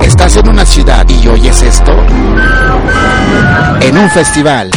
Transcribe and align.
¿Estás 0.00 0.36
en 0.36 0.48
una 0.48 0.66
ciudad 0.66 1.06
y 1.08 1.28
oyes 1.28 1.62
esto? 1.62 1.92
En 3.80 3.96
un 3.96 4.10
festival. 4.10 4.72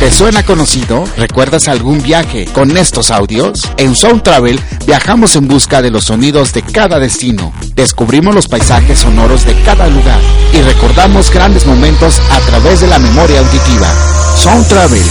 ¿Te 0.00 0.10
suena 0.10 0.42
conocido? 0.42 1.04
¿Recuerdas 1.16 1.68
algún 1.68 2.02
viaje 2.02 2.46
con 2.46 2.76
estos 2.76 3.12
audios? 3.12 3.62
En 3.76 3.94
Sound 3.94 4.24
Travel 4.24 4.58
viajamos 4.84 5.36
en 5.36 5.46
busca 5.46 5.82
de 5.82 5.92
los 5.92 6.06
sonidos 6.06 6.52
de 6.52 6.62
cada 6.62 6.98
destino. 6.98 7.52
Descubrimos 7.76 8.34
los 8.34 8.48
paisajes 8.48 8.98
sonoros 8.98 9.46
de 9.46 9.54
cada 9.62 9.86
lugar 9.86 10.18
y 10.52 10.60
recordamos 10.62 11.30
grandes 11.30 11.64
momentos 11.64 12.20
a 12.32 12.40
través 12.40 12.80
de 12.80 12.88
la 12.88 12.98
memoria 12.98 13.38
auditiva. 13.38 13.88
Sound 14.36 14.66
Travel. 14.66 15.04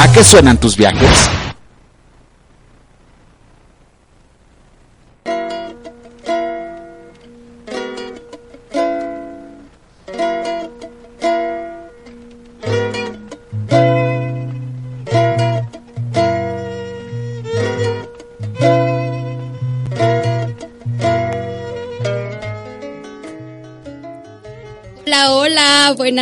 ¿A 0.00 0.10
qué 0.10 0.24
suenan 0.24 0.56
tus 0.56 0.78
viajes? 0.78 1.28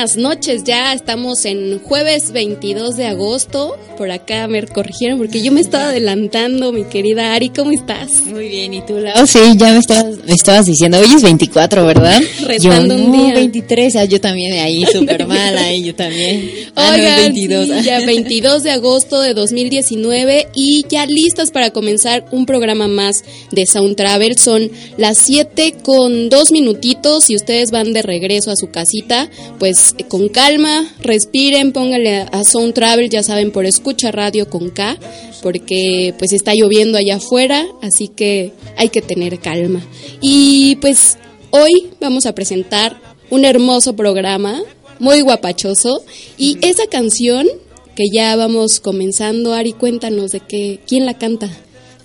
Buenas 0.01 0.17
noches. 0.17 0.65
Ya 0.65 0.95
estamos 0.95 1.45
en 1.45 1.79
jueves 1.79 2.33
22 2.33 2.97
de 2.97 3.07
agosto. 3.07 3.77
Por 3.99 4.11
acá 4.11 4.49
me 4.49 4.67
corrigieron 4.67 5.19
porque 5.19 5.43
yo 5.43 5.53
me 5.53 5.61
estaba 5.61 5.89
adelantando, 5.89 6.73
mi 6.73 6.85
querida 6.85 7.35
Ari. 7.35 7.51
¿Cómo 7.51 7.71
estás? 7.71 8.09
Muy 8.25 8.49
bien, 8.49 8.73
¿y 8.73 8.81
tú, 8.81 8.99
Lau? 8.99 9.27
Sí, 9.27 9.39
ya 9.57 9.73
me 9.73 9.79
estabas, 9.79 10.17
me 10.25 10.33
estabas 10.33 10.65
diciendo, 10.65 10.99
hoy 10.99 11.09
es 11.15 11.23
24, 11.23 11.85
¿verdad? 11.85 12.19
Restando 12.47 12.97
yo, 12.97 13.05
un 13.05 13.13
no, 13.13 13.25
día. 13.25 13.35
23, 13.35 13.97
ah, 13.97 14.05
yo 14.07 14.19
también 14.23 14.59
ahí, 14.61 14.87
súper 14.91 15.27
mal, 15.27 15.59
ahí 15.59 15.85
yo 15.85 15.95
también. 15.95 16.51
Ah, 16.77 16.87
no, 16.87 16.95
es 16.95 17.01
Oigan, 17.01 17.35
22. 17.35 17.67
sí, 17.67 17.83
ya 17.85 18.01
22 18.07 18.63
de 18.63 18.71
agosto 18.71 19.21
de 19.21 19.35
2019 19.35 20.49
y 20.55 20.87
ya 20.89 21.05
listas 21.05 21.51
para 21.51 21.73
comenzar 21.73 22.25
un 22.33 22.47
programa 22.47 22.89
más 22.89 23.23
de 23.51 23.67
Sound 23.67 23.97
Travel. 23.97 24.39
Son 24.39 24.71
las 24.97 25.19
7 25.19 25.75
con 25.83 26.31
dos 26.31 26.53
minutitos. 26.53 27.25
Si 27.25 27.37
ustedes 27.37 27.71
van 27.71 27.93
de 27.93 28.01
regreso 28.01 28.51
a 28.51 28.57
su 28.57 28.71
casita, 28.71 29.29
pues 29.59 29.90
eh, 29.90 29.90
con 30.09 30.29
calma, 30.29 30.93
respiren, 31.01 31.73
pónganle 31.73 32.19
a, 32.19 32.23
a 32.25 32.45
Sound 32.45 32.75
Travel, 32.75 33.11
ya 33.11 33.23
saben, 33.23 33.53
por 33.53 33.67
escucha 33.67 34.11
radio 34.11 34.49
con 34.49 34.71
K, 34.71 34.99
porque 35.43 36.15
pues 36.19 36.33
está 36.33 36.55
lloviendo 36.55 36.99
allá 36.99 37.17
afuera, 37.17 37.67
así 37.83 38.09
que 38.09 38.53
hay 38.77 38.89
que 38.89 39.03
tener 39.03 39.39
calma. 39.39 39.81
Y 40.21 40.77
pues 40.77 41.19
hoy 41.51 41.91
vamos 42.01 42.27
a 42.27 42.35
presentar 42.35 43.01
un 43.31 43.45
hermoso 43.45 43.95
programa, 43.95 44.61
muy 44.99 45.21
guapachoso, 45.23 46.03
y 46.37 46.59
esa 46.63 46.87
canción 46.87 47.47
que 47.95 48.05
ya 48.13 48.35
vamos 48.37 48.81
comenzando, 48.81 49.53
Ari, 49.55 49.73
cuéntanos 49.73 50.31
de 50.31 50.41
qué, 50.41 50.81
quién 50.87 51.07
la 51.07 51.19
canta. 51.19 51.51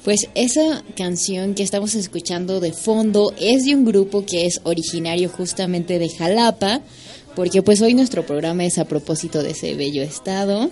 Pues 0.03 0.27
esa 0.35 0.83
canción 0.95 1.55
que 1.55 1.63
estamos 1.63 1.95
escuchando 1.95 2.59
de 2.59 2.73
fondo 2.73 3.33
es 3.39 3.65
de 3.65 3.73
un 3.73 3.85
grupo 3.85 4.23
que 4.23 4.45
es 4.45 4.61
originario 4.63 5.29
justamente 5.29 5.97
de 5.97 6.09
Jalapa, 6.09 6.81
porque 7.35 7.61
pues 7.61 7.81
hoy 7.81 7.93
nuestro 7.93 8.25
programa 8.25 8.65
es 8.65 8.77
a 8.77 8.85
propósito 8.85 9.43
de 9.43 9.51
ese 9.51 9.75
bello 9.75 10.01
estado. 10.03 10.69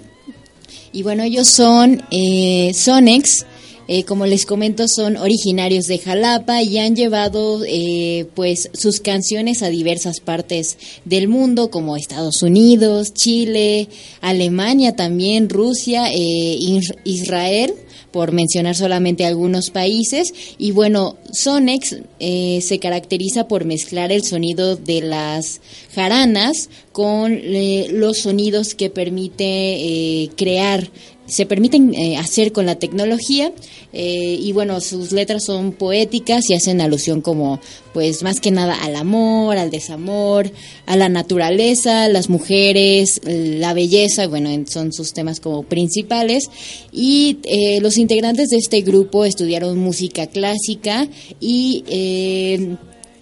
Y 0.91 1.03
bueno, 1.03 1.23
ellos 1.23 1.47
son 1.47 2.03
eh, 2.11 2.71
Sonex, 2.73 3.45
eh, 3.87 4.03
como 4.05 4.25
les 4.25 4.45
comento, 4.45 4.87
son 4.87 5.17
originarios 5.17 5.87
de 5.87 5.97
Jalapa 5.97 6.61
y 6.63 6.77
han 6.77 6.95
llevado 6.95 7.63
eh, 7.67 8.27
pues 8.35 8.69
sus 8.73 8.99
canciones 9.01 9.61
a 9.61 9.69
diversas 9.69 10.19
partes 10.19 10.77
del 11.03 11.27
mundo, 11.27 11.69
como 11.69 11.97
Estados 11.97 12.41
Unidos, 12.43 13.13
Chile, 13.13 13.89
Alemania 14.21 14.95
también, 14.95 15.49
Rusia, 15.49 16.11
eh, 16.11 16.15
Is- 16.59 16.93
Israel 17.03 17.73
por 18.13 18.31
mencionar 18.31 18.75
solamente 18.75 19.25
algunos 19.25 19.71
países. 19.71 20.33
Y 20.59 20.71
bueno, 20.71 21.17
Sonex 21.31 21.97
eh, 22.19 22.61
se 22.61 22.77
caracteriza 22.77 23.47
por 23.47 23.65
mezclar 23.65 24.11
el 24.11 24.23
sonido 24.23 24.75
de 24.77 25.01
las 25.01 25.59
jaranas 25.95 26.69
con 26.91 27.33
eh, 27.33 27.87
los 27.91 28.19
sonidos 28.19 28.75
que 28.75 28.91
permite 28.91 29.43
eh, 29.45 30.29
crear 30.37 30.91
se 31.33 31.45
permiten 31.45 31.93
eh, 31.95 32.17
hacer 32.17 32.51
con 32.51 32.65
la 32.65 32.75
tecnología 32.75 33.51
eh, 33.91 34.37
y 34.39 34.51
bueno 34.53 34.79
sus 34.81 35.11
letras 35.11 35.43
son 35.45 35.71
poéticas 35.71 36.49
y 36.49 36.53
hacen 36.53 36.79
alusión 36.81 37.21
como 37.21 37.59
pues 37.93 38.23
más 38.23 38.39
que 38.39 38.51
nada 38.51 38.75
al 38.83 38.95
amor 38.95 39.57
al 39.57 39.69
desamor 39.71 40.51
a 40.85 40.95
la 40.95 41.09
naturaleza 41.09 42.07
las 42.07 42.29
mujeres 42.29 43.19
la 43.25 43.73
belleza 43.73 44.27
bueno 44.27 44.49
en- 44.49 44.67
son 44.67 44.93
sus 44.93 45.13
temas 45.13 45.39
como 45.39 45.63
principales. 45.63 46.49
Y 46.91 47.37
eh, 47.43 47.79
los 47.81 47.97
integrantes 47.97 48.49
de 48.49 48.57
este 48.57 48.81
grupo 48.81 49.25
estudiaron 49.25 49.77
música 49.79 50.27
clásica 50.27 51.07
y 51.39 51.83
eh, 51.87 52.75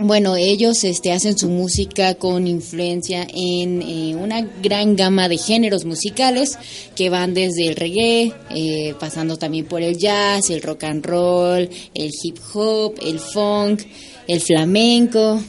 bueno, 0.04 0.36
ellos 0.36 0.84
este, 0.84 1.12
hacen 1.12 1.38
su 1.38 1.50
música 1.50 2.16
con 2.16 2.48
influencia 2.48 3.28
en 3.34 3.82
eh, 3.82 4.16
una 4.16 4.42
gran 4.42 4.96
gama 4.96 5.30
de 5.30 5.38
géneros 5.38 5.86
musicales 5.86 6.58
que 6.96 7.10
van 7.10 7.34
desde 7.34 7.68
el 7.68 7.76
reggae, 7.76 8.34
eh, 8.50 8.96
pasando 9.00 9.38
también 9.38 9.66
por 9.66 9.82
el 9.82 9.98
jazz, 9.98 10.50
el 10.50 10.62
rock 10.62 10.86
and 10.86 11.06
roll, 11.06 11.70
el 11.94 12.12
hip 12.24 12.38
hop, 12.54 12.96
el 13.02 13.20
funk, 13.20 13.84
el 14.28 14.42
flamenco. 14.42 15.42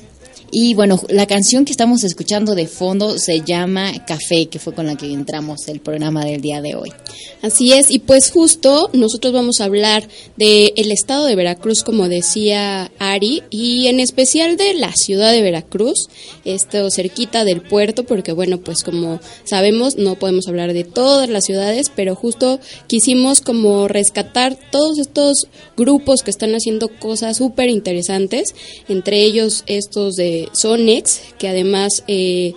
Y 0.54 0.74
bueno, 0.74 1.00
la 1.08 1.26
canción 1.26 1.64
que 1.64 1.72
estamos 1.72 2.04
escuchando 2.04 2.54
de 2.54 2.66
fondo 2.66 3.18
se 3.18 3.40
llama 3.40 3.90
Café, 4.06 4.48
que 4.50 4.58
fue 4.58 4.74
con 4.74 4.86
la 4.86 4.96
que 4.96 5.10
entramos 5.10 5.66
el 5.66 5.80
programa 5.80 6.26
del 6.26 6.42
día 6.42 6.60
de 6.60 6.74
hoy. 6.74 6.92
Así 7.40 7.72
es, 7.72 7.90
y 7.90 8.00
pues 8.00 8.30
justo 8.30 8.90
nosotros 8.92 9.32
vamos 9.32 9.60
a 9.60 9.64
hablar 9.64 10.06
del 10.36 10.74
el 10.76 10.92
estado 10.92 11.24
de 11.24 11.36
Veracruz, 11.36 11.82
como 11.82 12.06
decía 12.10 12.92
Ari, 12.98 13.42
y 13.48 13.86
en 13.86 13.98
especial 13.98 14.58
de 14.58 14.74
la 14.74 14.92
ciudad 14.92 15.32
de 15.32 15.40
Veracruz, 15.40 16.08
esto 16.44 16.90
cerquita 16.90 17.46
del 17.46 17.62
puerto, 17.62 18.04
porque 18.04 18.32
bueno, 18.32 18.60
pues 18.60 18.82
como 18.84 19.20
sabemos 19.44 19.96
no 19.96 20.16
podemos 20.16 20.48
hablar 20.48 20.74
de 20.74 20.84
todas 20.84 21.30
las 21.30 21.44
ciudades, 21.44 21.90
pero 21.96 22.14
justo 22.14 22.60
quisimos 22.88 23.40
como 23.40 23.88
rescatar 23.88 24.58
todos 24.70 24.98
estos 24.98 25.48
grupos 25.78 26.22
que 26.22 26.30
están 26.30 26.54
haciendo 26.54 26.88
cosas 26.88 27.38
súper 27.38 27.70
interesantes, 27.70 28.54
entre 28.86 29.22
ellos 29.22 29.64
estos 29.66 30.14
de 30.16 30.41
Sonex, 30.52 31.20
que 31.38 31.48
además... 31.48 32.04
Eh, 32.08 32.54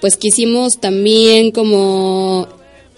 pues 0.00 0.16
quisimos 0.16 0.78
también 0.78 1.50
como 1.50 2.46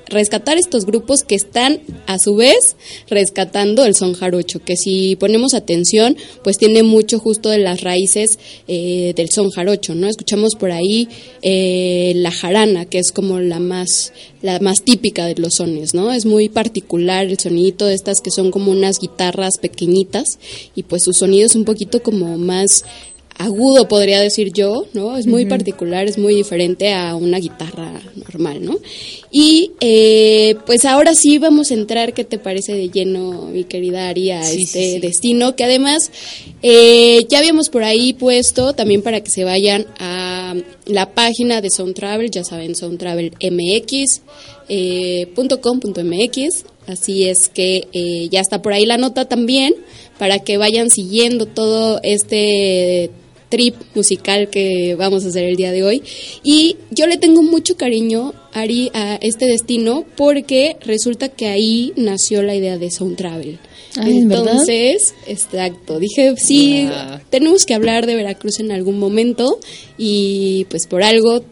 rescatar 0.09 0.57
estos 0.59 0.87
grupos 0.87 1.23
que 1.23 1.35
están 1.35 1.81
a 2.07 2.19
su 2.19 2.37
vez 2.37 2.77
rescatando 3.09 3.85
el 3.85 3.95
son 3.95 4.15
jarocho, 4.15 4.61
que 4.61 4.77
si 4.77 5.17
ponemos 5.17 5.55
atención, 5.55 6.17
pues 6.43 6.59
tiene 6.59 6.83
mucho 6.83 7.19
justo 7.19 7.51
de 7.51 7.59
las 7.59 7.83
raíces 7.83 8.39
eh, 8.67 9.13
del 9.17 9.31
son 9.31 9.51
jarocho, 9.51 9.95
¿no? 9.95 10.09
Escuchamos 10.09 10.55
por 10.55 10.71
ahí 10.71 11.09
eh, 11.43 12.13
la 12.17 12.31
jarana, 12.31 12.87
que 12.87 12.99
es 12.99 13.13
como 13.13 13.39
la 13.41 13.61
más, 13.61 14.13
la 14.43 14.59
más 14.61 14.83
típica 14.83 15.27
de 15.27 15.35
los 15.35 15.57
sones, 15.57 15.95
¿no? 15.95 16.13
Es 16.13 16.25
muy 16.25 16.49
particular 16.49 17.27
el 17.27 17.39
sonidito 17.39 17.87
de 17.87 17.95
estas 17.95 18.21
que 18.21 18.31
son 18.31 18.51
como 18.51 18.73
unas 18.73 18.99
guitarras 18.99 19.59
pequeñitas 19.59 20.39
y 20.75 20.85
pues 20.85 21.05
su 21.05 21.13
sonido 21.13 21.47
es 21.47 21.55
un 21.55 21.65
poquito 21.65 22.03
como 22.03 22.39
más 22.39 22.85
agudo, 23.39 23.89
podría 23.89 24.21
decir 24.21 24.53
yo, 24.53 24.87
¿no? 24.93 25.17
Es 25.17 25.27
muy 25.27 25.47
particular, 25.47 26.07
es 26.07 26.19
muy 26.19 26.35
diferente 26.35 26.93
a 26.93 27.15
una 27.15 27.39
guitarra 27.39 28.01
normal, 28.17 28.65
¿no? 28.65 28.79
Y 29.31 29.71
eh, 29.81 30.57
pues 30.67 30.85
ahora 30.85 31.15
sí 31.15 31.39
vamos 31.39 31.71
a 31.71 31.75
entrar, 31.75 32.13
¿qué 32.15 32.25
te 32.25 32.39
parece 32.39 32.75
de 32.75 32.91
lleno, 32.91 33.47
mi 33.53 33.65
querida 33.65 34.09
Ari, 34.09 34.33
a 34.33 34.41
este 34.41 34.99
destino? 35.01 35.55
Que 35.55 35.65
además 35.65 36.11
eh, 36.63 37.25
ya 37.29 37.39
habíamos 37.39 37.69
por 37.69 37.85
ahí 37.85 38.13
puesto 38.13 38.73
también 38.73 39.03
para 39.03 39.21
que 39.23 39.31
se 39.31 39.45
vayan 39.45 39.87
a 39.99 40.55
la 40.87 41.15
página 41.15 41.61
de 41.61 41.71
Sound 41.71 41.95
Travel, 41.95 42.31
ya 42.31 42.43
saben, 42.45 42.75
soundtravelmx.com.mx. 42.75 43.97
Eh, 44.69 45.29
Así 46.89 47.29
es 47.29 47.51
que 47.51 47.87
eh, 47.93 48.29
ya 48.31 48.41
está 48.41 48.63
por 48.63 48.73
ahí 48.73 48.87
la 48.87 48.97
nota 48.97 49.27
también 49.27 49.75
para 50.19 50.39
que 50.39 50.57
vayan 50.57 50.89
siguiendo 50.91 51.45
todo 51.45 52.01
este 52.03 53.11
trip 53.49 53.75
musical 53.95 54.49
que 54.51 54.95
vamos 54.97 55.25
a 55.25 55.29
hacer 55.29 55.45
el 55.45 55.57
día 55.57 55.73
de 55.73 55.83
hoy. 55.83 56.03
Y 56.43 56.77
yo 56.91 57.07
le 57.07 57.17
tengo 57.17 57.43
mucho 57.43 57.77
cariño, 57.77 58.35
Ari, 58.53 58.91
a 58.95 59.17
este 59.17 59.47
destino 59.47 60.05
porque 60.17 60.77
resulta 60.85 61.29
que 61.29 61.47
ahí 61.47 61.93
nació 61.97 62.43
la 62.43 62.55
idea 62.55 62.79
de 62.79 62.91
Sound 62.91 63.17
Travel. 63.17 63.59
Entonces, 63.97 65.15
exacto, 65.27 65.99
dije, 65.99 66.35
sí, 66.37 66.89
tenemos 67.31 67.65
que 67.65 67.75
hablar 67.75 68.07
de 68.07 68.15
Veracruz 68.15 68.61
en 68.61 68.71
algún 68.71 68.99
momento 68.99 69.59
y 69.97 70.67
pues 70.71 70.87
por 70.87 71.03
algo 71.03 71.43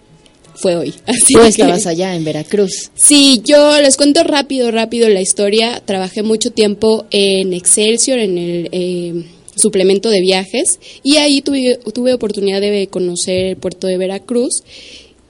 fue 0.54 0.76
hoy. 0.76 0.94
Así 1.06 1.34
Tú 1.34 1.40
estabas 1.40 1.87
allá 1.87 2.14
en 2.14 2.25
Veracruz. 2.25 2.90
Sí, 2.94 3.43
yo 3.44 3.81
les 3.81 3.96
cuento 3.96 4.22
rápido, 4.22 4.70
rápido 4.70 5.08
la 5.08 5.20
historia. 5.20 5.82
Trabajé 5.84 6.22
mucho 6.22 6.50
tiempo 6.50 7.06
en 7.10 7.52
Excelsior, 7.52 8.19
en 8.19 8.38
el... 8.38 8.69
Eh, 8.72 9.25
suplemento 9.56 10.11
de 10.11 10.20
viajes. 10.20 10.79
Y 11.03 11.17
ahí 11.17 11.41
tuve, 11.41 11.79
tuve 11.93 12.14
oportunidad 12.14 12.61
de 12.61 12.87
conocer 12.88 13.47
el 13.47 13.56
puerto 13.56 13.87
de 13.87 13.97
Veracruz. 13.97 14.62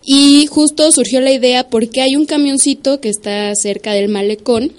Y 0.05 0.47
justo 0.47 0.93
surgió 0.93 1.21
la 1.21 1.33
idea 1.33 1.69
porque 1.69 2.03
hay 2.03 2.17
un 2.17 2.27
camioncito 2.27 3.01
que 3.01 3.09
está 3.09 3.55
cerca 3.55 3.93
del 3.93 4.09
malecón 4.09 4.73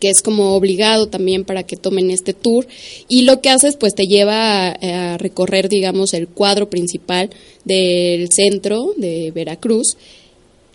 que 0.00 0.10
es 0.10 0.20
como 0.22 0.54
obligado 0.54 1.08
también 1.08 1.44
para 1.44 1.62
que 1.62 1.76
tomen 1.76 2.10
este 2.10 2.34
tour. 2.34 2.66
Y 3.08 3.22
lo 3.22 3.40
que 3.40 3.50
haces 3.50 3.76
pues 3.76 3.94
te 3.94 4.04
lleva 4.04 4.68
a, 4.68 5.14
a 5.14 5.18
recorrer 5.18 5.68
digamos 5.68 6.12
el 6.12 6.28
cuadro 6.28 6.68
principal 6.68 7.30
del 7.64 8.30
centro 8.30 8.92
de 8.96 9.30
Veracruz. 9.34 9.96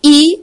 Y 0.02 0.40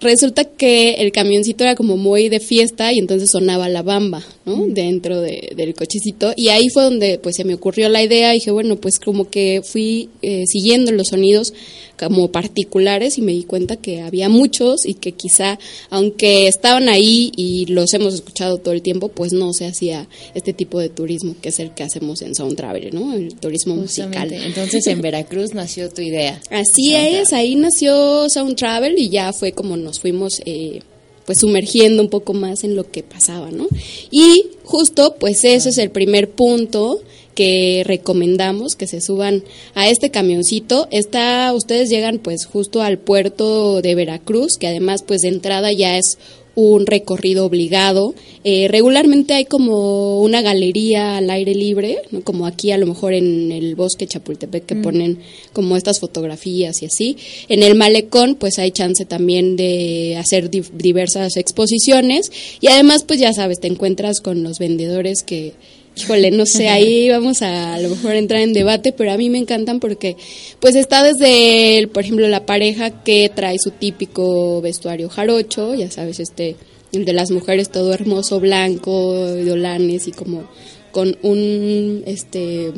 resulta 0.00 0.44
que 0.44 0.94
el 0.94 1.12
camioncito 1.12 1.64
era 1.64 1.74
como 1.74 1.96
muy 1.96 2.28
de 2.28 2.40
fiesta 2.40 2.92
y 2.92 2.98
entonces 2.98 3.30
sonaba 3.30 3.68
la 3.68 3.82
bamba, 3.82 4.24
¿no? 4.44 4.66
Dentro 4.68 5.20
del 5.20 5.74
cochecito. 5.74 6.32
Y 6.36 6.48
ahí 6.48 6.68
fue 6.68 6.84
donde 6.84 7.18
pues 7.18 7.36
se 7.36 7.44
me 7.44 7.54
ocurrió 7.54 7.88
la 7.88 8.02
idea 8.02 8.32
y 8.34 8.38
dije, 8.38 8.50
bueno, 8.50 8.76
pues 8.76 8.98
como 8.98 9.28
que 9.28 9.62
fui 9.64 10.08
eh, 10.22 10.44
siguiendo 10.46 10.92
los 10.92 11.08
sonidos 11.08 11.52
como 11.98 12.30
particulares 12.30 13.18
y 13.18 13.22
me 13.22 13.32
di 13.32 13.42
cuenta 13.42 13.76
que 13.76 14.00
había 14.00 14.28
muchos 14.28 14.86
y 14.86 14.94
que 14.94 15.12
quizá, 15.12 15.58
aunque 15.90 16.46
estaban 16.46 16.88
ahí 16.88 17.32
y 17.36 17.66
los 17.66 17.92
hemos 17.94 18.14
escuchado 18.14 18.58
todo 18.58 18.72
el 18.72 18.82
tiempo, 18.82 19.08
pues 19.08 19.32
no 19.32 19.52
se 19.52 19.66
hacía 19.66 20.08
este 20.34 20.52
tipo 20.52 20.78
de 20.78 20.88
turismo 20.88 21.34
que 21.40 21.48
es 21.50 21.58
el 21.58 21.72
que 21.72 21.82
hacemos 21.82 22.22
en 22.22 22.34
Sound 22.34 22.56
Travel, 22.56 22.94
¿no? 22.94 23.12
El 23.12 23.34
turismo 23.34 23.74
musical. 23.74 24.32
Entonces 24.32 24.86
en 24.86 25.00
Veracruz 25.00 25.54
nació 25.54 25.90
tu 25.90 26.02
idea. 26.02 26.40
Así 26.50 26.94
es, 26.94 27.32
ahí 27.32 27.54
nació 27.56 28.28
Sound 28.30 28.56
Travel 28.56 28.98
y 28.98 29.08
ya 29.10 29.32
fue 29.32 29.52
como 29.52 29.76
nos 29.76 30.00
fuimos... 30.00 30.40
Eh, 30.46 30.80
pues 31.26 31.40
sumergiendo 31.40 32.02
un 32.02 32.08
poco 32.08 32.32
más 32.32 32.64
en 32.64 32.74
lo 32.74 32.90
que 32.90 33.02
pasaba, 33.02 33.50
¿no? 33.50 33.66
Y 34.10 34.46
justo, 34.64 35.16
pues 35.20 35.44
ese 35.44 35.68
es 35.68 35.76
el 35.76 35.90
primer 35.90 36.30
punto 36.30 37.02
que 37.38 37.84
recomendamos 37.86 38.74
que 38.74 38.88
se 38.88 39.00
suban 39.00 39.44
a 39.76 39.88
este 39.88 40.10
camioncito. 40.10 40.88
Está, 40.90 41.52
ustedes 41.54 41.88
llegan 41.88 42.18
pues 42.18 42.46
justo 42.46 42.82
al 42.82 42.98
puerto 42.98 43.80
de 43.80 43.94
Veracruz, 43.94 44.56
que 44.58 44.66
además 44.66 45.04
pues 45.06 45.20
de 45.20 45.28
entrada 45.28 45.70
ya 45.70 45.96
es 45.96 46.18
un 46.56 46.84
recorrido 46.84 47.46
obligado. 47.46 48.12
Eh, 48.42 48.66
regularmente 48.66 49.34
hay 49.34 49.44
como 49.44 50.20
una 50.20 50.42
galería 50.42 51.16
al 51.16 51.30
aire 51.30 51.54
libre, 51.54 51.98
como 52.24 52.44
aquí 52.44 52.72
a 52.72 52.76
lo 52.76 52.86
mejor 52.86 53.12
en 53.12 53.52
el 53.52 53.76
bosque 53.76 54.08
Chapultepec 54.08 54.66
que 54.66 54.74
mm. 54.74 54.82
ponen 54.82 55.18
como 55.52 55.76
estas 55.76 56.00
fotografías 56.00 56.82
y 56.82 56.86
así. 56.86 57.16
En 57.48 57.62
el 57.62 57.76
malecón 57.76 58.34
pues 58.34 58.58
hay 58.58 58.72
chance 58.72 59.04
también 59.04 59.54
de 59.54 60.16
hacer 60.18 60.50
diversas 60.50 61.36
exposiciones 61.36 62.32
y 62.60 62.66
además 62.66 63.04
pues 63.06 63.20
ya 63.20 63.32
sabes, 63.32 63.60
te 63.60 63.68
encuentras 63.68 64.18
con 64.18 64.42
los 64.42 64.58
vendedores 64.58 65.22
que 65.22 65.52
híjole, 65.98 66.30
no 66.30 66.46
sé, 66.46 66.68
ahí 66.68 67.08
vamos 67.10 67.42
a 67.42 67.74
a 67.74 67.80
lo 67.80 67.90
mejor 67.90 68.14
entrar 68.14 68.40
en 68.40 68.52
debate, 68.52 68.92
pero 68.92 69.12
a 69.12 69.16
mí 69.16 69.30
me 69.30 69.38
encantan 69.38 69.80
porque 69.80 70.16
pues 70.60 70.74
está 70.74 71.02
desde, 71.02 71.78
el, 71.78 71.88
por 71.88 72.04
ejemplo, 72.04 72.28
la 72.28 72.46
pareja 72.46 73.02
que 73.02 73.30
trae 73.34 73.56
su 73.58 73.70
típico 73.70 74.60
vestuario 74.60 75.08
jarocho, 75.08 75.74
ya 75.74 75.90
sabes, 75.90 76.20
este, 76.20 76.56
el 76.92 77.04
de 77.04 77.12
las 77.12 77.30
mujeres 77.30 77.70
todo 77.70 77.92
hermoso, 77.92 78.40
blanco, 78.40 79.26
de 79.26 79.52
olanes 79.52 80.08
y 80.08 80.12
como 80.12 80.48
con 80.90 81.16
un, 81.22 82.02
este, 82.06 82.72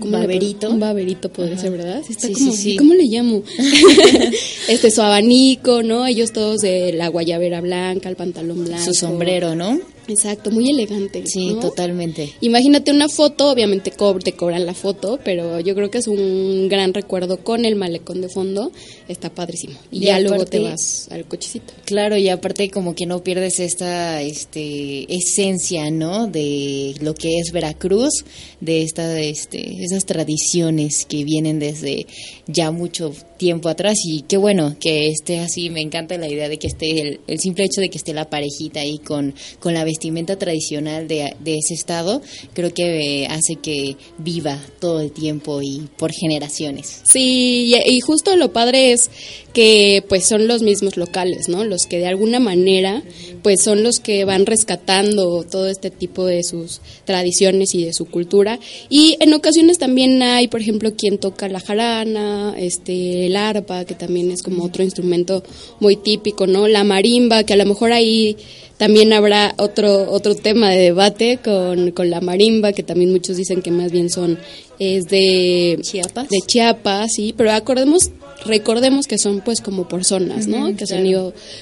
un 0.00 0.10
baberito. 0.10 0.70
Un 0.70 0.80
baberito 0.80 1.32
podría 1.32 1.58
ser, 1.58 1.72
¿verdad? 1.72 2.02
sí, 2.06 2.14
sí, 2.34 2.52
sí. 2.52 2.76
¿Cómo 2.76 2.94
le 2.94 3.04
llamo? 3.04 3.42
este, 4.68 4.90
su 4.90 5.02
abanico, 5.02 5.82
¿no? 5.82 6.06
Ellos 6.06 6.32
todos 6.32 6.60
de 6.60 6.92
la 6.92 7.08
guayabera 7.08 7.60
blanca, 7.60 8.08
el 8.08 8.16
pantalón 8.16 8.64
blanco. 8.64 8.84
Su 8.84 8.94
sombrero, 8.94 9.54
¿no? 9.54 9.78
Exacto, 10.08 10.50
muy 10.50 10.70
elegante. 10.70 11.24
Sí, 11.26 11.56
totalmente. 11.60 12.32
Imagínate 12.40 12.90
una 12.90 13.08
foto, 13.08 13.50
obviamente 13.50 13.90
te 13.90 14.32
cobran 14.32 14.66
la 14.66 14.74
foto, 14.74 15.18
pero 15.24 15.60
yo 15.60 15.74
creo 15.74 15.90
que 15.90 15.98
es 15.98 16.06
un 16.06 16.68
gran 16.68 16.94
recuerdo 16.94 17.38
con 17.38 17.64
el 17.64 17.76
malecón 17.76 18.20
de 18.20 18.28
fondo, 18.28 18.70
está 19.08 19.30
padrísimo. 19.30 19.78
Y, 19.90 20.00
ya 20.00 20.20
luego 20.20 20.44
te 20.44 20.60
vas 20.60 21.08
al 21.10 21.24
cochecito. 21.26 21.72
Claro, 21.84 22.16
y 22.16 22.28
aparte 22.28 22.70
como 22.70 22.94
que 22.94 23.06
no 23.06 23.22
pierdes 23.22 23.60
esta 23.60 24.22
este 24.22 25.12
esencia, 25.14 25.90
¿no? 25.90 26.26
De 26.26 26.94
lo 27.00 27.14
que 27.14 27.38
es 27.38 27.52
Veracruz, 27.52 28.24
de 28.60 28.82
esta 28.82 29.20
este 29.20 29.84
esas 29.84 30.04
tradiciones 30.04 31.06
que 31.06 31.24
vienen 31.24 31.58
desde 31.58 32.06
ya 32.46 32.70
mucho 32.70 33.12
tiempo 33.36 33.68
atrás 33.68 33.98
y 34.04 34.22
qué 34.22 34.36
bueno 34.36 34.76
que 34.78 35.08
esté 35.08 35.40
así, 35.40 35.70
me 35.70 35.80
encanta 35.80 36.16
la 36.18 36.28
idea 36.28 36.48
de 36.48 36.58
que 36.58 36.68
esté 36.68 37.00
el, 37.00 37.20
el 37.26 37.40
simple 37.40 37.64
hecho 37.64 37.80
de 37.80 37.88
que 37.88 37.98
esté 37.98 38.14
la 38.14 38.30
parejita 38.30 38.80
ahí 38.80 38.98
con 38.98 39.34
con 39.60 39.74
la 39.74 39.84
vestimenta 39.94 40.36
tradicional 40.36 41.06
de, 41.06 41.36
ese 41.46 41.74
estado, 41.74 42.20
creo 42.52 42.74
que 42.74 43.22
eh, 43.22 43.26
hace 43.28 43.56
que 43.56 43.96
viva 44.18 44.58
todo 44.80 45.00
el 45.00 45.12
tiempo 45.12 45.62
y 45.62 45.88
por 45.96 46.10
generaciones. 46.12 47.02
Sí, 47.04 47.72
y, 47.86 48.00
justo 48.00 48.34
lo 48.36 48.52
padre 48.52 48.92
es 48.92 49.10
que 49.52 50.04
pues 50.08 50.26
son 50.26 50.48
los 50.48 50.62
mismos 50.62 50.96
locales, 50.96 51.48
¿no? 51.48 51.64
Los 51.64 51.86
que 51.86 51.98
de 51.98 52.08
alguna 52.08 52.40
manera 52.40 53.04
pues 53.42 53.62
son 53.62 53.84
los 53.84 54.00
que 54.00 54.24
van 54.24 54.46
rescatando 54.46 55.44
todo 55.44 55.68
este 55.68 55.90
tipo 55.90 56.26
de 56.26 56.42
sus 56.42 56.80
tradiciones 57.04 57.74
y 57.74 57.84
de 57.84 57.92
su 57.92 58.06
cultura 58.06 58.58
y 58.88 59.16
en 59.20 59.32
ocasiones 59.32 59.78
también 59.78 60.20
hay, 60.22 60.48
por 60.48 60.60
ejemplo, 60.60 60.92
quien 60.96 61.18
toca 61.18 61.48
la 61.48 61.60
jarana, 61.60 62.54
este 62.58 63.26
el 63.26 63.36
arpa, 63.36 63.84
que 63.84 63.94
también 63.94 64.32
es 64.32 64.42
como 64.42 64.64
otro 64.64 64.82
instrumento 64.82 65.44
muy 65.78 65.94
típico, 65.96 66.48
¿no? 66.48 66.66
La 66.66 66.82
marimba, 66.82 67.44
que 67.44 67.52
a 67.52 67.56
lo 67.56 67.64
mejor 67.64 67.92
ahí 67.92 68.36
también 68.84 69.14
habrá 69.14 69.54
otro 69.56 70.12
otro 70.12 70.34
tema 70.34 70.68
de 70.68 70.76
debate 70.76 71.38
con, 71.42 71.90
con 71.92 72.10
la 72.10 72.20
marimba, 72.20 72.74
que 72.74 72.82
también 72.82 73.12
muchos 73.12 73.38
dicen 73.38 73.62
que 73.62 73.70
más 73.70 73.90
bien 73.90 74.10
son 74.10 74.38
es 74.78 75.04
de 75.06 75.78
Chiapas. 75.80 76.28
De 76.28 76.40
Chiapas, 76.46 77.12
sí, 77.14 77.34
pero 77.34 77.52
acordemos 77.52 78.10
recordemos 78.44 79.06
que 79.06 79.16
son 79.16 79.40
pues 79.40 79.62
como 79.62 79.88
por 79.88 80.04
zonas, 80.04 80.48
¿no? 80.48 80.76
que 80.76 80.86
son 80.86 81.02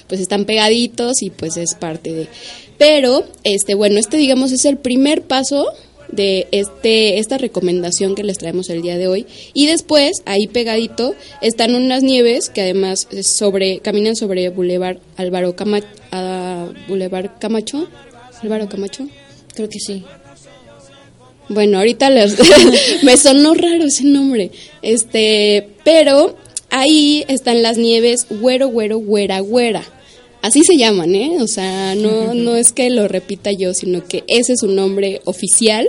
pues 0.08 0.20
están 0.20 0.46
pegaditos 0.46 1.22
y 1.22 1.30
pues 1.30 1.56
es 1.56 1.76
parte 1.76 2.12
de 2.12 2.28
pero 2.76 3.22
este 3.44 3.76
bueno, 3.76 4.00
este 4.00 4.16
digamos 4.16 4.50
es 4.50 4.64
el 4.64 4.78
primer 4.78 5.22
paso 5.22 5.66
de 6.12 6.46
este 6.52 7.18
esta 7.18 7.38
recomendación 7.38 8.14
que 8.14 8.22
les 8.22 8.38
traemos 8.38 8.70
el 8.70 8.82
día 8.82 8.96
de 8.96 9.08
hoy. 9.08 9.26
Y 9.54 9.66
después 9.66 10.22
ahí 10.26 10.46
pegadito 10.46 11.14
están 11.40 11.74
unas 11.74 12.02
nieves 12.02 12.50
que 12.50 12.60
además 12.60 13.08
sobre 13.22 13.80
caminan 13.80 14.14
sobre 14.14 14.48
Boulevard 14.50 14.98
Álvaro 15.16 15.56
Camacho, 15.56 15.88
Boulevard 16.88 17.30
Camacho. 17.40 17.88
Álvaro 18.42 18.68
Camacho 18.68 19.08
creo 19.54 19.68
que 19.68 19.80
sí. 19.80 20.04
Bueno 21.48 21.78
ahorita 21.78 22.10
les 22.10 22.36
me 23.02 23.16
sonó 23.16 23.54
raro 23.54 23.84
ese 23.84 24.04
nombre. 24.04 24.50
Este 24.82 25.68
pero 25.84 26.36
ahí 26.70 27.24
están 27.28 27.62
las 27.62 27.78
nieves 27.78 28.26
güero 28.30 28.68
güero 28.68 28.98
güera 28.98 29.40
güera 29.40 29.82
así 30.42 30.62
se 30.64 30.76
llaman, 30.76 31.14
¿eh? 31.14 31.38
O 31.40 31.48
sea, 31.48 31.94
no, 31.94 32.34
no 32.34 32.56
es 32.56 32.72
que 32.72 32.90
lo 32.90 33.08
repita 33.08 33.50
yo, 33.52 33.72
sino 33.72 34.04
que 34.04 34.24
ese 34.28 34.52
es 34.54 34.60
su 34.60 34.68
nombre 34.68 35.22
oficial. 35.24 35.88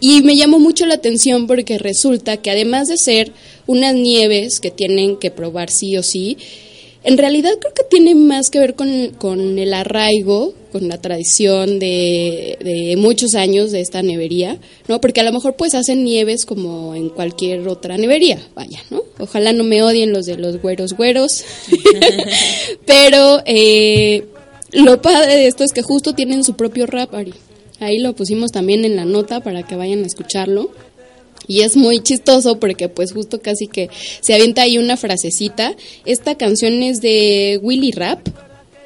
Y 0.00 0.22
me 0.22 0.34
llamó 0.34 0.58
mucho 0.58 0.84
la 0.86 0.94
atención 0.94 1.46
porque 1.46 1.78
resulta 1.78 2.36
que 2.38 2.50
además 2.50 2.88
de 2.88 2.96
ser 2.96 3.32
unas 3.66 3.94
nieves 3.94 4.58
que 4.58 4.72
tienen 4.72 5.16
que 5.16 5.30
probar 5.30 5.70
sí 5.70 5.96
o 5.96 6.02
sí, 6.02 6.38
en 7.04 7.18
realidad 7.18 7.50
creo 7.60 7.74
que 7.74 7.84
tiene 7.84 8.14
más 8.14 8.48
que 8.50 8.60
ver 8.60 8.74
con, 8.74 9.10
con 9.18 9.58
el 9.58 9.74
arraigo, 9.74 10.54
con 10.70 10.88
la 10.88 11.00
tradición 11.00 11.78
de, 11.78 12.58
de, 12.60 12.96
muchos 12.96 13.34
años 13.34 13.72
de 13.72 13.80
esta 13.80 14.02
nevería, 14.02 14.58
¿no? 14.88 15.00
Porque 15.00 15.20
a 15.20 15.24
lo 15.24 15.32
mejor 15.32 15.54
pues 15.54 15.74
hacen 15.74 16.04
nieves 16.04 16.46
como 16.46 16.94
en 16.94 17.08
cualquier 17.08 17.66
otra 17.68 17.96
nevería, 17.96 18.38
vaya, 18.54 18.80
¿no? 18.90 19.02
Ojalá 19.18 19.52
no 19.52 19.64
me 19.64 19.82
odien 19.82 20.12
los 20.12 20.26
de 20.26 20.36
los 20.36 20.62
güeros 20.62 20.94
güeros, 20.94 21.44
pero 22.86 23.42
eh, 23.46 24.24
lo 24.72 25.02
padre 25.02 25.36
de 25.36 25.46
esto 25.46 25.64
es 25.64 25.72
que 25.72 25.82
justo 25.82 26.14
tienen 26.14 26.44
su 26.44 26.54
propio 26.54 26.86
rap, 26.86 27.14
Ari. 27.14 27.34
Ahí 27.80 27.98
lo 27.98 28.14
pusimos 28.14 28.52
también 28.52 28.84
en 28.84 28.94
la 28.94 29.04
nota 29.04 29.40
para 29.40 29.64
que 29.64 29.74
vayan 29.74 30.04
a 30.04 30.06
escucharlo. 30.06 30.70
Y 31.46 31.62
es 31.62 31.76
muy 31.76 32.00
chistoso 32.00 32.58
porque 32.58 32.88
pues 32.88 33.12
justo 33.12 33.40
casi 33.40 33.66
que 33.66 33.90
se 34.20 34.34
avienta 34.34 34.62
ahí 34.62 34.78
una 34.78 34.96
frasecita. 34.96 35.74
Esta 36.04 36.36
canción 36.36 36.82
es 36.82 37.00
de 37.00 37.58
Willy 37.62 37.92
Rap, 37.92 38.26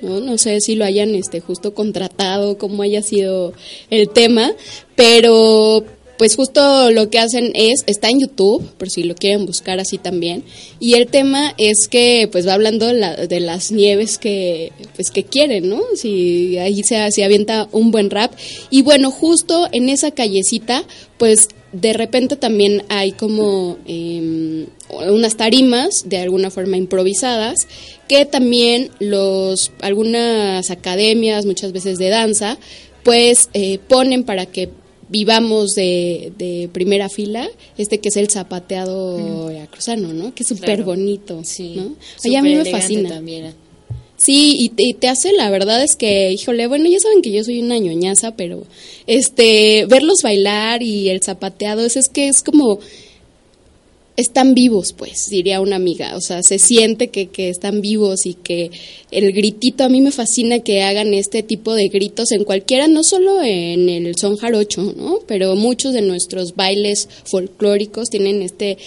¿no? 0.00 0.20
No 0.20 0.38
sé 0.38 0.60
si 0.60 0.75
lo 0.75 0.84
hayan 0.84 1.14
este 1.14 1.40
justo 1.40 1.75
contratado, 1.75 2.58
cómo 2.58 2.82
haya 2.82 3.02
sido 3.02 3.52
el 3.90 4.08
tema, 4.08 4.52
pero 4.94 5.84
pues 6.18 6.37
justo 6.37 6.90
lo 6.90 7.11
que 7.11 7.18
hacen 7.18 7.52
es, 7.54 7.82
está 7.87 8.08
en 8.08 8.20
YouTube, 8.20 8.62
por 8.78 8.90
si 8.90 9.02
lo 9.02 9.14
quieren 9.14 9.46
buscar 9.46 9.78
así 9.80 9.99
también, 9.99 10.44
y 10.80 10.94
el 10.94 11.06
tema 11.08 11.54
es 11.58 11.88
que 11.88 12.28
pues 12.30 12.46
va 12.46 12.54
hablando 12.54 12.87
de 12.87 13.40
las 13.40 13.73
nieves 13.73 14.18
que 14.18 14.73
pues 14.94 15.11
que 15.11 15.25
quieren, 15.25 15.68
¿no? 15.68 15.82
Si 15.94 16.58
ahí 16.58 16.82
se, 16.82 17.11
se 17.11 17.25
avienta 17.25 17.68
un 17.73 17.90
buen 17.90 18.11
rap, 18.11 18.32
y 18.70 18.82
bueno, 18.82 19.11
justo 19.11 19.68
en 19.73 19.88
esa 19.88 20.11
callecita, 20.11 20.85
pues 21.18 21.49
de 21.73 21.92
repente 21.92 22.37
también 22.37 22.85
hay 22.88 23.12
como 23.12 23.76
eh, 23.87 24.66
unas 24.88 25.37
tarimas 25.37 26.08
de 26.08 26.18
alguna 26.18 26.50
forma 26.50 26.76
improvisadas 26.76 27.66
que 28.08 28.25
también 28.25 28.90
los 28.99 29.73
algunas 29.80 30.70
academias 30.70 31.44
muchas 31.44 31.73
veces 31.73 31.99
de 31.99 32.08
danza 32.08 32.56
pues 33.02 33.50
eh, 33.52 33.78
ponen 33.88 34.25
para 34.25 34.46
que 34.46 34.70
vivamos 35.08 35.75
de, 35.75 36.32
de, 36.36 36.68
primera 36.72 37.08
fila 37.08 37.48
este 37.78 37.98
que 37.98 38.08
es 38.08 38.16
el 38.16 38.30
zapateado 38.30 39.46
veracruzano, 39.46 40.12
¿no? 40.12 40.34
Que 40.34 40.42
es 40.42 40.48
súper 40.48 40.64
claro. 40.64 40.84
bonito, 40.84 41.44
Sí. 41.44 41.75
¿no? 41.76 41.94
Ay, 42.25 42.36
a 42.36 42.42
mí 42.42 42.54
me 42.54 42.64
fascina. 42.64 43.08
También. 43.10 43.54
Sí, 44.16 44.56
y 44.58 44.70
te, 44.70 44.82
y 44.84 44.94
te, 44.94 45.08
hace, 45.08 45.32
la 45.34 45.50
verdad 45.50 45.82
es 45.82 45.94
que, 45.94 46.32
híjole, 46.32 46.66
bueno, 46.68 46.88
ya 46.88 46.98
saben 46.98 47.20
que 47.20 47.30
yo 47.30 47.44
soy 47.44 47.60
una 47.60 47.78
ñoñaza, 47.78 48.34
pero 48.34 48.62
este, 49.06 49.84
verlos 49.86 50.22
bailar 50.22 50.82
y 50.82 51.10
el 51.10 51.22
zapateado, 51.22 51.84
es, 51.84 51.96
es 51.96 52.08
que 52.08 52.28
es 52.28 52.42
como, 52.42 52.78
están 54.16 54.54
vivos, 54.54 54.94
pues, 54.94 55.28
diría 55.28 55.61
una 55.61 55.76
amiga, 55.76 56.16
o 56.16 56.20
sea, 56.20 56.42
se 56.42 56.58
siente 56.58 57.08
que, 57.08 57.26
que 57.26 57.49
están 57.50 57.80
vivos 57.80 58.25
y 58.25 58.35
que 58.35 58.70
el 59.11 59.32
gritito, 59.32 59.85
a 59.85 59.88
mí 59.88 60.00
me 60.00 60.11
fascina 60.11 60.61
que 60.61 60.82
hagan 60.82 61.12
este 61.14 61.42
tipo 61.42 61.75
de 61.75 61.88
gritos 61.88 62.32
en 62.32 62.44
cualquiera, 62.44 62.88
no 62.88 63.04
solo 63.04 63.42
en 63.42 63.88
el 63.88 64.16
son 64.16 64.37
jarocho, 64.37 64.94
¿no? 64.96 65.20
Pero 65.26 65.54
muchos 65.54 65.92
de 65.92 66.02
nuestros 66.02 66.54
bailes 66.54 67.08
folclóricos 67.25 68.08
tienen 68.08 68.42
este 68.42 68.78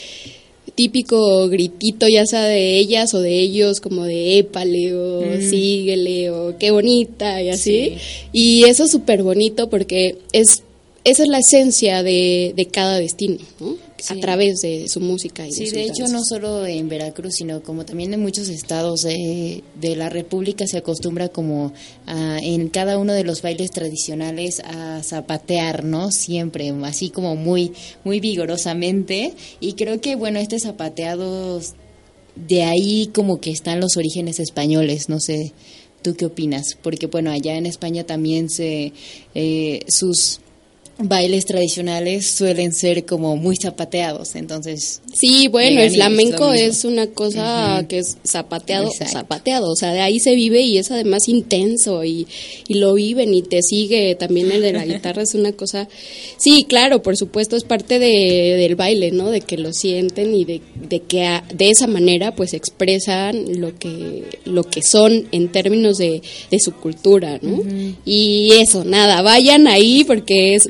típico 0.75 1.47
gritito, 1.49 2.07
ya 2.07 2.25
sea 2.25 2.43
de 2.43 2.77
ellas 2.77 3.13
o 3.13 3.21
de 3.21 3.39
ellos, 3.39 3.81
como 3.81 4.05
de 4.05 4.39
épale 4.39 4.95
o 4.95 5.21
mm. 5.21 5.49
síguele 5.49 6.31
o 6.31 6.57
qué 6.57 6.71
bonita 6.71 7.41
y 7.41 7.49
así. 7.49 7.61
Sí. 7.61 7.97
Y 8.31 8.63
eso 8.63 8.85
es 8.85 8.91
súper 8.91 9.23
bonito 9.23 9.69
porque 9.69 10.17
es 10.31 10.63
esa 11.09 11.23
es 11.23 11.29
la 11.29 11.39
esencia 11.39 12.03
de, 12.03 12.53
de 12.55 12.65
cada 12.67 12.97
destino, 12.99 13.37
¿no? 13.59 13.75
Sí. 13.97 14.13
a 14.13 14.19
través 14.21 14.61
de 14.61 14.87
su 14.87 15.01
música. 15.01 15.45
Y 15.45 15.51
sí, 15.51 15.65
de, 15.65 15.71
de 15.71 15.81
hecho 15.83 16.03
danzas. 16.03 16.11
no 16.11 16.23
solo 16.23 16.65
en 16.65 16.87
Veracruz, 16.87 17.33
sino 17.35 17.61
como 17.61 17.85
también 17.85 18.13
en 18.13 18.21
muchos 18.21 18.47
estados 18.47 19.01
de, 19.01 19.61
de 19.75 19.95
la 19.97 20.07
República 20.07 20.65
se 20.67 20.77
acostumbra 20.77 21.27
como 21.27 21.73
a, 22.05 22.39
en 22.39 22.69
cada 22.69 22.97
uno 22.97 23.11
de 23.13 23.25
los 23.25 23.41
bailes 23.41 23.71
tradicionales 23.71 24.61
a 24.61 25.03
zapatear, 25.03 25.83
¿no? 25.83 26.11
Siempre, 26.11 26.73
así 26.83 27.09
como 27.09 27.35
muy, 27.35 27.73
muy 28.05 28.19
vigorosamente. 28.19 29.33
Y 29.59 29.73
creo 29.73 29.99
que, 29.99 30.15
bueno, 30.15 30.39
este 30.39 30.59
zapateado, 30.59 31.59
de 32.35 32.63
ahí 32.63 33.09
como 33.13 33.41
que 33.41 33.51
están 33.51 33.81
los 33.81 33.97
orígenes 33.97 34.39
españoles, 34.39 35.09
no 35.09 35.19
sé. 35.19 35.53
¿Tú 36.01 36.15
qué 36.15 36.25
opinas? 36.25 36.77
Porque 36.81 37.07
bueno, 37.07 37.29
allá 37.29 37.57
en 37.57 37.65
España 37.65 38.05
también 38.05 38.49
se 38.49 38.93
eh, 39.35 39.81
sus 39.89 40.39
bailes 41.01 41.45
tradicionales 41.45 42.29
suelen 42.29 42.73
ser 42.73 43.05
como 43.05 43.37
muy 43.37 43.55
zapateados, 43.55 44.35
entonces... 44.35 45.01
Sí, 45.13 45.47
bueno, 45.47 45.81
el 45.81 45.91
flamenco 45.91 46.51
es, 46.51 46.83
una 46.83 47.07
cosa 47.07 47.77
uh 47.79 47.81
-huh. 47.81 47.87
que 47.87 47.99
es 47.99 48.17
zapateado, 48.27 48.87
Exacto. 48.87 49.13
zapateado, 49.13 49.71
o 49.71 49.75
sea, 49.75 49.93
de 49.93 50.01
ahí 50.01 50.19
se 50.19 50.35
vive 50.35 50.61
y 50.61 50.77
es 50.77 50.91
además 50.91 51.29
intenso 51.29 52.03
y, 52.03 52.27
y, 52.67 52.73
lo 52.75 52.93
viven 52.93 53.33
y 53.33 53.41
te 53.41 53.61
sigue, 53.61 54.15
también 54.15 54.51
el 54.51 54.61
de 54.61 54.73
la 54.73 54.85
guitarra 54.85 55.23
es 55.23 55.33
una 55.35 55.53
cosa... 55.53 55.87
Sí, 56.37 56.65
claro, 56.67 57.01
por 57.01 57.15
supuesto, 57.15 57.55
es 57.55 57.63
parte 57.63 57.97
de, 57.99 58.55
del 58.57 58.75
baile, 58.75 59.11
¿no? 59.11 59.29
De 59.31 59.41
que 59.41 59.57
lo 59.57 59.71
sienten 59.71 60.35
y 60.35 60.43
de, 60.43 60.61
de 60.89 61.01
que 61.01 61.25
a, 61.25 61.45
de 61.53 61.69
esa 61.69 61.87
manera 61.87 62.35
pues 62.35 62.53
expresan 62.53 63.59
lo 63.59 63.77
que, 63.77 64.25
lo 64.45 64.63
que 64.63 64.81
son 64.81 65.27
en 65.31 65.49
términos 65.49 65.97
de, 65.97 66.21
de 66.51 66.59
su 66.59 66.73
cultura, 66.73 67.39
¿no? 67.41 67.55
Uh 67.57 67.63
-huh. 67.65 67.95
Y 68.05 68.51
eso, 68.59 68.83
nada, 68.83 69.21
vayan 69.21 69.67
ahí 69.67 70.03
porque 70.03 70.55
es 70.55 70.67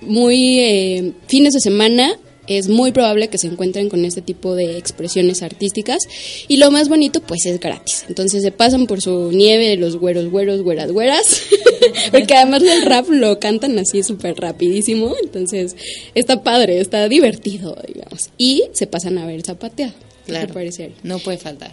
muy 0.00 0.58
eh, 0.58 1.12
fines 1.26 1.54
de 1.54 1.60
semana 1.60 2.18
es 2.46 2.68
muy 2.68 2.92
probable 2.92 3.28
que 3.28 3.38
se 3.38 3.46
encuentren 3.46 3.88
con 3.88 4.04
este 4.04 4.20
tipo 4.20 4.54
de 4.54 4.76
expresiones 4.76 5.42
artísticas. 5.42 5.98
Y 6.48 6.56
lo 6.56 6.70
más 6.70 6.88
bonito 6.88 7.20
pues 7.20 7.46
es 7.46 7.60
gratis. 7.60 8.04
Entonces 8.08 8.42
se 8.42 8.50
pasan 8.50 8.86
por 8.86 9.00
su 9.00 9.30
nieve 9.32 9.68
de 9.68 9.76
los 9.76 9.96
güeros 9.96 10.30
güeros 10.30 10.62
güeras 10.62 10.90
güeras. 10.90 11.42
Porque 12.10 12.34
además 12.34 12.62
el 12.62 12.82
rap 12.82 13.08
lo 13.08 13.38
cantan 13.38 13.78
así 13.78 14.02
súper 14.02 14.36
rapidísimo. 14.36 15.14
Entonces 15.22 15.76
está 16.14 16.42
padre 16.42 16.80
está 16.80 17.08
divertido 17.08 17.76
digamos. 17.86 18.30
Y 18.38 18.64
se 18.72 18.86
pasan 18.86 19.18
a 19.18 19.26
ver 19.26 19.42
zapateado. 19.42 19.92
Claro. 20.26 20.54
no 21.02 21.18
puede 21.18 21.38
faltar. 21.38 21.72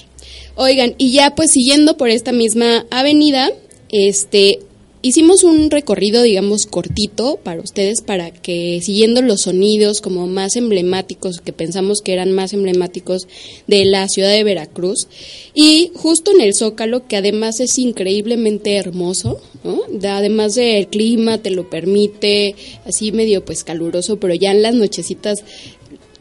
Oigan 0.56 0.96
y 0.98 1.12
ya 1.12 1.36
pues 1.36 1.52
siguiendo 1.52 1.98
por 1.98 2.10
esta 2.10 2.32
misma 2.32 2.86
avenida 2.90 3.52
este 3.90 4.60
Hicimos 5.02 5.46
un 5.46 5.72
recorrido, 5.72 6.24
digamos, 6.24 6.66
cortito 6.66 7.40
para 7.42 7.62
ustedes, 7.62 8.02
para 8.02 8.32
que 8.32 8.82
siguiendo 8.84 9.22
los 9.22 9.44
sonidos 9.44 10.02
como 10.02 10.28
más 10.28 10.58
emblemáticos, 10.58 11.40
que 11.40 11.54
pensamos 11.54 12.02
que 12.02 12.12
eran 12.12 12.34
más 12.34 12.52
emblemáticos 12.52 13.26
de 13.66 13.86
la 13.86 14.10
ciudad 14.10 14.30
de 14.30 14.44
Veracruz, 14.44 15.08
y 15.54 15.92
justo 15.96 16.32
en 16.32 16.42
el 16.42 16.54
Zócalo, 16.54 17.08
que 17.08 17.16
además 17.16 17.62
es 17.62 17.80
increíblemente 17.80 18.76
hermoso, 18.76 19.40
¿no? 19.64 19.84
además 20.10 20.56
del 20.56 20.88
clima 20.88 21.38
te 21.38 21.52
lo 21.52 21.70
permite, 21.70 22.56
así 22.86 23.14
medio 23.14 23.46
pues 23.46 23.64
caluroso, 23.64 24.20
pero 24.20 24.34
ya 24.34 24.52
en 24.52 24.62
las 24.62 24.76
nochecitas 24.76 25.46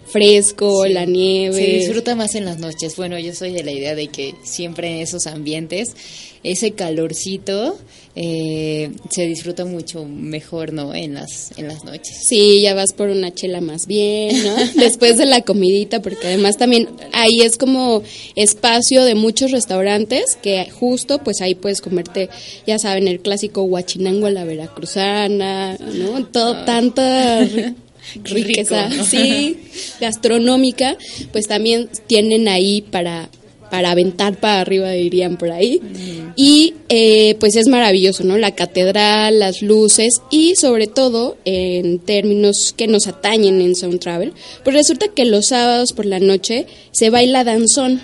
fresco, 0.08 0.84
sí, 0.84 0.92
la 0.92 1.04
nieve. 1.04 1.54
Se 1.54 1.66
disfruta 1.66 2.14
más 2.14 2.34
en 2.34 2.44
las 2.44 2.58
noches. 2.58 2.96
Bueno, 2.96 3.18
yo 3.18 3.34
soy 3.34 3.52
de 3.52 3.64
la 3.64 3.72
idea 3.72 3.94
de 3.94 4.08
que 4.08 4.34
siempre 4.42 4.88
en 4.88 4.96
esos 5.02 5.26
ambientes, 5.26 5.94
ese 6.42 6.72
calorcito 6.72 7.76
eh, 8.20 8.90
se 9.10 9.26
disfruta 9.26 9.64
mucho 9.64 10.04
mejor, 10.04 10.72
¿no? 10.72 10.92
En 10.92 11.14
las, 11.14 11.52
en 11.56 11.68
las 11.68 11.84
noches. 11.84 12.16
Sí, 12.28 12.62
ya 12.62 12.74
vas 12.74 12.92
por 12.92 13.10
una 13.10 13.32
chela 13.32 13.60
más 13.60 13.86
bien, 13.86 14.42
¿no? 14.42 14.56
Después 14.74 15.18
de 15.18 15.26
la 15.26 15.42
comidita, 15.42 16.02
porque 16.02 16.26
además 16.26 16.56
también 16.56 16.88
ahí 17.12 17.40
es 17.42 17.56
como 17.56 18.02
espacio 18.34 19.04
de 19.04 19.14
muchos 19.14 19.52
restaurantes 19.52 20.36
que 20.42 20.68
justo 20.68 21.18
pues 21.22 21.40
ahí 21.40 21.54
puedes 21.54 21.80
comerte, 21.80 22.28
ya 22.66 22.80
saben, 22.80 23.06
el 23.06 23.20
clásico 23.20 23.62
huachinango 23.62 24.26
a 24.26 24.30
la 24.30 24.44
veracruzana, 24.44 25.76
¿no? 25.76 26.26
Todo, 26.26 26.54
ah. 26.54 26.64
tanta 26.64 27.46
riqueza, 28.24 28.88
Rico, 28.88 28.96
¿no? 28.96 29.04
sí, 29.04 29.58
gastronómica, 30.00 30.96
pues 31.32 31.46
también 31.46 31.88
tienen 32.06 32.48
ahí 32.48 32.82
para 32.82 33.28
para 33.70 33.90
aventar 33.90 34.38
para 34.38 34.60
arriba 34.60 34.90
dirían 34.90 35.36
por 35.36 35.50
ahí 35.50 35.80
mm. 35.80 36.32
y 36.36 36.74
eh, 36.88 37.36
pues 37.38 37.56
es 37.56 37.68
maravilloso 37.68 38.24
no 38.24 38.38
la 38.38 38.54
catedral 38.54 39.38
las 39.38 39.62
luces 39.62 40.20
y 40.30 40.54
sobre 40.56 40.86
todo 40.86 41.36
en 41.44 41.98
términos 41.98 42.74
que 42.76 42.86
nos 42.86 43.06
atañen 43.06 43.60
en 43.60 43.74
Sound 43.74 44.00
Travel 44.00 44.32
pues 44.64 44.74
resulta 44.74 45.08
que 45.08 45.24
los 45.24 45.46
sábados 45.46 45.92
por 45.92 46.06
la 46.06 46.20
noche 46.20 46.66
se 46.92 47.10
baila 47.10 47.44
danzón 47.44 48.00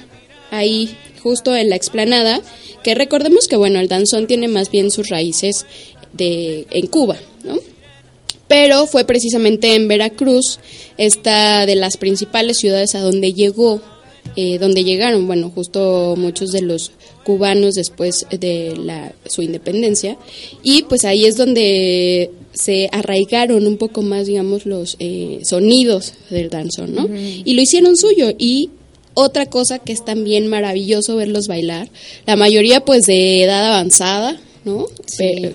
ahí 0.50 0.94
justo 1.22 1.54
en 1.56 1.70
la 1.70 1.76
explanada 1.76 2.40
que 2.82 2.94
recordemos 2.94 3.48
que 3.48 3.56
bueno 3.56 3.80
el 3.80 3.88
danzón 3.88 4.26
tiene 4.26 4.48
más 4.48 4.70
bien 4.70 4.90
sus 4.90 5.08
raíces 5.08 5.66
de 6.12 6.66
en 6.70 6.86
Cuba 6.86 7.16
no 7.44 7.58
pero 8.48 8.86
fue 8.86 9.04
precisamente 9.04 9.74
en 9.74 9.88
Veracruz, 9.88 10.58
esta 10.98 11.66
de 11.66 11.74
las 11.74 11.96
principales 11.96 12.58
ciudades 12.58 12.94
a 12.94 13.00
donde 13.00 13.32
llegó 13.32 13.80
eh, 14.36 14.58
donde 14.58 14.82
llegaron, 14.82 15.28
bueno, 15.28 15.52
justo 15.54 16.14
muchos 16.16 16.50
de 16.50 16.60
los 16.60 16.90
cubanos 17.22 17.76
después 17.76 18.26
de 18.30 18.74
la, 18.76 19.12
su 19.26 19.42
independencia. 19.42 20.16
Y 20.64 20.82
pues 20.82 21.04
ahí 21.04 21.24
es 21.24 21.36
donde 21.36 22.32
se 22.52 22.88
arraigaron 22.90 23.64
un 23.66 23.76
poco 23.76 24.02
más, 24.02 24.26
digamos, 24.26 24.66
los 24.66 24.96
eh, 24.98 25.38
sonidos 25.44 26.14
del 26.30 26.50
danzón, 26.50 26.94
¿no? 26.94 27.08
Y 27.44 27.54
lo 27.54 27.62
hicieron 27.62 27.96
suyo. 27.96 28.32
Y 28.36 28.70
otra 29.14 29.46
cosa 29.46 29.78
que 29.78 29.92
es 29.92 30.04
también 30.04 30.48
maravilloso 30.48 31.14
verlos 31.14 31.46
bailar, 31.46 31.88
la 32.26 32.34
mayoría 32.34 32.84
pues 32.84 33.06
de 33.06 33.44
edad 33.44 33.64
avanzada, 33.72 34.40
¿no? 34.64 34.86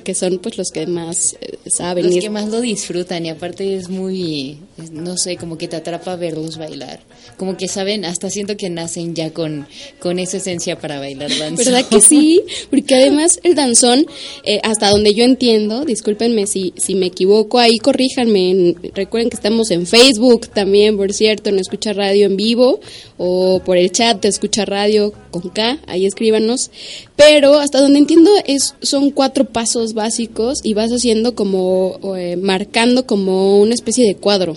que 0.04 0.14
son 0.14 0.40
pues 0.40 0.58
los 0.58 0.72
que 0.72 0.86
más 0.88 1.36
eh, 1.42 1.58
saben. 1.70 2.06
Los 2.06 2.16
que 2.16 2.30
más 2.30 2.50
lo 2.50 2.62
disfrutan 2.62 3.26
y 3.26 3.30
aparte 3.30 3.76
es 3.76 3.90
muy, 3.90 4.58
no 4.92 5.18
sé, 5.18 5.38
como 5.38 5.58
que 5.58 5.68
te 5.68 5.76
atrapa 5.76 6.16
verlos 6.16 6.58
bailar. 6.58 7.00
Como 7.38 7.58
que 7.58 7.68
saben, 7.68 8.06
hasta 8.06 8.30
siento 8.30 8.58
que 8.58 8.70
nacen 8.70 9.16
ya 9.16 9.32
con, 9.32 9.68
con 10.00 10.20
esa 10.20 10.38
esencia 10.38 10.80
para 10.80 11.00
bailar 11.00 11.30
danzón. 11.30 11.56
¿Verdad 11.56 11.86
que 11.90 12.02
sí? 12.02 12.44
Porque 12.70 12.96
además 12.96 13.40
el 13.44 13.56
danzón, 13.56 14.06
eh, 14.44 14.60
hasta 14.64 14.90
donde 14.90 15.14
yo 15.14 15.24
entiendo, 15.24 15.86
discúlpenme 15.86 16.48
si, 16.48 16.74
si 16.78 16.96
me 16.96 17.08
equivoco, 17.08 17.60
ahí 17.60 17.80
corríjanme, 17.80 18.76
recuerden 18.94 19.30
que 19.30 19.36
estamos 19.36 19.72
en 19.72 19.88
Facebook 19.88 20.50
también, 20.50 20.98
por 20.98 21.14
cierto, 21.14 21.50
en 21.50 21.60
Escucha 21.60 21.94
Radio 21.94 22.28
en 22.28 22.38
vivo 22.38 22.80
o 23.20 23.62
por 23.64 23.78
el 23.78 23.92
chat 23.92 24.20
de 24.22 24.30
Escucha 24.30 24.66
Radio 24.66 25.14
con 25.30 25.50
K, 25.50 25.78
ahí 25.86 26.06
escríbanos. 26.06 26.72
Pero 27.16 27.60
hasta 27.60 27.82
donde 27.82 28.00
entiendo 28.00 28.32
es 28.48 28.76
son 28.82 29.12
cuatro 29.12 29.46
pasos 29.46 29.94
básicos 29.94 30.62
y 30.64 30.74
vas 30.74 30.92
haciendo 30.92 31.36
como, 31.36 32.00
eh, 32.18 32.38
marcando 32.38 33.06
como 33.06 33.60
una 33.60 33.76
especie 33.76 34.08
de 34.08 34.16
cuadro. 34.16 34.56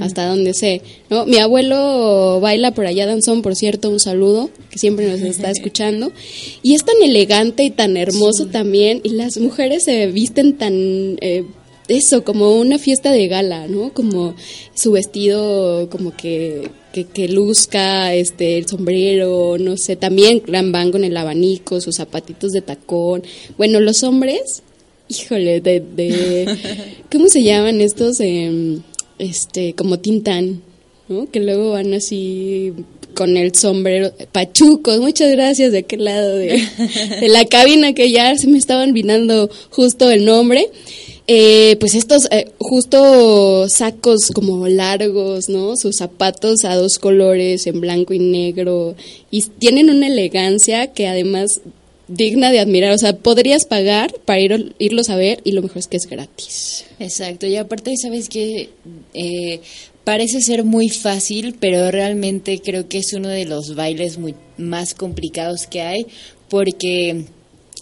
Hasta 0.00 0.26
donde 0.26 0.54
sé, 0.54 0.82
¿no? 1.08 1.24
Mi 1.24 1.38
abuelo 1.38 2.40
baila 2.40 2.72
por 2.72 2.86
allá 2.86 3.06
danzón, 3.06 3.42
por 3.42 3.54
cierto, 3.54 3.90
un 3.90 4.00
saludo, 4.00 4.50
que 4.70 4.78
siempre 4.80 5.08
nos 5.08 5.20
está 5.20 5.50
escuchando. 5.52 6.10
Y 6.64 6.74
es 6.74 6.84
tan 6.84 6.96
elegante 7.00 7.62
y 7.62 7.70
tan 7.70 7.96
hermoso 7.96 8.46
también, 8.46 9.00
y 9.04 9.10
las 9.10 9.38
mujeres 9.38 9.84
se 9.84 10.08
visten 10.08 10.58
tan 10.58 10.72
eh, 11.20 11.44
eso, 11.88 12.22
como 12.22 12.52
una 12.52 12.78
fiesta 12.78 13.12
de 13.12 13.28
gala, 13.28 13.66
¿no? 13.66 13.92
Como 13.92 14.34
su 14.74 14.92
vestido, 14.92 15.88
como 15.90 16.14
que, 16.14 16.70
que, 17.04 17.28
luzca, 17.28 18.14
este, 18.14 18.58
el 18.58 18.66
sombrero, 18.66 19.56
no 19.58 19.76
sé, 19.76 19.96
también 19.96 20.42
van 20.46 20.90
con 20.90 21.04
el 21.04 21.16
abanico, 21.16 21.80
sus 21.80 21.96
zapatitos 21.96 22.52
de 22.52 22.62
tacón. 22.62 23.22
Bueno, 23.56 23.80
los 23.80 24.02
hombres, 24.02 24.62
híjole, 25.08 25.60
de, 25.60 25.80
de 25.80 26.56
¿cómo 27.12 27.28
se 27.28 27.42
llaman 27.42 27.80
estos? 27.80 28.20
Em, 28.20 28.82
este, 29.18 29.74
como 29.74 29.98
tintán, 29.98 30.62
¿no? 31.08 31.30
Que 31.30 31.40
luego 31.40 31.72
van 31.72 31.94
así 31.94 32.72
con 33.14 33.36
el 33.36 33.54
sombrero, 33.54 34.12
pachucos, 34.30 35.00
muchas 35.00 35.32
gracias 35.32 35.72
de 35.72 35.78
aquel 35.78 36.04
lado 36.04 36.36
de, 36.36 36.62
de 37.20 37.28
la 37.28 37.44
cabina 37.46 37.92
que 37.92 38.12
ya 38.12 38.36
se 38.38 38.46
me 38.46 38.58
estaban 38.58 38.92
vinando 38.92 39.50
justo 39.70 40.10
el 40.10 40.24
nombre. 40.24 40.68
Eh, 41.30 41.76
pues 41.78 41.94
estos 41.94 42.26
eh, 42.30 42.50
justo 42.58 43.68
sacos 43.68 44.28
como 44.34 44.66
largos, 44.66 45.50
¿no? 45.50 45.76
Sus 45.76 45.96
zapatos 45.96 46.64
a 46.64 46.74
dos 46.74 46.98
colores, 46.98 47.66
en 47.66 47.82
blanco 47.82 48.14
y 48.14 48.18
negro, 48.18 48.96
y 49.30 49.42
tienen 49.42 49.90
una 49.90 50.06
elegancia 50.06 50.86
que 50.86 51.06
además 51.06 51.60
digna 52.08 52.50
de 52.50 52.60
admirar, 52.60 52.92
o 52.92 52.98
sea, 52.98 53.14
podrías 53.14 53.66
pagar 53.66 54.14
para 54.24 54.40
ir, 54.40 54.74
irlos 54.78 55.10
a 55.10 55.16
ver 55.16 55.42
y 55.44 55.52
lo 55.52 55.60
mejor 55.60 55.76
es 55.76 55.86
que 55.86 55.98
es 55.98 56.06
gratis. 56.06 56.86
Exacto, 56.98 57.46
y 57.46 57.56
aparte, 57.56 57.94
¿sabes 58.00 58.30
que 58.30 58.70
eh, 59.12 59.60
parece 60.04 60.40
ser 60.40 60.64
muy 60.64 60.88
fácil, 60.88 61.56
pero 61.60 61.90
realmente 61.90 62.58
creo 62.60 62.88
que 62.88 62.96
es 62.96 63.12
uno 63.12 63.28
de 63.28 63.44
los 63.44 63.74
bailes 63.74 64.16
muy, 64.16 64.34
más 64.56 64.94
complicados 64.94 65.66
que 65.66 65.82
hay, 65.82 66.06
porque 66.48 67.26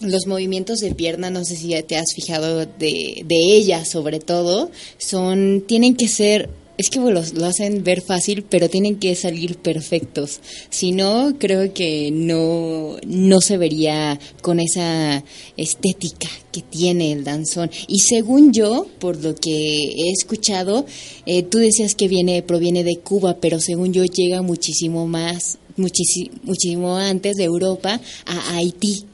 los 0.01 0.27
movimientos 0.27 0.79
de 0.79 0.93
pierna, 0.93 1.29
no 1.29 1.45
sé 1.45 1.55
si 1.55 1.69
ya 1.69 1.83
te 1.83 1.97
has 1.97 2.13
fijado 2.13 2.65
de, 2.65 3.23
de 3.25 3.35
ella 3.35 3.85
sobre 3.85 4.19
todo, 4.19 4.71
son, 4.97 5.63
tienen 5.67 5.95
que 5.95 6.07
ser 6.07 6.49
es 6.77 6.91
que 6.91 6.99
lo, 6.99 7.09
lo, 7.09 7.45
hacen 7.45 7.83
ver 7.83 8.01
fácil, 8.01 8.43
pero 8.43 8.69
tienen 8.69 8.97
que 8.97 9.15
salir 9.15 9.57
perfectos. 9.57 10.39
Si 10.69 10.91
no, 10.91 11.35
creo 11.39 11.73
que 11.73 12.11
no, 12.11 12.97
no 13.05 13.41
se 13.41 13.57
vería 13.57 14.19
con 14.41 14.59
esa 14.59 15.23
estética 15.57 16.29
que 16.51 16.61
tiene 16.61 17.11
el 17.11 17.23
danzón. 17.23 17.71
Y 17.87 17.99
según 17.99 18.53
yo, 18.53 18.87
por 18.99 19.21
lo 19.23 19.33
que 19.33 19.51
he 19.51 20.11
escuchado, 20.11 20.85
eh, 21.25 21.41
tú 21.41 21.57
decías 21.57 21.95
que 21.95 22.07
viene, 22.07 22.43
proviene 22.43 22.83
de 22.83 22.97
Cuba, 22.97 23.37
pero 23.41 23.59
según 23.59 23.91
yo 23.91 24.05
llega 24.05 24.43
muchísimo 24.43 25.07
más, 25.07 25.57
muchísimo 25.77 26.97
antes 26.97 27.37
de 27.37 27.43
Europa 27.43 27.99
a 28.25 28.55
Haití. 28.55 29.05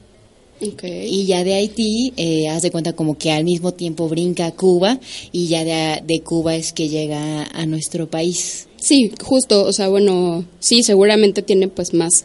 Y 0.60 1.26
ya 1.26 1.44
de 1.44 1.54
Haití, 1.54 2.12
eh, 2.16 2.48
haz 2.48 2.62
de 2.62 2.70
cuenta 2.70 2.94
como 2.94 3.18
que 3.18 3.32
al 3.32 3.44
mismo 3.44 3.72
tiempo 3.72 4.08
brinca 4.08 4.46
a 4.46 4.52
Cuba 4.52 4.98
y 5.32 5.48
ya 5.48 5.64
de, 5.64 6.20
Cuba 6.20 6.54
es 6.54 6.72
que 6.72 6.88
llega 6.88 7.44
a 7.44 7.66
nuestro 7.66 8.08
país. 8.08 8.66
Sí, 8.76 9.12
justo, 9.22 9.64
o 9.64 9.72
sea, 9.72 9.88
bueno, 9.88 10.44
sí, 10.60 10.82
seguramente 10.82 11.42
tiene 11.42 11.68
pues 11.68 11.94
más 11.94 12.24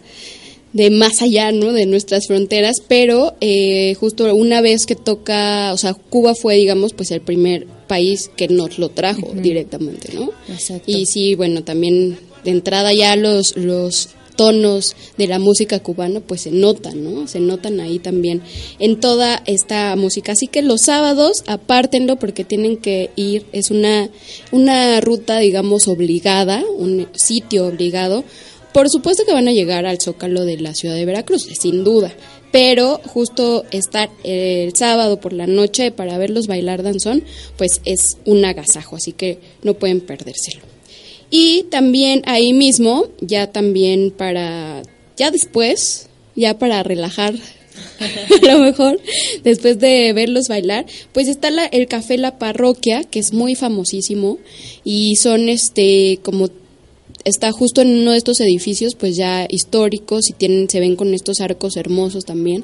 de 0.73 0.91
más 0.91 1.21
allá, 1.21 1.51
¿no? 1.51 1.73
De 1.73 1.85
nuestras 1.87 2.27
fronteras, 2.27 2.77
pero 2.87 3.33
eh, 3.41 3.95
justo 3.95 4.33
una 4.35 4.61
vez 4.61 4.85
que 4.85 4.95
toca, 4.95 5.73
o 5.73 5.77
sea, 5.77 5.93
Cuba 5.93 6.35
fue, 6.35 6.55
digamos, 6.55 6.93
pues 6.93 7.11
el 7.11 7.21
primer 7.21 7.65
país 7.87 8.29
que 8.35 8.47
nos 8.47 8.77
lo 8.77 8.89
trajo 8.89 9.31
directamente, 9.33 10.13
¿no? 10.13 10.31
Exacto. 10.47 10.83
Y 10.85 11.07
sí, 11.07 11.33
bueno, 11.33 11.63
también 11.63 12.19
de 12.43 12.51
entrada 12.51 12.93
ya 12.93 13.15
los, 13.15 13.57
los 13.57 14.09
tonos 14.39 14.95
de 15.17 15.27
la 15.27 15.37
música 15.37 15.81
cubana 15.81 16.21
pues 16.21 16.39
se 16.43 16.51
notan, 16.51 17.03
¿no? 17.03 17.27
Se 17.27 17.41
notan 17.41 17.81
ahí 17.81 17.99
también 17.99 18.41
en 18.79 18.97
toda 19.01 19.43
esta 19.45 19.93
música. 19.97 20.31
Así 20.31 20.47
que 20.47 20.61
los 20.61 20.83
sábados 20.83 21.43
apártenlo 21.45 22.15
porque 22.15 22.45
tienen 22.45 22.77
que 22.77 23.09
ir, 23.17 23.45
es 23.51 23.69
una, 23.69 24.09
una 24.53 25.01
ruta 25.01 25.39
digamos 25.39 25.89
obligada, 25.89 26.63
un 26.77 27.09
sitio 27.17 27.67
obligado. 27.67 28.23
Por 28.71 28.89
supuesto 28.89 29.25
que 29.25 29.33
van 29.33 29.49
a 29.49 29.51
llegar 29.51 29.85
al 29.85 29.99
Zócalo 29.99 30.45
de 30.45 30.57
la 30.57 30.73
ciudad 30.73 30.95
de 30.95 31.03
Veracruz, 31.03 31.45
sin 31.59 31.83
duda, 31.83 32.13
pero 32.53 33.01
justo 33.07 33.65
estar 33.71 34.09
el 34.23 34.73
sábado 34.73 35.19
por 35.19 35.33
la 35.33 35.47
noche 35.47 35.91
para 35.91 36.17
verlos 36.17 36.47
bailar 36.47 36.81
danzón, 36.81 37.25
pues 37.57 37.81
es 37.83 38.15
un 38.23 38.45
agasajo, 38.45 38.95
así 38.95 39.11
que 39.11 39.39
no 39.63 39.73
pueden 39.73 39.99
perdérselo. 39.99 40.68
Y 41.29 41.63
también 41.63 42.21
ahí 42.25 42.53
mismo, 42.53 43.07
ya 43.21 43.51
también 43.51 44.11
para, 44.11 44.81
ya 45.17 45.31
después, 45.31 46.07
ya 46.35 46.57
para 46.57 46.81
relajar 46.83 47.35
a 48.43 48.53
lo 48.53 48.59
mejor, 48.59 48.99
después 49.43 49.79
de 49.79 50.11
verlos 50.13 50.47
bailar, 50.47 50.85
pues 51.13 51.27
está 51.27 51.49
la, 51.49 51.65
el 51.65 51.87
café 51.87 52.17
La 52.17 52.37
Parroquia, 52.37 53.03
que 53.03 53.19
es 53.19 53.33
muy 53.33 53.55
famosísimo, 53.55 54.39
y 54.83 55.15
son 55.17 55.49
este 55.49 56.19
como 56.23 56.49
está 57.25 57.51
justo 57.51 57.81
en 57.81 57.89
uno 57.99 58.11
de 58.11 58.17
estos 58.17 58.39
edificios 58.39 58.95
pues 58.95 59.17
ya 59.17 59.45
históricos 59.49 60.29
y 60.29 60.33
tienen 60.33 60.69
se 60.69 60.79
ven 60.79 60.95
con 60.95 61.13
estos 61.13 61.41
arcos 61.41 61.77
hermosos 61.77 62.25
también. 62.25 62.63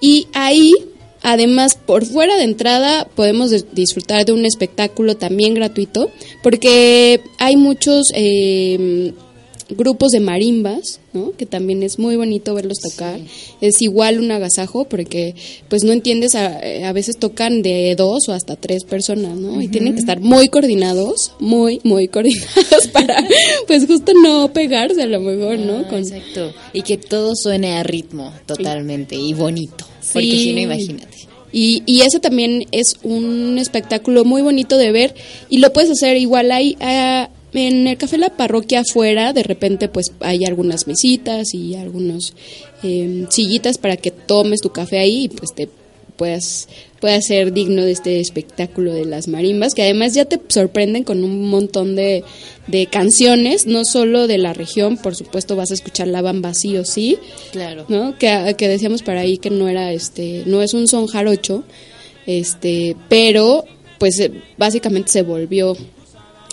Y 0.00 0.28
ahí 0.32 0.74
Además, 1.22 1.76
por 1.76 2.04
fuera 2.04 2.36
de 2.36 2.44
entrada 2.44 3.06
podemos 3.14 3.50
disfrutar 3.72 4.24
de 4.24 4.32
un 4.32 4.44
espectáculo 4.44 5.16
también 5.16 5.54
gratuito, 5.54 6.10
porque 6.42 7.20
hay 7.38 7.56
muchos 7.56 8.06
eh, 8.14 9.12
grupos 9.70 10.12
de 10.12 10.20
marimbas, 10.20 11.00
¿no? 11.12 11.32
Que 11.32 11.46
también 11.46 11.82
es 11.82 11.98
muy 11.98 12.16
bonito 12.16 12.54
verlos 12.54 12.78
tocar. 12.78 13.20
Es 13.60 13.82
igual 13.82 14.18
un 14.18 14.30
agasajo 14.30 14.84
porque, 14.84 15.34
pues, 15.68 15.84
no 15.84 15.92
entiendes, 15.92 16.34
a, 16.34 16.92
veces 16.92 17.18
tocan 17.18 17.62
de 17.62 17.94
dos 17.96 18.28
o 18.28 18.32
hasta 18.32 18.56
tres 18.56 18.84
personas, 18.84 19.36
¿no? 19.36 19.60
Y 19.60 19.68
tienen 19.68 19.94
que 19.94 20.00
estar 20.00 20.20
muy 20.20 20.48
coordinados, 20.48 21.32
muy, 21.38 21.80
muy 21.84 22.08
coordinados 22.08 22.88
para, 22.92 23.26
pues, 23.66 23.86
justo 23.86 24.12
no 24.22 24.52
pegarse 24.52 25.02
a 25.02 25.06
lo 25.06 25.20
mejor, 25.20 25.58
¿no? 25.58 25.84
Ah, 25.90 25.98
exacto. 25.98 26.52
Y 26.72 26.82
que 26.82 26.96
todo 26.96 27.32
suene 27.34 27.76
a 27.76 27.82
ritmo 27.82 28.32
totalmente 28.46 29.16
y 29.16 29.34
bonito. 29.34 29.86
Porque 30.12 30.30
si 30.30 30.52
no, 30.54 30.60
imagínate. 30.60 31.18
Y, 31.52 31.82
y 31.86 32.02
ese 32.02 32.20
también 32.20 32.66
es 32.72 32.94
un 33.02 33.58
espectáculo 33.58 34.24
muy 34.24 34.42
bonito 34.42 34.76
de 34.76 34.92
ver 34.92 35.14
y 35.48 35.58
lo 35.58 35.72
puedes 35.72 35.90
hacer 35.90 36.18
igual 36.18 36.52
hay 36.52 36.76
ah, 36.80 37.30
en 37.66 37.86
el 37.86 37.98
café 37.98 38.18
la 38.18 38.36
parroquia 38.36 38.80
afuera 38.80 39.32
de 39.32 39.42
repente 39.42 39.88
pues 39.88 40.12
hay 40.20 40.44
algunas 40.44 40.86
mesitas 40.86 41.54
y 41.54 41.74
algunos 41.74 42.34
eh, 42.82 43.26
sillitas 43.30 43.78
para 43.78 43.96
que 43.96 44.10
tomes 44.10 44.60
tu 44.60 44.70
café 44.70 44.98
ahí 44.98 45.24
y 45.24 45.28
pues 45.28 45.54
te 45.54 45.68
puedas, 46.18 46.68
pueda 47.00 47.22
ser 47.22 47.54
digno 47.54 47.82
de 47.82 47.92
este 47.92 48.20
espectáculo 48.20 48.92
de 48.92 49.06
las 49.06 49.28
marimbas, 49.28 49.74
que 49.74 49.82
además 49.82 50.12
ya 50.12 50.26
te 50.26 50.38
sorprenden 50.48 51.04
con 51.04 51.24
un 51.24 51.48
montón 51.48 51.96
de, 51.96 52.24
de 52.66 52.86
canciones, 52.86 53.66
no 53.66 53.86
solo 53.86 54.26
de 54.26 54.36
la 54.36 54.52
región, 54.52 54.98
por 54.98 55.14
supuesto 55.14 55.56
vas 55.56 55.70
a 55.70 55.74
escuchar 55.74 56.08
la 56.08 56.20
bamba 56.20 56.52
sí 56.52 56.76
o 56.76 56.84
sí, 56.84 57.18
claro. 57.52 57.86
¿no? 57.88 58.18
Que, 58.18 58.54
que 58.58 58.68
decíamos 58.68 59.02
para 59.02 59.20
ahí 59.20 59.38
que 59.38 59.50
no 59.50 59.68
era 59.68 59.92
este, 59.92 60.42
no 60.44 60.60
es 60.60 60.74
un 60.74 60.88
son 60.88 61.06
jarocho, 61.06 61.62
este, 62.26 62.96
pero 63.08 63.64
pues 63.98 64.18
eh, 64.20 64.32
básicamente 64.58 65.10
se 65.10 65.22
volvió 65.22 65.76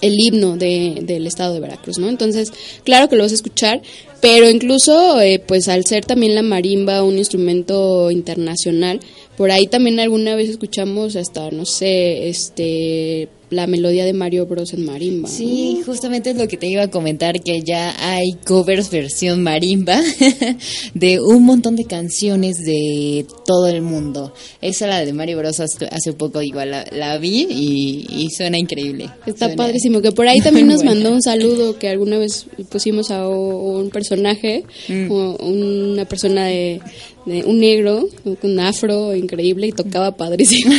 el 0.01 0.13
himno 0.19 0.57
de, 0.57 0.99
del 1.01 1.27
estado 1.27 1.53
de 1.53 1.59
Veracruz, 1.59 1.97
¿no? 1.97 2.09
Entonces, 2.09 2.51
claro 2.83 3.09
que 3.09 3.15
lo 3.15 3.23
vas 3.23 3.31
a 3.31 3.35
escuchar, 3.35 3.81
pero 4.21 4.49
incluso, 4.49 5.21
eh, 5.21 5.39
pues 5.45 5.67
al 5.67 5.85
ser 5.85 6.05
también 6.05 6.35
la 6.35 6.41
marimba 6.41 7.03
un 7.03 7.17
instrumento 7.17 8.11
internacional, 8.11 8.99
por 9.37 9.51
ahí 9.51 9.67
también 9.67 9.99
alguna 9.99 10.35
vez 10.35 10.49
escuchamos 10.49 11.15
hasta, 11.15 11.51
no 11.51 11.65
sé, 11.65 12.29
este 12.29 13.29
la 13.49 13.67
melodía 13.67 14.05
de 14.05 14.13
Mario 14.13 14.45
Bros 14.45 14.73
en 14.73 14.85
marimba. 14.85 15.29
Sí, 15.29 15.81
justamente 15.85 16.31
es 16.31 16.37
lo 16.37 16.47
que 16.47 16.57
te 16.57 16.67
iba 16.67 16.83
a 16.83 16.89
comentar, 16.89 17.41
que 17.41 17.61
ya 17.61 17.95
hay 17.99 18.33
covers 18.45 18.89
versión 18.89 19.43
marimba 19.43 19.99
de 20.93 21.19
un 21.19 21.45
montón 21.45 21.75
de 21.75 21.85
canciones 21.85 22.57
de 22.57 23.25
todo 23.45 23.67
el 23.67 23.81
mundo. 23.81 24.33
Esa 24.61 24.87
la 24.87 25.05
de 25.05 25.13
Mario 25.13 25.37
Bros 25.37 25.59
hace 25.59 26.13
poco 26.13 26.41
igual 26.41 26.71
la, 26.91 27.17
vi 27.17 27.47
y, 27.49 28.29
suena 28.35 28.57
increíble. 28.57 29.09
Está 29.25 29.55
padrísimo, 29.55 30.01
que 30.01 30.11
por 30.11 30.27
ahí 30.27 30.39
también 30.39 30.67
nos 30.67 30.83
mandó 30.83 31.11
un 31.11 31.21
saludo 31.21 31.77
que 31.77 31.87
alguna 31.87 32.17
vez 32.17 32.47
pusimos 32.69 33.11
a 33.11 33.27
un 33.27 33.89
personaje, 33.89 34.63
mm. 34.87 35.11
una 35.11 36.05
persona 36.05 36.45
de, 36.45 36.81
un 37.25 37.59
negro 37.59 38.07
un 38.43 38.59
afro 38.59 39.15
increíble 39.15 39.65
y 39.65 39.71
tocaba 39.71 40.15
padrísimo 40.15 40.75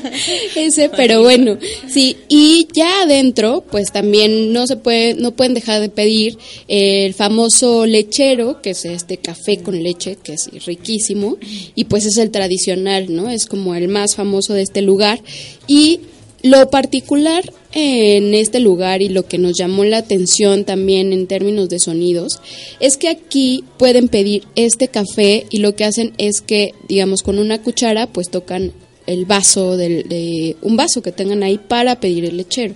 ese 0.56 0.88
pero 0.90 1.22
bueno 1.22 1.58
sí 1.88 2.07
y 2.28 2.68
ya 2.72 3.02
adentro 3.02 3.64
pues 3.70 3.92
también 3.92 4.52
no 4.52 4.66
se 4.66 4.76
puede 4.76 5.14
no 5.14 5.32
pueden 5.32 5.54
dejar 5.54 5.80
de 5.80 5.88
pedir 5.88 6.38
el 6.68 7.14
famoso 7.14 7.86
lechero 7.86 8.60
que 8.62 8.70
es 8.70 8.84
este 8.84 9.18
café 9.18 9.58
con 9.58 9.82
leche 9.82 10.16
que 10.22 10.34
es 10.34 10.50
riquísimo 10.66 11.36
y 11.74 11.84
pues 11.84 12.06
es 12.06 12.16
el 12.16 12.30
tradicional 12.30 13.14
no 13.14 13.30
es 13.30 13.46
como 13.46 13.74
el 13.74 13.88
más 13.88 14.14
famoso 14.14 14.54
de 14.54 14.62
este 14.62 14.82
lugar. 14.82 15.20
Y 15.66 16.00
lo 16.42 16.70
particular 16.70 17.52
en 17.72 18.32
este 18.34 18.60
lugar 18.60 19.02
y 19.02 19.08
lo 19.08 19.26
que 19.26 19.38
nos 19.38 19.58
llamó 19.58 19.84
la 19.84 19.98
atención 19.98 20.64
también 20.64 21.12
en 21.12 21.26
términos 21.26 21.68
de 21.68 21.80
sonidos 21.80 22.40
es 22.80 22.96
que 22.96 23.08
aquí 23.08 23.64
pueden 23.76 24.08
pedir 24.08 24.44
este 24.54 24.88
café 24.88 25.46
y 25.50 25.58
lo 25.58 25.74
que 25.74 25.84
hacen 25.84 26.12
es 26.16 26.40
que, 26.40 26.74
digamos, 26.88 27.22
con 27.22 27.38
una 27.38 27.60
cuchara 27.60 28.06
pues 28.06 28.30
tocan 28.30 28.72
el 29.08 29.24
vaso 29.24 29.76
de 29.76 30.56
un 30.62 30.76
vaso 30.76 31.02
que 31.02 31.12
tengan 31.12 31.42
ahí 31.42 31.58
para 31.58 31.98
pedir 31.98 32.24
el 32.26 32.36
lechero. 32.36 32.74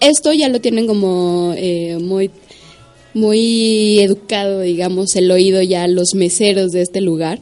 Esto 0.00 0.32
ya 0.32 0.48
lo 0.48 0.60
tienen 0.60 0.86
como 0.86 1.52
eh, 1.56 1.98
muy 2.00 2.30
muy 3.12 4.00
educado, 4.00 4.60
digamos, 4.60 5.14
el 5.14 5.30
oído 5.30 5.62
ya 5.62 5.86
los 5.86 6.14
meseros 6.14 6.72
de 6.72 6.82
este 6.82 7.00
lugar. 7.00 7.40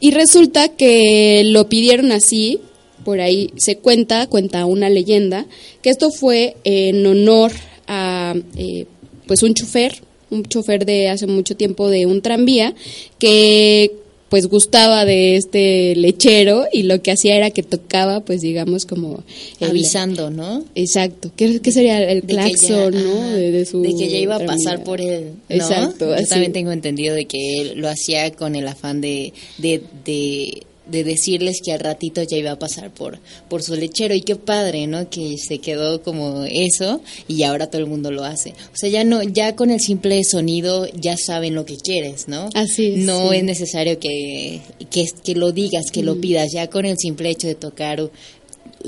Y 0.00 0.10
resulta 0.10 0.68
que 0.68 1.42
lo 1.44 1.68
pidieron 1.68 2.10
así 2.10 2.60
por 3.04 3.20
ahí 3.20 3.50
se 3.56 3.78
cuenta, 3.78 4.26
cuenta 4.28 4.64
una 4.64 4.88
leyenda, 4.88 5.46
que 5.82 5.90
esto 5.90 6.10
fue 6.10 6.56
en 6.64 7.04
honor 7.04 7.52
a 7.86 8.34
eh, 8.56 8.86
pues 9.26 9.42
un 9.42 9.54
chofer, 9.54 10.02
un 10.30 10.44
chofer 10.44 10.86
de 10.86 11.08
hace 11.08 11.26
mucho 11.26 11.56
tiempo 11.56 11.90
de 11.90 12.06
un 12.06 12.22
tranvía, 12.22 12.74
que 13.18 13.92
pues 14.32 14.46
gustaba 14.46 15.04
de 15.04 15.36
este 15.36 15.94
lechero 15.94 16.64
y 16.72 16.84
lo 16.84 17.02
que 17.02 17.10
hacía 17.10 17.36
era 17.36 17.50
que 17.50 17.62
tocaba, 17.62 18.20
pues 18.20 18.40
digamos 18.40 18.86
como... 18.86 19.22
Avisando, 19.60 20.30
¿no? 20.30 20.64
Exacto. 20.74 21.30
¿Qué, 21.36 21.60
sería 21.70 22.10
el 22.10 22.22
claxon, 22.22 22.94
no? 22.94 23.26
De, 23.26 23.68
que 23.94 24.08
ya 24.08 24.16
iba 24.16 24.36
a 24.36 24.46
pasar 24.46 24.84
por 24.84 25.02
él, 25.02 25.32
Exacto. 25.50 26.18
Yo 26.18 26.26
también 26.26 26.54
tengo 26.54 26.72
entendido 26.72 27.14
de 27.14 27.26
que 27.26 27.60
él 27.60 27.72
lo 27.76 27.90
hacía 27.90 28.32
con 28.32 28.56
el 28.56 28.66
afán 28.68 29.02
de, 29.02 29.34
de 29.58 29.82
de 30.06 30.62
decirles 30.86 31.60
que 31.64 31.72
al 31.72 31.80
ratito 31.80 32.22
ya 32.22 32.36
iba 32.36 32.50
a 32.50 32.58
pasar 32.58 32.90
por, 32.92 33.18
por 33.48 33.62
su 33.62 33.74
lechero 33.76 34.14
y 34.14 34.22
qué 34.22 34.36
padre, 34.36 34.86
¿no? 34.86 35.08
Que 35.08 35.36
se 35.38 35.58
quedó 35.58 36.02
como 36.02 36.44
eso 36.44 37.00
y 37.28 37.44
ahora 37.44 37.68
todo 37.68 37.80
el 37.80 37.88
mundo 37.88 38.10
lo 38.10 38.24
hace. 38.24 38.50
O 38.50 38.76
sea, 38.76 38.88
ya 38.88 39.04
no, 39.04 39.22
ya 39.22 39.54
con 39.54 39.70
el 39.70 39.80
simple 39.80 40.22
sonido 40.24 40.86
ya 40.94 41.16
saben 41.16 41.54
lo 41.54 41.64
que 41.64 41.76
quieres, 41.76 42.28
¿no? 42.28 42.50
Así 42.54 42.94
No 42.96 43.32
es 43.32 43.44
necesario 43.44 43.98
que, 43.98 44.60
que, 44.90 45.08
que, 45.24 45.34
lo 45.34 45.52
digas, 45.52 45.90
que 45.92 46.02
lo 46.02 46.16
mm. 46.16 46.20
pidas, 46.20 46.52
ya 46.52 46.68
con 46.68 46.84
el 46.84 46.98
simple 46.98 47.30
hecho 47.30 47.46
de 47.46 47.54
tocar 47.54 48.10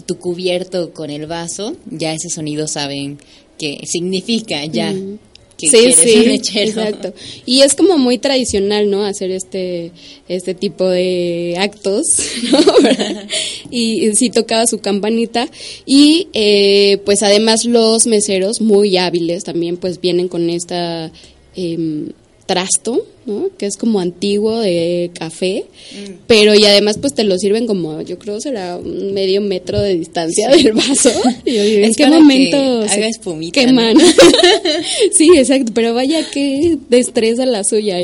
tu 0.07 0.19
cubierto 0.19 0.93
con 0.93 1.11
el 1.11 1.27
vaso, 1.27 1.77
ya 1.91 2.13
ese 2.13 2.29
sonido 2.29 2.67
saben 2.67 3.19
que 3.59 3.81
significa 3.87 4.65
ya. 4.67 4.93
Mm 4.93 5.19
sí, 5.71 5.93
sí, 5.93 6.41
Exacto. 6.61 7.13
Y 7.47 7.63
es 7.63 7.75
como 7.75 7.99
muy 7.99 8.19
tradicional, 8.19 8.91
¿no? 8.91 9.05
Hacer 9.05 9.31
este, 9.31 9.93
este 10.29 10.55
tipo 10.55 10.89
de 10.89 11.57
actos, 11.59 12.07
¿no? 12.53 12.61
y, 13.71 14.15
sí 14.15 14.31
tocaba 14.31 14.67
su 14.67 14.79
campanita. 14.79 15.49
Y 15.87 16.29
eh, 16.33 16.99
pues 17.05 17.23
además 17.23 17.65
los 17.65 18.07
meseros, 18.07 18.61
muy 18.61 18.97
hábiles 18.97 19.45
también, 19.45 19.77
pues 19.77 20.01
vienen 20.01 20.29
con 20.29 20.51
esta... 20.51 21.11
Eh, 21.57 22.09
trasto, 22.47 23.07
¿no? 23.27 23.49
Que 23.57 23.67
es 23.67 23.77
como 23.77 24.01
antiguo 24.01 24.59
de 24.61 25.11
café, 25.19 25.65
mm. 25.93 26.13
pero 26.27 26.55
y 26.55 26.65
además 26.65 26.99
pues 26.99 27.15
te 27.15 27.25
lo 27.25 27.39
sirven 27.39 27.67
como, 27.67 28.03
yo 28.03 28.19
creo 28.19 28.41
será 28.41 28.77
un 28.77 29.15
medio 29.15 29.41
metro 29.41 29.81
de 29.81 29.95
distancia 29.95 30.49
del 30.51 30.73
vaso. 30.73 31.11
¿En 31.45 31.95
qué 31.95 32.07
momento 32.07 32.87
se 32.87 32.95
haga 32.95 33.09
espumita, 33.09 33.61
queman? 33.61 33.97
sí, 35.13 35.31
exacto, 35.37 35.73
pero 35.75 35.95
vaya 35.95 36.29
que 36.31 36.79
destreza 36.89 37.47
la 37.47 37.65
suya. 37.65 37.99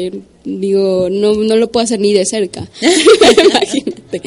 Digo, 0.45 1.09
no, 1.11 1.35
no 1.35 1.57
lo 1.57 1.71
puedo 1.71 1.85
hacer 1.85 2.01
ni 2.01 2.13
de 2.13 2.25
cerca. 2.25 2.67
Imagínate. 2.81 4.23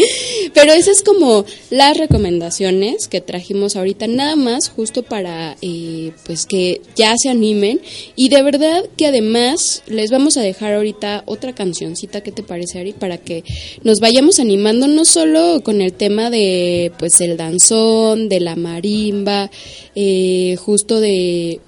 Pero 0.53 0.71
esas 0.71 0.97
es 0.97 1.03
como 1.03 1.43
las 1.71 1.97
recomendaciones 1.97 3.07
que 3.07 3.19
trajimos 3.19 3.75
ahorita, 3.75 4.05
nada 4.05 4.35
más 4.35 4.69
justo 4.69 5.01
para 5.01 5.57
eh, 5.61 6.11
pues 6.25 6.45
que 6.45 6.81
ya 6.95 7.15
se 7.17 7.29
animen. 7.29 7.81
Y 8.15 8.29
de 8.29 8.43
verdad 8.43 8.83
que 8.95 9.07
además 9.07 9.81
les 9.87 10.11
vamos 10.11 10.37
a 10.37 10.41
dejar 10.41 10.73
ahorita 10.73 11.23
otra 11.25 11.55
cancioncita, 11.55 12.21
¿qué 12.21 12.31
te 12.31 12.43
parece, 12.43 12.79
Ari? 12.79 12.93
Para 12.93 13.17
que 13.17 13.43
nos 13.83 13.99
vayamos 13.99 14.39
animando 14.39 14.87
no 14.87 15.05
solo 15.05 15.61
con 15.63 15.81
el 15.81 15.93
tema 15.93 16.29
de 16.29 16.91
pues 16.99 17.19
el 17.21 17.37
danzón, 17.37 18.29
de 18.29 18.39
la 18.39 18.55
marimba, 18.55 19.49
eh, 19.95 20.55
justo 20.59 20.99
de 20.99 21.59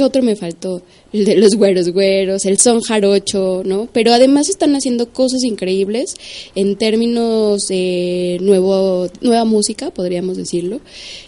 ¿Qué 0.00 0.04
otro 0.04 0.22
me 0.22 0.34
faltó? 0.34 0.80
El 1.12 1.26
de 1.26 1.36
los 1.36 1.56
güeros 1.56 1.90
güeros, 1.90 2.46
el 2.46 2.56
son 2.56 2.80
jarocho, 2.80 3.60
¿no? 3.66 3.86
Pero 3.92 4.14
además 4.14 4.48
están 4.48 4.74
haciendo 4.74 5.10
cosas 5.10 5.44
increíbles 5.44 6.14
en 6.54 6.76
términos 6.76 7.68
de 7.68 8.38
nuevo, 8.40 9.08
nueva 9.20 9.44
música, 9.44 9.90
podríamos 9.90 10.38
decirlo. 10.38 10.80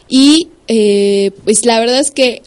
Y 0.08 0.48
eh, 0.68 1.32
pues 1.44 1.66
la 1.66 1.80
verdad 1.80 2.00
es 2.00 2.10
que 2.10 2.40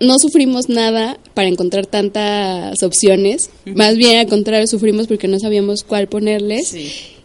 no 0.00 0.18
sufrimos 0.18 0.68
nada 0.68 1.20
para 1.34 1.46
encontrar 1.46 1.86
tantas 1.86 2.82
opciones. 2.82 3.50
Más 3.64 3.96
bien 3.96 4.18
al 4.18 4.26
contrario, 4.26 4.66
sufrimos 4.66 5.06
porque 5.06 5.28
no 5.28 5.38
sabíamos 5.38 5.84
cuál 5.84 6.08
ponerles. 6.08 6.74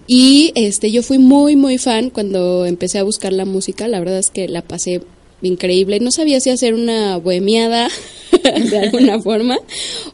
Y 0.06 0.52
este, 0.54 0.92
yo 0.92 1.02
fui 1.02 1.18
muy, 1.18 1.56
muy 1.56 1.80
fan 1.80 2.12
cuando 2.12 2.68
empecé 2.68 3.00
a 3.00 3.04
buscar 3.04 3.34
la 3.34 3.46
música. 3.46 3.88
La 3.88 3.98
verdad 3.98 4.20
es 4.20 4.30
que 4.30 4.48
la 4.48 4.62
pasé 4.62 5.02
increíble. 5.46 6.00
No 6.00 6.12
sabía 6.12 6.40
si 6.40 6.50
hacer 6.50 6.74
una 6.74 7.18
bohemiada 7.18 7.90
de 8.44 8.78
alguna 8.78 9.22
forma 9.24 9.58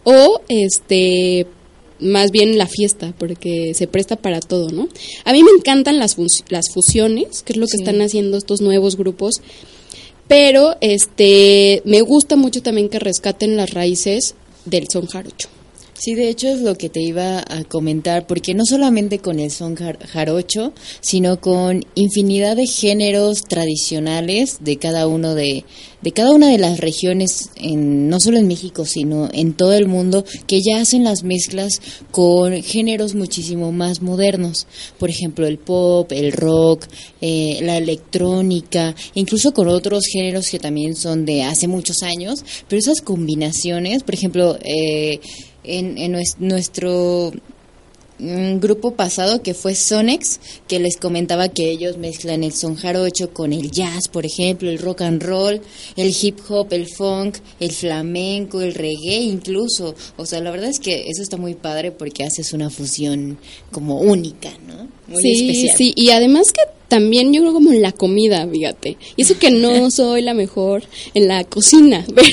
o 0.03 0.41
este 0.49 1.47
más 1.99 2.31
bien 2.31 2.57
la 2.57 2.67
fiesta 2.67 3.13
porque 3.17 3.73
se 3.75 3.87
presta 3.87 4.15
para 4.15 4.39
todo, 4.39 4.69
¿no? 4.71 4.89
A 5.23 5.33
mí 5.33 5.43
me 5.43 5.51
encantan 5.51 5.99
las 5.99 6.15
las 6.49 6.71
fusiones, 6.73 7.43
que 7.43 7.53
es 7.53 7.57
lo 7.57 7.67
que 7.67 7.77
están 7.77 8.01
haciendo 8.01 8.37
estos 8.37 8.61
nuevos 8.61 8.97
grupos. 8.97 9.35
Pero 10.27 10.77
este 10.81 11.81
me 11.85 12.01
gusta 12.01 12.35
mucho 12.35 12.61
también 12.61 12.89
que 12.89 12.99
rescaten 12.99 13.57
las 13.57 13.71
raíces 13.71 14.35
del 14.65 14.87
son 14.87 15.05
jarocho. 15.07 15.49
Sí, 16.03 16.15
de 16.15 16.29
hecho 16.29 16.47
es 16.47 16.61
lo 16.61 16.79
que 16.79 16.89
te 16.89 16.99
iba 16.99 17.45
a 17.47 17.63
comentar, 17.63 18.25
porque 18.25 18.55
no 18.55 18.65
solamente 18.65 19.19
con 19.19 19.39
el 19.39 19.51
son 19.51 19.75
jarocho, 19.75 20.73
sino 20.99 21.39
con 21.39 21.85
infinidad 21.93 22.55
de 22.55 22.65
géneros 22.65 23.43
tradicionales 23.43 24.57
de 24.61 24.77
cada 24.77 25.05
uno 25.05 25.35
de, 25.35 25.63
de 26.01 26.11
cada 26.11 26.31
una 26.31 26.49
de 26.49 26.57
las 26.57 26.79
regiones, 26.79 27.51
en, 27.55 28.09
no 28.09 28.19
solo 28.19 28.39
en 28.39 28.47
México, 28.47 28.83
sino 28.83 29.29
en 29.31 29.53
todo 29.53 29.73
el 29.73 29.87
mundo, 29.87 30.25
que 30.47 30.63
ya 30.63 30.81
hacen 30.81 31.03
las 31.03 31.21
mezclas 31.21 31.79
con 32.09 32.63
géneros 32.63 33.13
muchísimo 33.13 33.71
más 33.71 34.01
modernos. 34.01 34.65
Por 34.97 35.11
ejemplo, 35.11 35.45
el 35.45 35.59
pop, 35.59 36.11
el 36.13 36.31
rock, 36.31 36.87
eh, 37.21 37.59
la 37.61 37.77
electrónica, 37.77 38.95
incluso 39.13 39.53
con 39.53 39.67
otros 39.67 40.05
géneros 40.11 40.49
que 40.49 40.57
también 40.57 40.95
son 40.95 41.25
de 41.25 41.43
hace 41.43 41.67
muchos 41.67 42.01
años, 42.01 42.43
pero 42.67 42.79
esas 42.79 43.01
combinaciones, 43.01 44.01
por 44.01 44.15
ejemplo, 44.15 44.57
eh, 44.63 45.19
en, 45.63 45.97
en 45.97 46.17
nuestro 46.39 47.31
grupo 48.59 48.91
pasado 48.91 49.41
que 49.41 49.53
fue 49.53 49.73
Sonex, 49.73 50.39
que 50.67 50.79
les 50.79 50.97
comentaba 50.97 51.49
que 51.49 51.71
ellos 51.71 51.97
mezclan 51.97 52.43
el 52.43 52.53
son 52.53 52.75
jarocho 52.75 53.33
con 53.33 53.51
el 53.51 53.71
jazz, 53.71 54.07
por 54.11 54.25
ejemplo, 54.25 54.69
el 54.69 54.77
rock 54.77 55.01
and 55.01 55.23
roll, 55.23 55.61
el 55.95 56.15
hip 56.21 56.39
hop, 56.47 56.67
el 56.71 56.87
funk, 56.87 57.37
el 57.59 57.71
flamenco, 57.71 58.61
el 58.61 58.73
reggae 58.73 59.21
incluso. 59.21 59.95
O 60.17 60.25
sea, 60.25 60.39
la 60.39 60.51
verdad 60.51 60.69
es 60.69 60.79
que 60.79 61.09
eso 61.09 61.23
está 61.23 61.37
muy 61.37 61.55
padre 61.55 61.91
porque 61.91 62.23
haces 62.23 62.53
una 62.53 62.69
fusión 62.69 63.39
como 63.71 63.99
única, 63.99 64.51
¿no? 64.67 64.87
Muy 65.07 65.21
sí, 65.21 65.49
especial. 65.49 65.77
Sí, 65.77 65.93
y 65.95 66.11
además 66.11 66.51
que 66.53 66.61
también 66.91 67.31
yo 67.31 67.39
creo 67.39 67.53
como 67.53 67.71
en 67.71 67.81
la 67.81 67.93
comida, 67.93 68.45
fíjate. 68.45 68.97
Y 69.15 69.21
eso 69.21 69.39
que 69.39 69.49
no 69.49 69.89
soy 69.91 70.21
la 70.21 70.33
mejor 70.33 70.83
en 71.13 71.29
la 71.29 71.45
cocina, 71.45 72.05
pero 72.13 72.29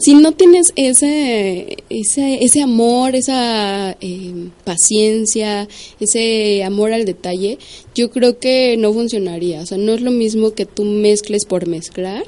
si 0.00 0.14
no 0.14 0.32
tienes 0.32 0.72
ese, 0.74 1.84
ese, 1.88 2.44
ese 2.44 2.62
amor, 2.62 3.14
esa 3.14 3.96
eh, 4.00 4.48
paciencia, 4.64 5.68
ese 6.00 6.64
amor 6.64 6.92
al 6.92 7.04
detalle, 7.04 7.58
yo 7.94 8.10
creo 8.10 8.40
que 8.40 8.76
no 8.76 8.92
funcionaría. 8.92 9.60
O 9.60 9.66
sea, 9.66 9.78
no 9.78 9.94
es 9.94 10.00
lo 10.00 10.10
mismo 10.10 10.50
que 10.50 10.66
tú 10.66 10.82
mezcles 10.82 11.44
por 11.44 11.68
mezclar 11.68 12.24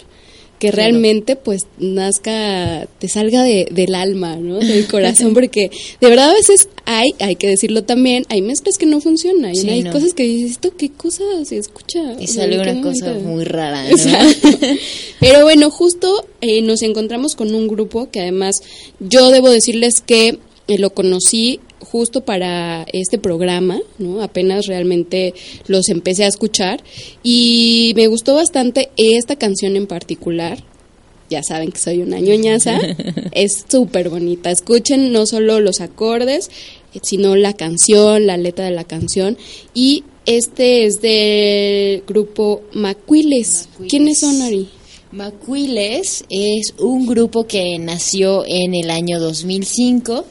que 0.58 0.72
realmente 0.72 1.36
pues 1.36 1.62
nazca, 1.78 2.88
te 2.98 3.08
salga 3.08 3.42
de, 3.42 3.68
del 3.70 3.94
alma, 3.94 4.36
¿no? 4.36 4.58
Del 4.68 4.86
corazón, 4.86 5.34
porque 5.34 5.70
de 6.00 6.08
verdad 6.08 6.30
a 6.30 6.34
veces 6.34 6.68
hay, 6.84 7.10
hay 7.20 7.36
que 7.36 7.48
decirlo 7.48 7.84
también, 7.84 8.24
hay 8.28 8.42
mezclas 8.42 8.76
que 8.76 8.86
no 8.86 9.00
funcionan, 9.00 9.54
y 9.54 9.70
hay 9.70 9.84
cosas 9.84 10.14
que 10.14 10.24
dices, 10.24 10.52
¿esto 10.52 10.72
qué 10.76 10.90
cosa 10.90 11.22
se 11.44 11.58
escucha? 11.58 12.16
Y 12.20 12.26
sale 12.26 12.60
una 12.60 12.80
cosa 12.82 13.14
muy 13.14 13.44
rara, 13.44 13.84
Pero 15.20 15.42
bueno, 15.42 15.70
justo 15.70 16.26
eh, 16.40 16.62
nos 16.62 16.82
encontramos 16.82 17.34
con 17.34 17.54
un 17.54 17.68
grupo 17.68 18.10
que 18.10 18.20
además 18.20 18.62
yo 19.00 19.30
debo 19.30 19.50
decirles 19.50 20.00
que 20.00 20.38
eh, 20.68 20.78
lo 20.78 20.90
conocí 20.90 21.60
justo 21.80 22.24
para 22.24 22.86
este 22.92 23.18
programa, 23.18 23.80
¿no? 23.98 24.22
Apenas 24.22 24.66
realmente 24.66 25.34
los 25.66 25.88
empecé 25.88 26.24
a 26.24 26.28
escuchar 26.28 26.82
y 27.22 27.92
me 27.96 28.06
gustó 28.06 28.34
bastante 28.34 28.90
esta 28.96 29.36
canción 29.36 29.76
en 29.76 29.86
particular. 29.86 30.62
Ya 31.30 31.42
saben 31.42 31.72
que 31.72 31.78
soy 31.78 31.98
una 31.98 32.20
ñoñaza. 32.20 32.78
es 33.32 33.64
súper 33.68 34.08
bonita. 34.10 34.50
Escuchen 34.50 35.12
no 35.12 35.26
solo 35.26 35.60
los 35.60 35.80
acordes, 35.80 36.50
sino 37.02 37.36
la 37.36 37.54
canción, 37.54 38.26
la 38.26 38.36
letra 38.36 38.66
de 38.66 38.70
la 38.70 38.84
canción. 38.84 39.36
Y 39.74 40.04
este 40.26 40.84
es 40.84 41.00
del 41.00 42.02
grupo 42.06 42.62
Macuiles. 42.72 43.68
¿Quiénes 43.88 44.20
son, 44.20 44.42
Ari? 44.42 44.68
Macuiles 45.10 46.24
es 46.28 46.74
un 46.78 47.06
grupo 47.06 47.46
que 47.46 47.78
nació 47.78 48.44
en 48.46 48.74
el 48.74 48.90
año 48.90 49.18
2005 49.18 50.26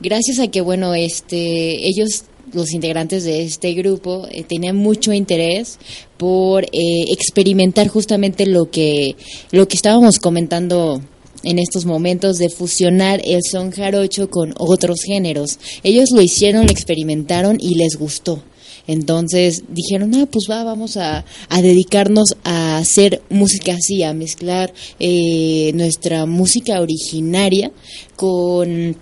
gracias 0.00 0.38
a 0.38 0.48
que, 0.48 0.60
bueno, 0.60 0.94
este, 0.94 1.88
ellos 1.88 2.24
los 2.52 2.72
integrantes 2.72 3.24
de 3.24 3.42
este 3.42 3.74
grupo 3.74 4.28
eh, 4.30 4.44
tenían 4.44 4.76
mucho 4.76 5.12
interés 5.12 5.78
por 6.16 6.64
eh, 6.64 6.68
experimentar 7.08 7.88
justamente 7.88 8.46
lo 8.46 8.70
que 8.70 9.16
lo 9.50 9.66
que 9.66 9.76
estábamos 9.76 10.18
comentando 10.18 11.00
en 11.42 11.58
estos 11.58 11.84
momentos 11.84 12.38
de 12.38 12.50
fusionar 12.50 13.20
el 13.24 13.40
son 13.50 13.70
jarocho 13.70 14.28
con 14.30 14.52
otros 14.58 15.00
géneros. 15.02 15.58
Ellos 15.82 16.10
lo 16.14 16.20
hicieron, 16.20 16.66
lo 16.66 16.72
experimentaron 16.72 17.56
y 17.60 17.76
les 17.76 17.96
gustó. 17.96 18.42
Entonces 18.86 19.64
dijeron, 19.68 20.14
ah, 20.14 20.26
pues 20.30 20.46
va, 20.50 20.64
vamos 20.64 20.96
a, 20.96 21.24
dedicarnos 21.50 22.36
a 22.44 22.78
hacer 22.78 23.22
música 23.30 23.74
así, 23.74 24.02
a 24.02 24.12
mezclar 24.12 24.72
eh, 24.98 25.72
nuestra 25.74 26.26
música 26.26 26.80
originaria 26.80 27.70
con 28.16 28.96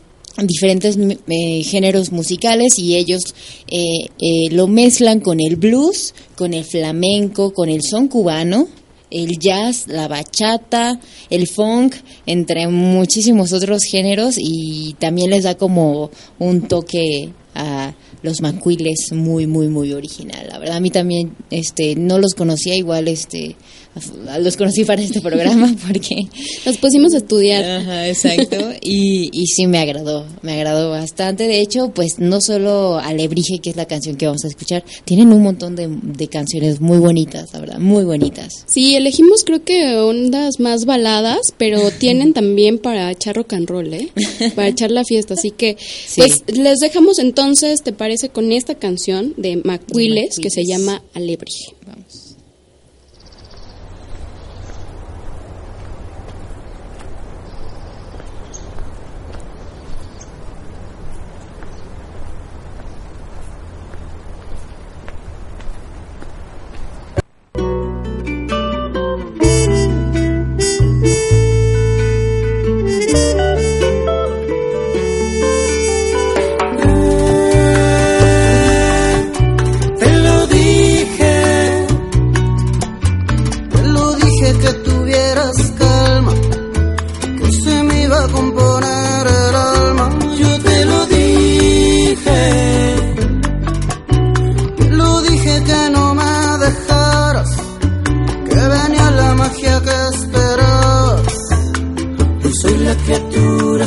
diferentes 0.47 0.97
eh, 0.97 1.63
géneros 1.65 2.13
musicales 2.13 2.79
y 2.79 2.97
ellos 2.97 3.23
eh, 3.69 4.07
eh, 4.21 4.51
lo 4.51 4.69
mezclan 4.69 5.21
con 5.21 5.41
el 5.41 5.57
blues, 5.57 6.15
con 6.37 6.55
el 6.55 6.65
flamenco, 6.65 7.53
con 7.53 7.69
el 7.69 7.81
son 7.83 8.09
cubano, 8.09 8.69
el 9.11 9.39
jazz, 9.39 9.89
la 9.89 10.07
bachata, 10.07 11.01
el 11.31 11.49
funk, 11.49 11.95
entre 12.27 12.69
muchísimos 12.69 13.53
otros 13.53 13.83
géneros 13.85 14.37
y 14.39 14.95
también 14.99 15.31
les 15.31 15.45
da 15.45 15.57
como 15.57 16.11
un 16.39 16.69
toque 16.69 17.33
a 17.55 17.95
los 18.23 18.41
macuiles 18.41 19.13
muy 19.13 19.47
muy 19.47 19.69
muy 19.69 19.93
original. 19.93 20.47
La 20.49 20.59
verdad 20.59 20.77
a 20.77 20.81
mí 20.81 20.91
también 20.91 21.37
este 21.51 21.95
no 21.97 22.19
los 22.19 22.35
conocía 22.35 22.75
igual 22.75 23.09
este 23.09 23.57
los 24.41 24.57
conocí 24.57 24.85
para 24.85 25.03
este 25.03 25.21
programa 25.21 25.75
porque 25.87 26.17
nos 26.65 26.77
pusimos 26.79 27.15
a 27.15 27.19
estudiar. 27.19 27.65
Ajá, 27.65 28.09
exacto. 28.09 28.57
Y, 28.81 29.29
y 29.33 29.47
sí 29.47 29.67
me 29.67 29.79
agradó, 29.79 30.25
me 30.43 30.53
agradó 30.53 30.91
bastante. 30.91 31.47
De 31.47 31.61
hecho, 31.61 31.91
pues 31.95 32.19
no 32.19 32.41
solo 32.41 32.99
Alebrije, 32.99 33.59
que 33.59 33.71
es 33.71 33.77
la 33.77 33.87
canción 33.87 34.17
que 34.17 34.27
vamos 34.27 34.45
a 34.45 34.49
escuchar, 34.49 34.85
tienen 35.05 35.33
un 35.33 35.43
montón 35.43 35.77
de, 35.77 35.89
de 35.89 36.29
canciones 36.29 36.81
muy 36.81 36.99
bonitas, 36.99 37.53
la 37.53 37.61
verdad, 37.61 37.79
muy 37.79 38.05
bonitas. 38.05 38.65
Sí, 38.67 38.95
elegimos 38.95 39.45
creo 39.45 39.63
que 39.65 39.97
ondas 39.97 40.59
más 40.59 40.85
baladas, 40.85 41.53
pero 41.59 41.91
tienen 41.91 42.33
también 42.33 42.79
para 42.79 43.11
echar 43.11 43.37
rock 43.37 43.55
and 43.55 43.69
roll, 43.69 43.93
¿eh? 43.93 44.09
Para 44.55 44.69
echar 44.69 44.91
la 44.91 45.05
fiesta. 45.05 45.35
Así 45.35 45.51
que, 45.51 45.77
pues 46.17 46.43
les 46.47 46.79
dejamos 46.79 47.19
entonces, 47.19 47.83
¿te 47.83 47.93
parece? 47.93 48.29
Con 48.29 48.53
esta 48.53 48.75
canción 48.77 49.35
de 49.37 49.61
Macuiles, 49.65 50.39
que 50.39 50.51
se 50.51 50.65
llama 50.65 51.03
Alebrije. 51.15 51.78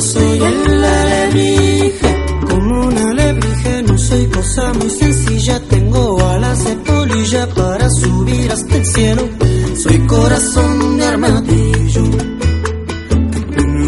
soy 0.02 0.38
el 0.38 0.84
alebrije. 0.84 2.26
Como 2.48 2.86
un 2.86 2.98
alebrije 2.98 3.82
no 3.82 3.96
soy 3.98 4.26
cosa 4.26 4.72
muy 4.74 4.90
sencilla. 4.90 5.60
Tengo 5.68 6.20
alas 6.26 6.64
de 6.64 6.74
polilla 6.76 7.48
para 7.54 7.88
subir 7.90 8.50
hasta 8.50 8.76
el 8.76 8.86
cielo. 8.86 9.28
Soy 9.76 9.98
corazón 10.06 10.98
de 10.98 11.04
armadillo. 11.04 12.02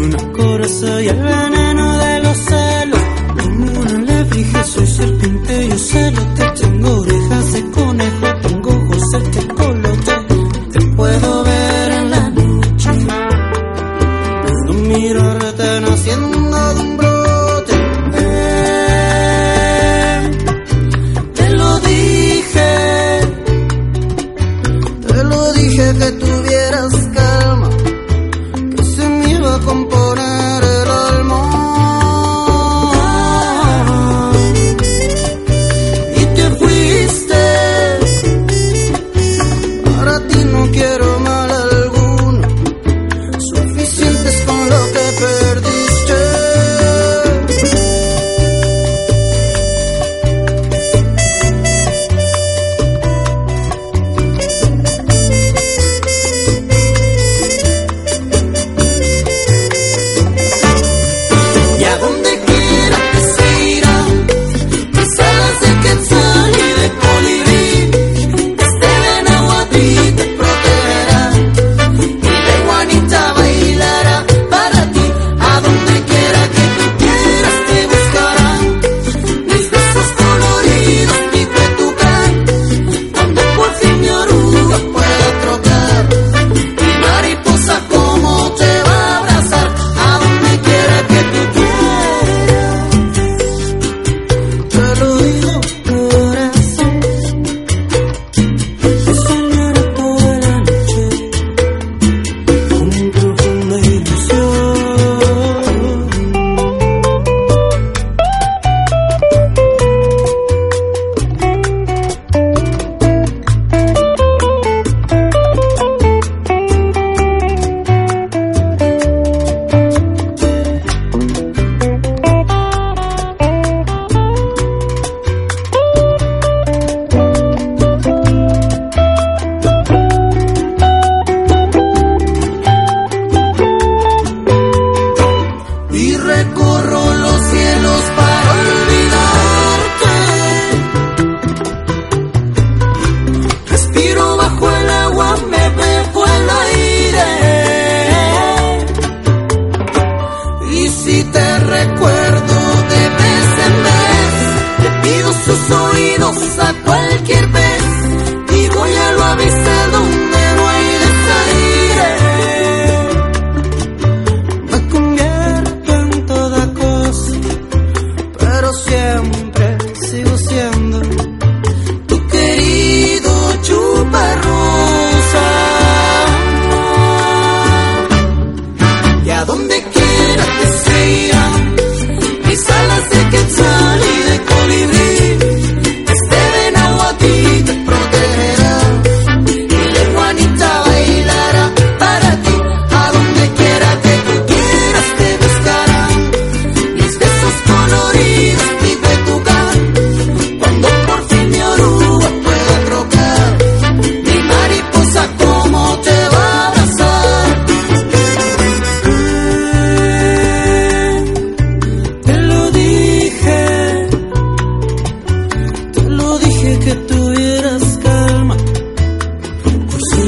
una 0.05 0.31
Corazón 0.33 1.03
y 1.03 1.09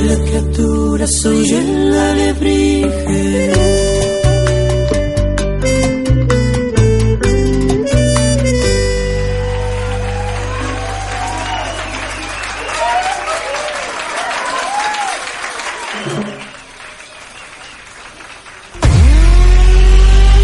la 0.08 0.16
criatura, 0.24 1.06
soy 1.06 1.50
el 1.52 1.94
alebrije. 1.94 3.52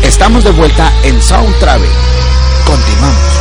Estamos 0.03 0.43
de 0.43 0.51
vuelta 0.51 0.91
en 1.03 1.21
Sound 1.21 1.59
Travel. 1.59 1.89
Continuamos. 2.65 3.33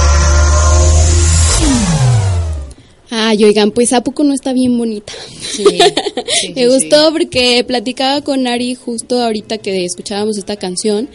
Ay, 3.10 3.44
oigan, 3.44 3.70
pues 3.70 3.92
¿a 3.92 4.02
poco 4.02 4.24
no 4.24 4.34
está 4.34 4.52
bien 4.52 4.76
bonita? 4.76 5.12
Sí, 5.40 5.64
sí, 6.40 6.52
Me 6.54 6.62
sí, 6.62 6.66
gustó 6.66 7.12
porque 7.12 7.64
platicaba 7.66 8.22
con 8.22 8.46
Ari 8.46 8.74
justo 8.74 9.20
ahorita 9.22 9.58
que 9.58 9.84
escuchábamos 9.84 10.38
esta 10.38 10.56
canción, 10.56 11.08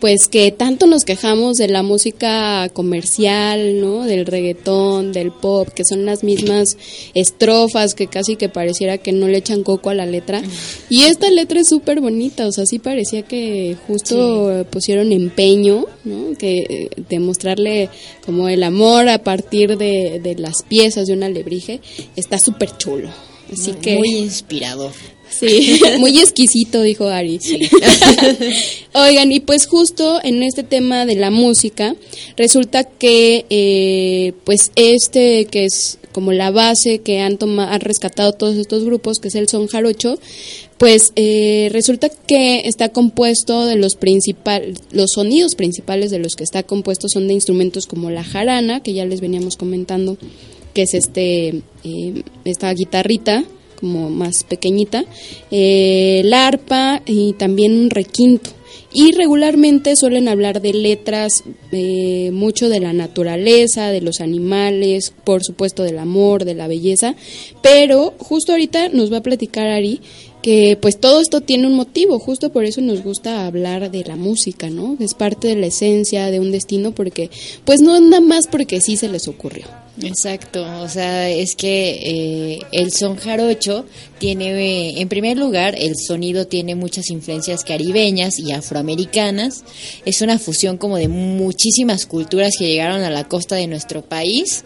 pues 0.00 0.28
que 0.28 0.52
tanto 0.52 0.86
nos 0.86 1.04
quejamos 1.04 1.56
de 1.56 1.68
la 1.68 1.82
música 1.82 2.68
comercial, 2.72 3.80
¿no? 3.80 4.04
Del 4.04 4.26
reggaetón, 4.26 5.12
del 5.12 5.32
pop, 5.32 5.68
que 5.68 5.84
son 5.84 6.04
las 6.04 6.22
mismas 6.22 6.76
estrofas 7.14 7.94
que 7.94 8.06
casi 8.06 8.36
que 8.36 8.48
pareciera 8.48 8.98
que 8.98 9.12
no 9.12 9.26
le 9.26 9.38
echan 9.38 9.62
coco 9.62 9.90
a 9.90 9.94
la 9.94 10.06
letra. 10.06 10.42
Y 10.90 11.04
esta 11.04 11.30
letra 11.30 11.60
es 11.60 11.68
súper 11.68 12.00
bonita, 12.00 12.46
o 12.46 12.52
sea, 12.52 12.66
sí 12.66 12.78
parecía 12.78 13.22
que 13.22 13.76
justo 13.86 14.66
pusieron 14.70 15.12
empeño, 15.12 15.86
¿no? 16.04 16.36
Que 16.36 16.58
eh, 16.68 16.90
demostrarle 17.08 17.88
como 18.24 18.48
el 18.48 18.62
amor 18.62 19.08
a 19.08 19.18
partir 19.22 19.78
de, 19.78 20.20
de 20.22 20.34
las 20.36 20.62
piezas 20.68 21.06
de 21.06 21.14
un 21.14 21.22
alebrije 21.22 21.80
está 22.16 22.38
súper 22.38 22.76
chulo. 22.76 23.08
Así 23.52 23.72
Muy- 23.72 23.80
que 23.80 23.96
Muy 23.96 24.16
inspirador. 24.16 24.92
Sí, 25.28 25.80
muy 25.98 26.18
exquisito, 26.18 26.82
dijo 26.82 27.08
Ari. 27.08 27.40
Oigan, 28.94 29.32
y 29.32 29.40
pues 29.40 29.66
justo 29.66 30.20
en 30.22 30.42
este 30.42 30.62
tema 30.62 31.04
de 31.04 31.16
la 31.16 31.30
música, 31.30 31.94
resulta 32.36 32.84
que 32.84 33.44
eh, 33.50 34.32
pues 34.44 34.70
este 34.76 35.46
que 35.46 35.64
es 35.64 35.98
como 36.12 36.32
la 36.32 36.50
base 36.50 37.00
que 37.00 37.20
han 37.20 37.36
tomado, 37.36 37.70
han 37.70 37.80
rescatado 37.80 38.32
todos 38.32 38.56
estos 38.56 38.84
grupos, 38.84 39.18
que 39.18 39.28
es 39.28 39.34
el 39.34 39.48
son 39.48 39.66
jarocho, 39.66 40.18
pues 40.78 41.12
eh, 41.16 41.68
resulta 41.72 42.08
que 42.08 42.62
está 42.64 42.88
compuesto 42.90 43.66
de 43.66 43.76
los 43.76 43.96
principales, 43.96 44.78
los 44.92 45.10
sonidos 45.14 45.54
principales 45.56 46.10
de 46.10 46.18
los 46.18 46.34
que 46.34 46.44
está 46.44 46.62
compuesto 46.62 47.08
son 47.08 47.28
de 47.28 47.34
instrumentos 47.34 47.86
como 47.86 48.10
la 48.10 48.24
jarana, 48.24 48.82
que 48.82 48.94
ya 48.94 49.04
les 49.04 49.20
veníamos 49.20 49.56
comentando, 49.56 50.16
que 50.76 50.82
es 50.82 50.92
este 50.92 51.62
eh, 51.84 52.22
esta 52.44 52.70
guitarrita 52.74 53.44
como 53.80 54.10
más 54.10 54.44
pequeñita, 54.44 55.06
eh, 55.50 56.20
la 56.24 56.46
arpa 56.46 57.00
y 57.06 57.32
también 57.32 57.78
un 57.78 57.88
requinto. 57.88 58.50
Y 58.92 59.12
regularmente 59.12 59.96
suelen 59.96 60.28
hablar 60.28 60.60
de 60.60 60.74
letras, 60.74 61.44
eh, 61.72 62.30
mucho 62.32 62.68
de 62.68 62.80
la 62.80 62.92
naturaleza, 62.92 63.88
de 63.88 64.02
los 64.02 64.20
animales, 64.20 65.14
por 65.24 65.42
supuesto 65.42 65.82
del 65.82 65.98
amor, 65.98 66.44
de 66.44 66.54
la 66.54 66.68
belleza, 66.68 67.14
pero 67.62 68.12
justo 68.18 68.52
ahorita 68.52 68.90
nos 68.90 69.10
va 69.10 69.18
a 69.18 69.22
platicar 69.22 69.68
Ari 69.68 70.00
que 70.42 70.78
pues 70.80 71.00
todo 71.00 71.20
esto 71.20 71.40
tiene 71.40 71.66
un 71.66 71.74
motivo, 71.74 72.18
justo 72.18 72.52
por 72.52 72.66
eso 72.66 72.82
nos 72.82 73.02
gusta 73.02 73.46
hablar 73.46 73.90
de 73.90 74.04
la 74.04 74.16
música, 74.16 74.68
¿no? 74.68 74.96
Es 75.00 75.14
parte 75.14 75.48
de 75.48 75.56
la 75.56 75.66
esencia 75.66 76.30
de 76.30 76.38
un 76.38 76.52
destino 76.52 76.92
porque 76.92 77.30
pues 77.64 77.80
no 77.80 77.98
nada 77.98 78.20
más 78.20 78.46
porque 78.46 78.82
sí 78.82 78.96
se 78.96 79.08
les 79.08 79.26
ocurrió. 79.26 79.85
Exacto, 80.02 80.62
o 80.82 80.88
sea, 80.88 81.30
es 81.30 81.56
que 81.56 81.90
eh, 82.02 82.58
el 82.70 82.92
son 82.92 83.16
jarocho 83.16 83.86
tiene, 84.18 84.50
eh, 84.50 85.00
en 85.00 85.08
primer 85.08 85.38
lugar, 85.38 85.74
el 85.78 85.94
sonido 85.96 86.46
tiene 86.46 86.74
muchas 86.74 87.08
influencias 87.08 87.64
caribeñas 87.64 88.38
y 88.38 88.52
afroamericanas. 88.52 89.64
Es 90.04 90.20
una 90.20 90.38
fusión 90.38 90.76
como 90.76 90.98
de 90.98 91.08
muchísimas 91.08 92.04
culturas 92.04 92.56
que 92.58 92.66
llegaron 92.66 93.04
a 93.04 93.10
la 93.10 93.24
costa 93.24 93.56
de 93.56 93.68
nuestro 93.68 94.02
país, 94.02 94.64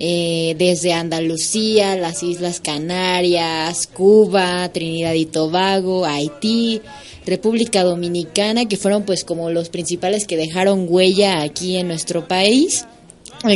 eh, 0.00 0.56
desde 0.58 0.92
Andalucía, 0.92 1.94
las 1.94 2.24
Islas 2.24 2.60
Canarias, 2.60 3.86
Cuba, 3.86 4.68
Trinidad 4.72 5.14
y 5.14 5.26
Tobago, 5.26 6.04
Haití. 6.04 6.80
República 7.24 7.84
Dominicana, 7.84 8.64
que 8.64 8.76
fueron 8.76 9.04
pues 9.04 9.22
como 9.22 9.48
los 9.48 9.68
principales 9.68 10.26
que 10.26 10.36
dejaron 10.36 10.86
huella 10.88 11.42
aquí 11.42 11.76
en 11.76 11.86
nuestro 11.86 12.26
país 12.26 12.84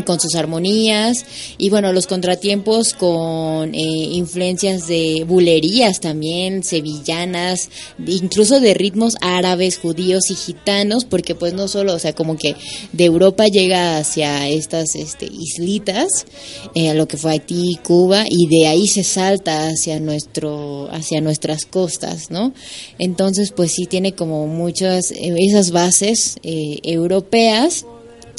con 0.05 0.19
sus 0.19 0.35
armonías 0.35 1.25
y 1.59 1.71
bueno 1.71 1.93
los 1.93 2.09
contratiempos 2.09 2.93
con 2.93 3.73
eh, 3.73 3.79
influencias 3.79 4.89
de 4.89 5.25
bulerías 5.27 6.01
también 6.01 6.65
sevillanas 6.65 7.71
incluso 8.05 8.59
de 8.59 8.75
ritmos 8.75 9.17
árabes 9.21 9.79
judíos 9.79 10.29
y 10.31 10.35
gitanos 10.35 11.05
porque 11.05 11.37
pues 11.37 11.55
no 11.55 11.69
solo 11.69 11.95
o 11.95 11.99
sea 12.01 12.15
como 12.15 12.37
que 12.37 12.57
de 12.93 13.05
Europa 13.05 13.47
llega 13.47 13.99
hacia 13.99 14.49
estas 14.49 14.97
este, 14.97 15.27
islitas 15.27 16.27
eh, 16.75 16.93
lo 16.95 17.07
que 17.07 17.17
fue 17.17 17.33
Haití 17.33 17.79
Cuba 17.85 18.25
y 18.29 18.49
de 18.49 18.67
ahí 18.67 18.89
se 18.89 19.05
salta 19.05 19.69
hacia 19.69 20.01
nuestro 20.01 20.89
hacia 20.91 21.21
nuestras 21.21 21.65
costas 21.65 22.33
no 22.33 22.53
entonces 22.99 23.53
pues 23.53 23.71
sí 23.71 23.87
tiene 23.87 24.15
como 24.15 24.49
muchas 24.49 25.13
eh, 25.13 25.33
esas 25.39 25.71
bases 25.71 26.39
eh, 26.43 26.81
europeas 26.83 27.87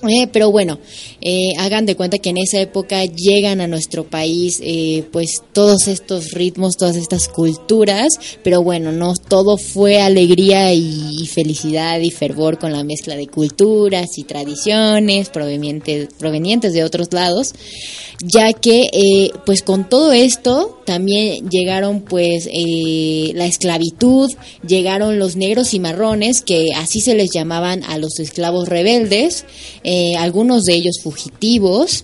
eh, 0.04 0.28
pero 0.32 0.52
bueno, 0.52 0.80
eh, 1.22 1.54
hagan 1.58 1.86
de 1.86 1.96
cuenta 1.96 2.20
que 2.20 2.30
en 2.30 2.38
esa 2.38 2.60
época 2.60 3.04
llegan 3.06 3.62
a 3.62 3.68
nuestro 3.68 4.04
país 4.04 4.60
eh, 4.64 5.06
pues 5.12 5.42
todos 5.54 5.88
estos 5.88 6.32
ritmos, 6.32 6.78
todas 6.78 6.96
estas 6.96 7.28
culturas, 7.28 8.10
pero 8.44 8.62
bueno, 8.62 8.92
no 8.92 9.16
todo 9.16 9.58
fue 9.58 10.00
alegría 10.02 10.74
y, 10.74 11.22
y 11.22 11.28
felicidad 11.28 12.00
y 12.00 12.12
fervor 12.12 12.60
con 12.60 12.72
la 12.72 12.84
mezcla 12.84 13.16
de 13.16 13.28
culturas 13.28 14.18
y 14.18 14.24
tradiciones 14.24 15.30
provenientes, 15.30 16.10
provenientes 16.20 16.74
de 16.74 16.84
otros 16.84 17.12
lados, 17.12 17.54
ya 18.24 18.54
que 18.54 18.90
eh, 18.92 19.32
pues 19.46 19.62
con 19.62 19.88
todo 19.90 20.12
esto 20.12 20.82
también 20.86 21.50
llegaron 21.50 22.02
pues 22.02 22.50
eh, 22.52 23.32
la 23.36 23.46
esclavitud, 23.46 24.32
llegaron 24.66 25.20
los 25.20 25.36
negros 25.36 25.74
y 25.74 25.80
marrones, 25.80 26.42
que 26.42 26.70
así 26.76 27.02
se 27.02 27.14
les 27.14 27.32
llamaban 27.32 27.84
a 27.84 27.98
los 27.98 28.20
esclavos 28.20 28.68
rebeldes, 28.70 29.46
eh, 29.90 30.18
algunos 30.18 30.66
de 30.66 30.74
ellos 30.74 31.00
fugitivos. 31.02 32.04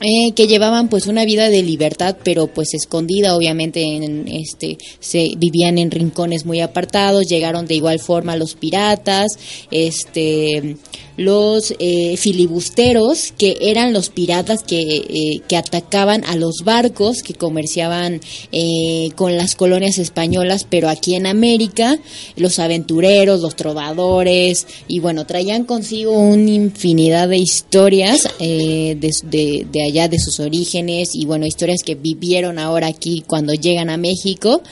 eh, 0.00 0.32
que 0.32 0.48
llevaban 0.48 0.88
pues 0.88 1.06
una 1.06 1.24
vida 1.24 1.48
de 1.48 1.62
libertad 1.62 2.16
pero 2.24 2.48
pues 2.48 2.74
escondida 2.74 3.36
obviamente 3.36 3.80
en 3.80 4.26
este 4.26 4.76
se 4.98 5.34
vivían 5.38 5.78
en 5.78 5.92
rincones 5.92 6.44
muy 6.44 6.60
apartados 6.60 7.28
llegaron 7.28 7.66
de 7.66 7.76
igual 7.76 8.00
forma 8.00 8.36
los 8.36 8.56
piratas 8.56 9.38
este 9.70 10.76
los 11.16 11.74
eh, 11.78 12.16
filibusteros 12.16 13.32
que 13.36 13.56
eran 13.60 13.92
los 13.92 14.08
piratas 14.10 14.62
que, 14.62 14.80
eh, 14.80 15.40
que 15.46 15.56
atacaban 15.56 16.24
a 16.24 16.36
los 16.36 16.62
barcos 16.64 17.22
que 17.22 17.34
comerciaban 17.34 18.20
eh, 18.52 19.10
con 19.14 19.36
las 19.36 19.54
colonias 19.54 19.98
españolas 19.98 20.66
pero 20.68 20.88
aquí 20.88 21.14
en 21.14 21.26
América 21.26 21.98
los 22.36 22.58
aventureros 22.58 23.40
los 23.40 23.56
trovadores 23.56 24.66
y 24.88 25.00
bueno 25.00 25.26
traían 25.26 25.64
consigo 25.64 26.12
una 26.12 26.50
infinidad 26.50 27.28
de 27.28 27.38
historias 27.38 28.28
de, 28.38 28.96
de, 29.24 29.66
de 29.70 29.82
allá 29.82 30.08
de 30.08 30.18
sus 30.18 30.40
orígenes 30.40 31.14
y 31.14 31.26
bueno, 31.26 31.46
historias 31.46 31.82
que 31.82 31.94
vivieron 31.94 32.58
ahora 32.58 32.86
aquí 32.86 33.22
cuando 33.26 33.54
llegan 33.54 33.90
a 33.90 33.96
México. 33.96 34.62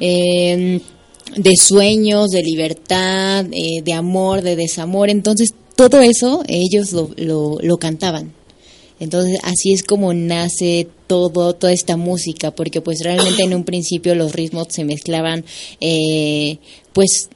Em, 0.00 0.80
de 1.36 1.56
sueños, 1.56 2.30
de 2.30 2.42
libertad, 2.42 3.46
eh, 3.50 3.82
de 3.82 3.92
amor, 3.92 4.42
de 4.42 4.56
desamor. 4.56 5.08
Entonces, 5.08 5.54
todo 5.76 6.00
eso 6.00 6.42
ellos 6.48 6.92
lo, 6.92 7.58
lo, 7.60 7.76
cantaban. 7.78 8.32
Entonces, 9.00 9.38
así 9.42 9.72
es 9.72 9.82
como 9.82 10.14
nace 10.14 10.88
todo, 11.06 11.54
toda 11.54 11.72
esta 11.72 11.96
música, 11.96 12.52
porque 12.52 12.80
pues 12.80 13.00
realmente 13.02 13.42
en 13.42 13.54
un 13.54 13.64
principio 13.64 14.14
los 14.14 14.32
ritmos 14.32 14.68
se 14.70 14.84
mezclaban, 14.84 15.44
eh, 15.80 16.58
pues 16.92 17.28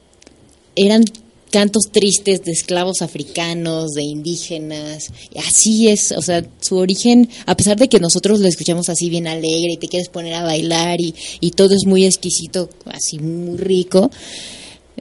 eran 0.75 1.03
cantos 1.51 1.85
tristes 1.91 2.43
de 2.43 2.51
esclavos 2.51 3.01
africanos, 3.01 3.91
de 3.91 4.03
indígenas. 4.03 5.11
Así 5.35 5.89
es, 5.89 6.11
o 6.11 6.21
sea, 6.21 6.45
su 6.61 6.77
origen, 6.77 7.29
a 7.45 7.57
pesar 7.57 7.77
de 7.77 7.89
que 7.89 7.99
nosotros 7.99 8.39
lo 8.39 8.47
escuchamos 8.47 8.87
así 8.89 9.09
bien 9.09 9.27
alegre 9.27 9.73
y 9.73 9.77
te 9.77 9.87
quieres 9.87 10.09
poner 10.09 10.35
a 10.35 10.43
bailar 10.43 11.01
y, 11.01 11.13
y 11.39 11.51
todo 11.51 11.73
es 11.75 11.85
muy 11.85 12.05
exquisito, 12.05 12.69
así 12.85 13.19
muy 13.19 13.57
rico, 13.57 14.09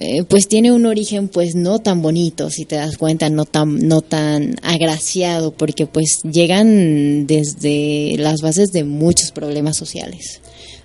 eh, 0.00 0.22
pues 0.22 0.46
tiene 0.46 0.72
un 0.72 0.86
origen 0.86 1.28
pues 1.28 1.54
no 1.54 1.80
tan 1.80 2.02
bonito, 2.02 2.50
si 2.50 2.64
te 2.64 2.76
das 2.76 2.96
cuenta, 2.96 3.30
no 3.30 3.44
tan, 3.44 3.78
no 3.88 4.00
tan 4.00 4.56
agraciado, 4.62 5.52
porque 5.52 5.86
pues 5.86 6.20
llegan 6.22 7.26
desde 7.26 8.14
las 8.18 8.40
bases 8.40 8.70
de 8.70 8.84
muchos 8.84 9.32
problemas 9.32 9.76
sociales. 9.76 10.40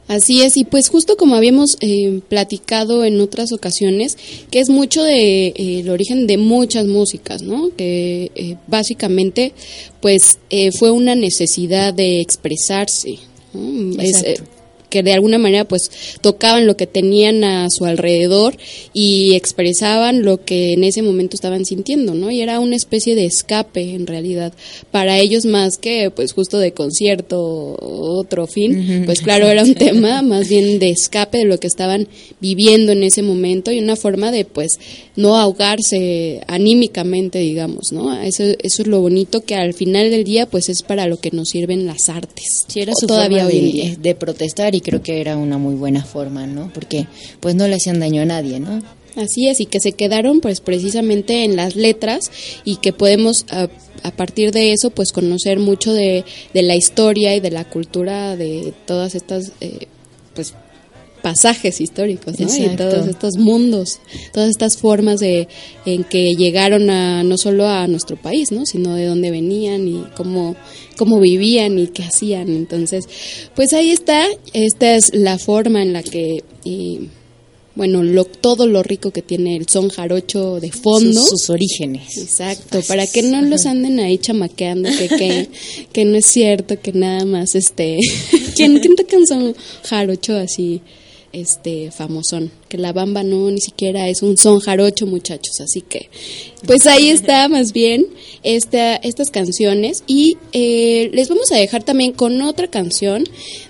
Así 0.08 0.42
es, 0.42 0.58
y 0.58 0.66
pues 0.66 0.90
justo 0.90 1.16
como 1.16 1.36
habíamos 1.36 1.78
eh, 1.80 2.20
platicado 2.28 3.06
en 3.06 3.22
otras 3.22 3.54
ocasiones, 3.54 4.18
que 4.52 4.60
es 4.60 4.70
mucho 4.70 5.02
de 5.02 5.48
eh, 5.48 5.80
el 5.80 5.90
origen 5.90 6.28
de 6.28 6.38
muchas 6.38 6.88
músicas, 6.88 7.42
¿no? 7.42 7.70
Que 7.78 8.32
eh, 8.36 8.58
básicamente, 8.68 9.54
pues 10.02 10.40
fue 10.78 10.92
una 10.92 11.16
necesidad 11.16 11.94
de 11.94 12.20
expresarse. 12.20 13.20
¿no? 13.54 13.96
Que 14.94 15.02
de 15.02 15.14
alguna 15.14 15.40
manera 15.40 15.66
pues 15.66 15.90
tocaban 16.22 16.68
lo 16.68 16.78
que 16.78 16.86
tenían 16.86 17.44
a 17.44 17.68
su 17.72 17.86
alrededor 17.86 18.56
y 18.94 19.34
expresaban 19.34 20.22
lo 20.22 20.46
que 20.46 20.74
en 20.74 20.84
ese 20.84 21.02
momento 21.02 21.36
estaban 21.36 21.66
sintiendo, 21.66 22.14
¿no? 22.14 22.30
Y 22.30 22.42
era 22.42 22.60
una 22.60 22.76
especie 22.76 23.16
de 23.16 23.26
escape 23.26 23.96
en 23.96 24.06
realidad 24.06 24.54
para 24.92 25.18
ellos 25.18 25.46
más 25.46 25.78
que 25.78 26.12
pues 26.12 26.34
justo 26.34 26.60
de 26.60 26.74
concierto 26.74 27.76
otro 27.80 28.46
fin, 28.46 29.02
pues 29.08 29.22
claro, 29.22 29.48
era 29.48 29.64
un 29.64 29.74
tema 29.88 30.22
más 30.22 30.48
bien 30.48 30.78
de 30.78 30.92
escape 30.92 31.40
de 31.40 31.46
lo 31.46 31.60
que 31.60 31.66
estaban 31.66 32.08
viviendo 32.40 32.92
en 32.92 33.02
ese 33.02 33.24
momento 33.24 33.72
y 33.72 33.80
una 33.80 33.96
forma 33.96 34.30
de 34.30 34.46
pues 34.46 34.80
no 35.16 35.38
ahogarse 35.38 36.42
anímicamente, 36.46 37.40
digamos, 37.40 37.92
¿no? 37.92 38.16
Eso, 38.22 38.44
eso 38.44 38.82
es 38.84 38.88
lo 38.88 39.02
bonito 39.02 39.42
que 39.42 39.56
al 39.56 39.74
final 39.74 40.12
del 40.12 40.24
día 40.24 40.46
pues 40.46 40.70
es 40.70 40.84
para 40.84 41.08
lo 41.08 41.18
que 41.18 41.32
nos 41.32 41.50
sirven 41.50 41.88
las 41.88 42.10
artes. 42.10 42.66
Sí, 42.68 42.82
era 42.82 42.94
su 42.96 43.08
todavía 43.08 43.48
hoy 43.48 43.58
en 43.58 43.72
día. 43.72 43.96
de 44.00 44.14
protestar 44.14 44.76
y 44.76 44.83
creo 44.84 45.02
que 45.02 45.20
era 45.22 45.38
una 45.38 45.58
muy 45.58 45.76
buena 45.76 46.04
forma, 46.06 46.46
¿no? 46.46 46.72
Porque 46.74 47.08
pues 47.40 47.56
no 47.56 47.68
le 47.68 47.76
hacían 47.76 48.00
daño 48.00 48.22
a 48.22 48.26
nadie, 48.26 48.60
¿no? 48.60 48.82
Así 49.16 49.48
es, 49.48 49.60
y 49.60 49.66
que 49.66 49.80
se 49.80 49.92
quedaron 49.92 50.42
pues 50.42 50.60
precisamente 50.60 51.44
en 51.44 51.56
las 51.56 51.76
letras 51.76 52.32
y 52.64 52.78
que 52.78 52.94
podemos 52.94 53.46
a, 53.50 53.70
partir 54.12 54.52
de 54.52 54.74
eso 54.74 54.90
pues 54.90 55.12
conocer 55.12 55.60
mucho 55.60 55.94
de, 55.94 56.26
de, 56.54 56.62
la 56.64 56.76
historia 56.76 57.36
y 57.36 57.40
de 57.40 57.52
la 57.52 57.64
cultura 57.64 58.36
de 58.36 58.74
todas 58.86 59.14
estas 59.16 59.52
eh, 59.62 59.88
pasajes 61.24 61.82
históricos, 61.82 62.40
¿no? 62.40 62.48
Y 62.56 62.76
todos 62.76 63.08
estos 63.08 63.38
mundos, 63.38 64.00
todas 64.34 64.50
estas 64.50 64.78
formas 64.78 65.20
de 65.20 65.48
en 65.86 66.04
que 66.04 66.36
llegaron 66.36 66.90
a 66.90 67.24
no 67.24 67.38
solo 67.38 67.68
a 67.68 67.88
nuestro 67.88 68.18
país, 68.18 68.52
¿no? 68.52 68.66
Sino 68.66 68.94
de 68.96 69.06
dónde 69.06 69.32
venían 69.32 69.88
y 69.88 70.04
cómo 70.16 70.56
cómo 70.98 71.20
vivían 71.20 71.80
y 71.80 71.88
qué 71.88 72.04
hacían. 72.04 72.50
Entonces, 72.50 73.06
pues 73.56 73.74
ahí 73.74 73.90
está, 73.90 74.28
esta 74.52 74.96
es 74.96 75.16
la 75.16 75.40
forma 75.40 75.82
en 75.82 75.94
la 75.94 76.04
que 76.04 76.44
bueno, 77.76 78.04
lo, 78.04 78.26
todo 78.26 78.68
lo 78.68 78.84
rico 78.84 79.12
que 79.12 79.24
tiene 79.24 79.56
el 79.56 79.68
son 79.68 79.90
jarocho 79.90 80.60
de 80.60 80.72
fondo. 80.72 81.26
Sus, 81.26 81.50
orígenes. 81.50 82.18
Exacto, 82.18 82.82
para 82.88 83.08
que 83.08 83.24
no 83.24 83.42
los 83.42 83.66
anden 83.66 84.00
ahí 84.00 84.20
chamaqueando, 84.20 84.90
que, 84.90 85.08
que, 85.08 85.50
que 85.92 86.06
no 86.06 86.18
es 86.18 86.26
cierto, 86.26 86.80
que 86.80 86.92
nada 86.92 87.26
más 87.26 87.56
este... 87.56 87.98
¿Quién, 88.56 88.78
¿Quién 88.80 88.96
toca 88.96 89.18
un 89.18 89.26
son 89.26 89.56
jarocho 89.84 90.38
así? 90.38 90.82
Este 91.34 91.92
famosón, 91.92 92.52
que 92.74 92.80
la 92.80 92.92
bamba 92.92 93.22
no 93.22 93.52
ni 93.52 93.62
siquiera 93.62 94.10
es 94.10 94.24
un 94.24 94.36
son 94.36 94.60
jarocho, 94.60 95.06
muchachos, 95.06 95.62
así 95.62 95.82
que 95.82 96.10
pues 96.66 96.88
ahí 96.88 97.10
está 97.10 97.48
más 97.50 97.72
bien 97.72 98.08
esta, 98.42 98.96
estas 98.96 99.30
canciones. 99.30 100.04
Y 100.08 100.38
eh, 100.52 101.10
les 101.14 101.30
vamos 101.30 101.52
a 101.52 101.58
dejar 101.58 101.84
también 101.84 102.14
con 102.14 102.42
otra 102.42 102.68
canción, 102.68 103.26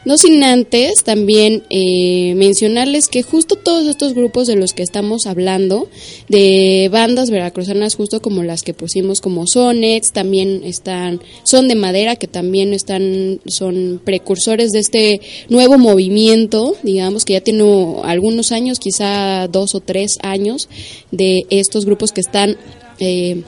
no 0.06 0.18
sin 0.18 0.44
antes 0.44 1.04
también 1.04 1.64
eh, 1.70 2.34
mencionarles 2.36 3.08
que 3.08 3.24
justo 3.24 3.56
todos 3.56 3.88
estos 3.88 4.14
grupos 4.14 4.48
de 4.48 4.56
los 4.56 4.74
que 4.74 4.84
estamos 4.84 5.26
hablando, 5.26 5.90
de 6.30 6.90
bandas 6.92 7.30
veracruzanas 7.30 7.96
justo 7.96 8.22
como 8.22 8.44
las 8.44 8.64
que 8.64 8.74
pusimos 8.74 9.22
como 9.22 9.48
Sonets, 9.48 10.12
también 10.12 10.64
están, 10.64 11.22
son 11.44 11.68
de 11.68 11.76
madera 11.76 12.16
que 12.16 12.28
también 12.28 12.74
están, 12.74 13.42
son 13.46 14.02
precursores 14.04 14.72
de 14.72 14.80
este 14.80 15.22
nuevo 15.50 15.78
movimiento, 15.78 16.76
digamos 16.84 17.26
que 17.26 17.34
ya 17.34 17.42
tiene 17.42 17.64
algunos 18.04 18.52
años, 18.52 18.80
quizá 18.94 19.48
dos 19.48 19.74
o 19.76 19.80
tres 19.80 20.18
años, 20.22 20.70
de 21.12 21.46
estos 21.50 21.86
grupos 21.86 22.12
que 22.12 22.22
están 22.22 22.58
eh, 23.00 23.42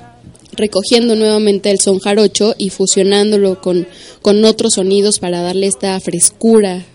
recogiendo 0.54 1.16
nuevamente 1.16 1.70
el 1.70 1.80
son 1.80 2.00
jarocho 2.00 2.56
y 2.58 2.70
fusionándolo 2.70 3.62
con, 3.62 3.88
con 4.22 4.44
otros 4.46 4.74
sonidos 4.74 5.20
para 5.20 5.42
darle 5.42 5.68
esta 5.68 6.00
frescura 6.00 6.86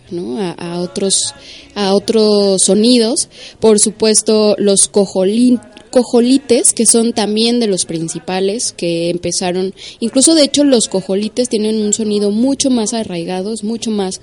a, 0.58 0.80
otros, 0.80 1.34
a 1.74 1.94
otros 1.94 2.62
sonidos. 2.62 3.28
Por 3.60 3.78
supuesto, 3.78 4.56
los 4.58 4.88
cojolín, 4.88 5.60
cojolites, 5.90 6.72
que 6.72 6.86
son 6.86 7.12
también 7.12 7.60
de 7.60 7.66
los 7.66 7.84
principales 7.84 8.72
que 8.72 9.10
empezaron, 9.10 9.74
incluso 10.00 10.34
de 10.34 10.44
hecho 10.44 10.64
los 10.64 10.88
cojolites 10.88 11.48
tienen 11.48 11.80
un 11.80 11.92
sonido 11.92 12.30
mucho 12.30 12.70
más 12.70 12.94
arraigado, 12.94 13.52
es 13.52 13.64
mucho 13.64 13.90
más, 13.90 14.20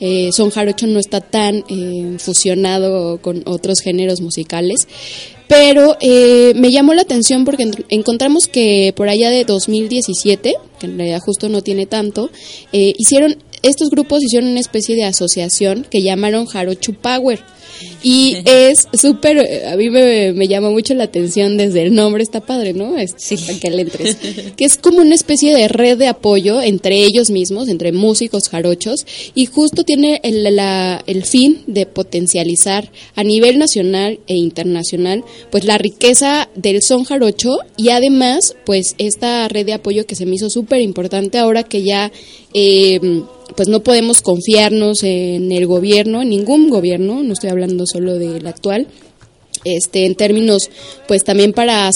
eh, 0.00 0.30
son 0.32 0.50
jarocho 0.50 0.86
no 0.86 0.98
está 0.98 1.20
tan 1.20 1.64
eh, 1.68 2.16
fusionado 2.18 3.20
con 3.20 3.42
otros 3.46 3.80
géneros 3.80 4.20
musicales, 4.20 4.86
pero 5.48 5.96
eh, 6.00 6.52
me 6.56 6.70
llamó 6.70 6.92
la 6.92 7.02
atención 7.02 7.46
porque 7.46 7.70
encontramos 7.88 8.46
que 8.46 8.92
por 8.94 9.08
allá 9.08 9.30
de 9.30 9.44
2017, 9.44 10.54
que 10.78 10.86
en 10.86 10.98
realidad 10.98 11.20
justo 11.24 11.48
no 11.48 11.62
tiene 11.62 11.86
tanto, 11.86 12.30
eh, 12.72 12.92
hicieron, 12.98 13.38
estos 13.62 13.90
grupos 13.90 14.22
hicieron 14.22 14.50
una 14.50 14.60
especie 14.60 14.94
de 14.96 15.04
asociación 15.04 15.86
que 15.90 16.02
llamaron 16.02 16.46
Jarocho 16.46 16.92
Power 16.92 17.40
y 18.02 18.36
es 18.44 18.88
súper, 18.92 19.66
a 19.66 19.76
mí 19.76 19.90
me, 19.90 20.48
llama 20.48 20.70
mucho 20.70 20.94
la 20.94 21.04
atención 21.04 21.56
desde 21.56 21.82
el 21.82 21.94
nombre, 21.94 22.22
está 22.22 22.40
padre, 22.40 22.72
¿no? 22.72 22.94
sí. 23.16 23.36
que 23.60 23.70
le 23.70 23.82
entres. 23.82 24.16
Que 24.56 24.64
es 24.64 24.76
como 24.76 24.98
una 24.98 25.14
especie 25.14 25.54
de 25.54 25.68
red 25.68 25.98
de 25.98 26.08
apoyo 26.08 26.60
entre 26.60 27.04
ellos 27.04 27.30
mismos, 27.30 27.68
entre 27.68 27.92
músicos 27.92 28.48
jarochos, 28.48 29.06
y 29.34 29.46
justo 29.46 29.84
tiene 29.84 30.20
el, 30.22 30.46
el 31.06 31.24
fin 31.24 31.62
de 31.66 31.86
potencializar 31.86 32.90
a 33.14 33.22
nivel 33.22 33.58
nacional 33.58 34.20
e 34.26 34.34
internacional, 34.34 35.24
pues 35.50 35.64
la 35.64 35.78
riqueza 35.78 36.48
del 36.54 36.82
son 36.82 37.04
jarocho 37.04 37.58
y 37.76 37.90
además, 37.90 38.56
pues 38.64 38.94
esta 38.98 39.48
red 39.48 39.66
de 39.66 39.74
apoyo 39.74 40.06
que 40.06 40.14
se 40.14 40.26
me 40.26 40.36
hizo 40.36 40.50
súper 40.50 40.80
importante 40.80 41.38
ahora 41.38 41.62
que 41.62 41.82
ya... 41.82 42.10
Eh, 42.54 43.00
pues 43.56 43.68
no 43.68 43.80
podemos 43.80 44.22
confiarnos 44.22 45.02
en 45.02 45.52
el 45.52 45.66
gobierno, 45.66 46.22
en 46.22 46.30
ningún 46.30 46.70
gobierno, 46.70 47.22
no 47.22 47.32
estoy 47.32 47.50
hablando 47.50 47.86
solo 47.86 48.18
del 48.18 48.46
actual, 48.46 48.86
este 49.64 50.06
en 50.06 50.14
términos 50.14 50.70
pues 51.06 51.24
también 51.24 51.52
para 51.52 51.90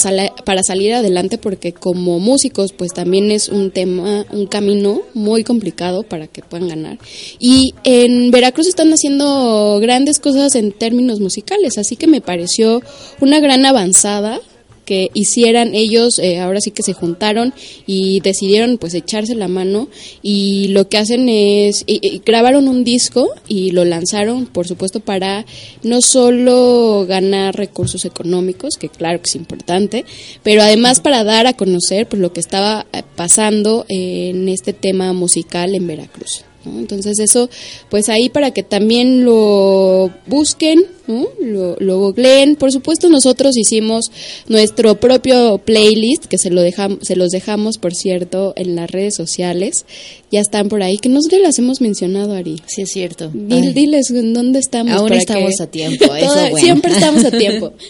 para 0.45 0.63
salir 0.63 0.93
adelante 0.93 1.37
porque 1.37 1.73
como 1.73 2.19
músicos 2.19 2.73
pues 2.73 2.93
también 2.93 3.31
es 3.31 3.49
un 3.49 3.71
tema 3.71 4.25
un 4.31 4.47
camino 4.47 5.01
muy 5.13 5.43
complicado 5.43 6.03
para 6.03 6.27
que 6.27 6.41
puedan 6.41 6.67
ganar. 6.67 6.97
Y 7.39 7.73
en 7.83 8.31
Veracruz 8.31 8.67
están 8.67 8.91
haciendo 8.91 9.79
grandes 9.81 10.19
cosas 10.19 10.55
en 10.55 10.71
términos 10.71 11.19
musicales 11.19 11.77
así 11.77 11.95
que 11.95 12.07
me 12.07 12.21
pareció 12.21 12.81
una 13.21 13.39
gran 13.39 13.65
avanzada 13.65 14.39
que 14.85 15.09
hicieran 15.13 15.75
ellos, 15.75 16.19
eh, 16.19 16.39
ahora 16.39 16.59
sí 16.61 16.71
que 16.71 16.83
se 16.83 16.93
juntaron 16.93 17.53
y 17.87 18.19
decidieron 18.21 18.77
pues 18.77 18.93
echarse 18.93 19.35
la 19.35 19.47
mano 19.47 19.87
y 20.21 20.67
lo 20.69 20.87
que 20.89 20.97
hacen 20.97 21.29
es, 21.29 21.83
y- 21.87 21.99
y 22.05 22.21
grabaron 22.25 22.67
un 22.67 22.83
disco 22.83 23.29
y 23.47 23.71
lo 23.71 23.85
lanzaron, 23.85 24.45
por 24.45 24.67
supuesto, 24.67 24.99
para 24.99 25.45
no 25.83 26.01
solo 26.01 27.05
ganar 27.07 27.55
recursos 27.55 28.05
económicos, 28.05 28.77
que 28.77 28.89
claro 28.89 29.19
que 29.19 29.29
es 29.29 29.35
importante, 29.35 30.05
pero 30.43 30.61
además 30.61 30.99
para 31.01 31.23
dar 31.23 31.47
a 31.47 31.53
conocer 31.53 32.07
pues, 32.07 32.21
lo 32.21 32.33
que 32.33 32.39
estaba 32.39 32.85
eh, 32.93 33.03
pasando 33.15 33.85
en 33.89 34.49
este 34.49 34.73
tema 34.73 35.13
musical 35.13 35.75
en 35.75 35.87
Veracruz. 35.87 36.43
¿no? 36.65 36.79
Entonces 36.79 37.19
eso, 37.19 37.49
pues 37.89 38.09
ahí 38.09 38.29
para 38.29 38.51
que 38.51 38.63
también 38.63 39.25
lo 39.25 40.09
busquen, 40.27 40.79
¿no? 41.07 41.27
lo, 41.41 41.75
lo 41.79 41.99
googleen. 41.99 42.55
Por 42.55 42.71
supuesto 42.71 43.09
nosotros 43.09 43.57
hicimos 43.57 44.11
nuestro 44.47 44.99
propio 44.99 45.57
playlist, 45.57 46.25
que 46.25 46.37
se, 46.37 46.49
lo 46.49 46.61
dejam- 46.63 46.99
se 47.01 47.15
los 47.15 47.29
dejamos, 47.29 47.77
por 47.77 47.93
cierto, 47.93 48.53
en 48.55 48.75
las 48.75 48.89
redes 48.91 49.15
sociales. 49.15 49.85
Ya 50.31 50.39
están 50.41 50.67
por 50.69 50.81
ahí, 50.81 50.97
que 50.97 51.09
no 51.09 51.21
se 51.21 51.39
las 51.39 51.59
hemos 51.59 51.79
mencionado, 51.79 52.33
Ari. 52.33 52.55
Sí, 52.65 52.81
es 52.83 52.91
cierto. 52.91 53.29
Dil- 53.31 53.73
diles 53.73 54.07
dónde 54.11 54.59
estamos. 54.59 54.93
Aún 54.93 55.13
estamos 55.13 55.51
que- 55.57 55.63
a 55.63 55.67
tiempo, 55.67 56.05
eso 56.15 56.25
Toda- 56.27 56.45
es 56.45 56.51
bueno. 56.51 56.65
Siempre 56.65 56.91
estamos 56.91 57.25
a 57.25 57.31
tiempo. 57.31 57.73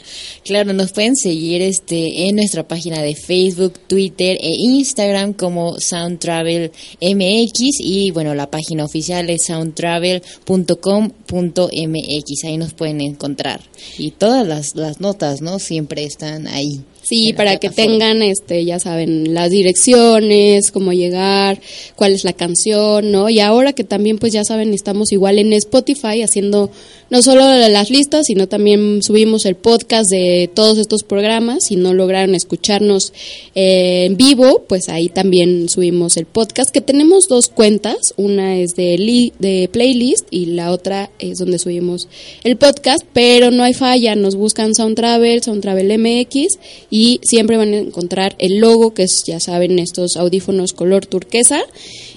Claro, 0.43 0.73
nos 0.73 0.91
pueden 0.91 1.15
seguir 1.15 1.61
este 1.61 2.27
en 2.27 2.35
nuestra 2.35 2.67
página 2.67 3.01
de 3.01 3.15
Facebook, 3.15 3.79
Twitter 3.87 4.37
e 4.41 4.49
Instagram 4.59 5.31
como 5.31 5.79
Sound 5.79 6.19
Travel 6.19 6.69
MX 6.99 7.61
y 7.79 8.11
bueno, 8.11 8.35
la 8.35 8.51
página 8.51 8.83
oficial 8.83 9.29
es 9.29 9.45
soundtravel.com.mx, 9.45 12.43
ahí 12.45 12.57
nos 12.57 12.73
pueden 12.73 12.99
encontrar. 13.05 13.61
Y 13.97 14.11
todas 14.11 14.45
las, 14.47 14.75
las 14.75 14.99
notas, 14.99 15.41
¿no? 15.41 15.59
Siempre 15.59 16.03
están 16.03 16.47
ahí. 16.47 16.81
Sí, 17.03 17.33
para 17.33 17.57
que 17.57 17.69
tengan, 17.69 18.21
este, 18.21 18.63
ya 18.63 18.79
saben, 18.79 19.33
las 19.33 19.51
direcciones, 19.51 20.71
cómo 20.71 20.93
llegar, 20.93 21.59
cuál 21.97 22.13
es 22.13 22.23
la 22.23 22.31
canción, 22.31 23.11
¿no? 23.11 23.29
Y 23.29 23.41
ahora 23.41 23.73
que 23.73 23.83
también, 23.83 24.17
pues 24.17 24.31
ya 24.31 24.45
saben, 24.45 24.73
estamos 24.73 25.11
igual 25.11 25.37
en 25.37 25.51
Spotify 25.51 26.21
haciendo 26.21 26.71
no 27.13 27.21
solo 27.21 27.45
las 27.69 27.91
listas, 27.91 28.25
sino 28.25 28.47
también 28.47 29.03
subimos 29.03 29.45
el 29.45 29.53
podcast 29.53 30.09
de 30.09 30.49
todos 30.51 30.79
estos 30.79 31.03
programas. 31.03 31.65
Si 31.65 31.75
no 31.75 31.93
lograron 31.93 32.33
escucharnos 32.33 33.13
eh, 33.53 34.05
en 34.05 34.17
vivo, 34.17 34.63
pues 34.67 34.89
ahí 34.89 35.09
también 35.09 35.69
subimos 35.69 36.17
el 36.17 36.25
podcast, 36.25 36.71
que 36.71 36.81
tenemos 36.81 37.27
dos 37.27 37.49
cuentas, 37.49 38.15
una 38.17 38.57
es 38.57 38.75
de, 38.75 38.97
li- 38.97 39.31
de 39.37 39.69
playlist 39.71 40.25
y 40.31 40.47
la 40.47 40.71
otra 40.71 41.11
es 41.19 41.37
donde 41.37 41.59
subimos 41.59 42.07
el 42.43 42.57
podcast, 42.57 43.03
pero 43.13 43.51
no 43.51 43.61
hay 43.61 43.75
falla, 43.75 44.15
nos 44.15 44.35
buscan 44.35 44.73
Sound 44.73 44.95
Travel, 44.95 45.43
Sound 45.43 45.61
Travel 45.61 45.95
MX 45.99 46.57
y 46.89 47.19
siempre 47.21 47.57
van 47.57 47.75
a 47.75 47.77
encontrar 47.77 48.35
el 48.39 48.57
logo, 48.57 48.95
que 48.95 49.03
es, 49.03 49.21
ya 49.27 49.39
saben, 49.39 49.77
estos 49.77 50.17
audífonos 50.17 50.73
color 50.73 51.05
turquesa. 51.05 51.61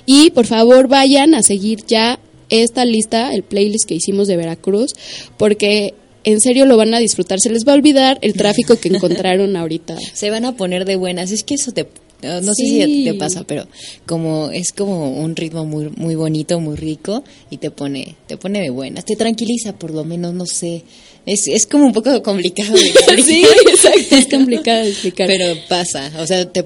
Y 0.08 0.30
por 0.30 0.46
favor 0.46 0.86
vayan 0.88 1.34
a 1.34 1.42
seguir 1.42 1.84
ya 1.84 2.20
esta 2.62 2.84
lista, 2.84 3.32
el 3.32 3.42
playlist 3.42 3.88
que 3.88 3.94
hicimos 3.94 4.28
de 4.28 4.36
Veracruz, 4.36 4.92
porque 5.36 5.94
en 6.24 6.40
serio 6.40 6.66
lo 6.66 6.76
van 6.76 6.92
a 6.92 6.98
disfrutar. 6.98 7.40
Se 7.40 7.50
les 7.50 7.66
va 7.66 7.72
a 7.72 7.76
olvidar 7.76 8.18
el 8.20 8.34
tráfico 8.34 8.76
que 8.76 8.88
encontraron 8.88 9.56
ahorita. 9.56 9.96
Se 10.12 10.30
van 10.30 10.44
a 10.44 10.56
poner 10.56 10.84
de 10.84 10.96
buenas, 10.96 11.30
es 11.30 11.44
que 11.44 11.54
eso 11.54 11.72
te 11.72 11.86
no 12.22 12.40
no 12.40 12.54
sé 12.54 12.64
si 12.64 13.04
te 13.04 13.14
pasa, 13.14 13.44
pero 13.46 13.66
como 14.06 14.50
es 14.50 14.72
como 14.72 15.10
un 15.10 15.36
ritmo 15.36 15.66
muy 15.66 15.90
muy 15.96 16.14
bonito, 16.14 16.58
muy 16.60 16.74
rico 16.76 17.22
y 17.50 17.58
te 17.58 17.70
pone 17.70 18.16
te 18.26 18.38
pone 18.38 18.62
de 18.62 18.70
buenas, 18.70 19.04
te 19.04 19.16
tranquiliza 19.16 19.74
por 19.74 19.92
lo 19.92 20.04
menos, 20.04 20.34
no 20.34 20.46
sé. 20.46 20.82
Es, 21.26 21.48
es 21.48 21.66
como 21.66 21.86
un 21.86 21.92
poco 21.92 22.22
complicado 22.22 22.76
sí, 23.24 23.44
exacto, 23.68 24.16
es 24.16 24.26
complicado 24.28 24.82
de 24.84 24.90
explicar. 24.90 25.26
pero 25.26 25.54
pasa, 25.68 26.10
o 26.18 26.26
sea, 26.26 26.50
te 26.50 26.64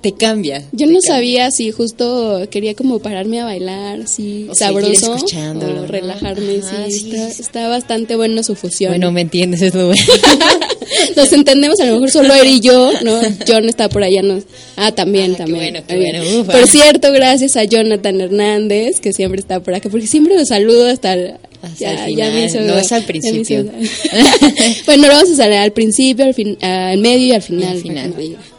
te 0.00 0.12
cambia. 0.12 0.60
Yo 0.72 0.86
te 0.86 0.92
no 0.92 0.98
cambia. 0.98 1.00
sabía 1.14 1.50
si 1.52 1.70
justo 1.70 2.46
quería 2.50 2.74
como 2.74 2.98
pararme 2.98 3.40
a 3.40 3.44
bailar, 3.44 4.00
así 4.00 4.46
O 4.50 4.54
sabroso, 4.54 5.14
o 5.14 5.86
relajarme, 5.86 6.58
Ajá, 6.58 6.86
sí, 6.86 6.92
sí, 6.98 7.10
está, 7.12 7.30
sí. 7.30 7.42
está 7.42 7.68
bastante 7.68 8.16
bueno 8.16 8.42
su 8.42 8.54
fusión. 8.56 8.90
Bueno, 8.90 9.12
me 9.12 9.20
entiendes, 9.20 9.62
es 9.62 9.74
lo 9.74 9.86
bueno. 9.86 10.02
Nos 11.16 11.32
entendemos, 11.32 11.78
a 11.80 11.86
lo 11.86 11.94
mejor 11.94 12.10
solo 12.10 12.34
él 12.34 12.48
y 12.48 12.60
yo, 12.60 12.90
¿no? 13.02 13.20
John 13.46 13.68
está 13.68 13.88
por 13.88 14.02
allá, 14.02 14.22
no. 14.22 14.42
Ah, 14.76 14.92
también, 14.92 15.32
Ah, 15.32 15.36
qué 15.36 15.42
también. 15.44 15.72
bueno, 15.72 15.86
qué 15.86 15.96
bueno. 15.96 16.44
Por 16.44 16.66
cierto, 16.66 17.12
gracias 17.12 17.56
a 17.56 17.64
Jonathan 17.64 18.20
Hernández, 18.20 19.00
que 19.00 19.12
siempre 19.12 19.40
está 19.40 19.60
por 19.60 19.74
acá, 19.74 19.88
porque 19.88 20.06
siempre 20.06 20.36
lo 20.36 20.44
saludo 20.44 20.88
hasta 20.88 21.14
el, 21.14 21.34
el 21.80 21.98
final, 21.98 22.66
no 22.66 22.78
es 22.78 22.92
al 22.92 23.02
ya 23.02 23.06
principio. 23.06 23.64
bueno, 24.86 25.06
lo 25.06 25.14
vamos 25.14 25.30
a 25.30 25.36
salir 25.36 25.58
al 25.58 25.72
principio, 25.72 26.24
al, 26.24 26.34
fin, 26.34 26.58
al 26.60 26.98
medio 26.98 27.26
y 27.26 27.32
al 27.32 27.42
final. 27.42 27.68
Al 27.68 27.80
final. 27.80 28.10
no. 28.10 28.51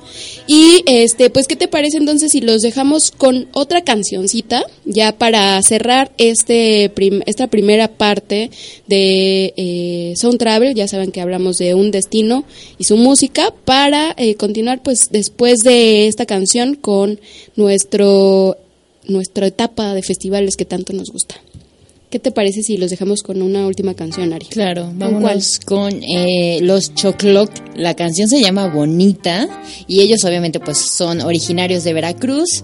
Y 0.45 0.83
este, 0.85 1.29
pues, 1.29 1.47
¿qué 1.47 1.55
te 1.55 1.67
parece 1.67 1.97
entonces 1.97 2.31
si 2.31 2.41
los 2.41 2.61
dejamos 2.61 3.11
con 3.11 3.47
otra 3.53 3.83
cancioncita 3.83 4.65
ya 4.85 5.17
para 5.17 5.61
cerrar 5.63 6.11
este 6.17 6.91
esta 7.25 7.47
primera 7.47 7.87
parte 7.87 8.51
de 8.87 9.53
eh, 9.55 10.13
Sound 10.17 10.39
Travel? 10.39 10.75
Ya 10.75 10.87
saben 10.87 11.11
que 11.11 11.21
hablamos 11.21 11.57
de 11.57 11.75
un 11.75 11.91
destino 11.91 12.43
y 12.77 12.83
su 12.83 12.97
música 12.97 13.53
para 13.63 14.13
eh, 14.17 14.35
continuar, 14.35 14.81
pues, 14.83 15.09
después 15.11 15.59
de 15.59 16.07
esta 16.07 16.25
canción 16.25 16.75
con 16.75 17.19
nuestro 17.55 18.57
nuestra 19.05 19.47
etapa 19.47 19.93
de 19.93 20.01
festivales 20.01 20.55
que 20.55 20.65
tanto 20.65 20.93
nos 20.93 21.09
gusta. 21.09 21.35
¿Qué 22.13 22.19
te 22.19 22.29
parece 22.29 22.61
si 22.61 22.77
los 22.77 22.91
dejamos 22.91 23.23
con 23.23 23.41
una 23.41 23.65
última 23.65 23.95
canción, 23.95 24.33
Ari? 24.33 24.45
Claro, 24.45 24.83
¿Con 24.83 24.99
vámonos 24.99 25.59
con 25.65 25.91
eh, 26.03 26.59
los 26.61 26.93
Chocloc. 26.93 27.49
La 27.75 27.95
canción 27.95 28.29
se 28.29 28.39
llama 28.39 28.67
Bonita 28.67 29.49
y 29.87 30.01
ellos 30.01 30.23
obviamente 30.23 30.59
pues 30.59 30.77
son 30.77 31.21
originarios 31.21 31.83
de 31.83 31.91
Veracruz. 31.91 32.63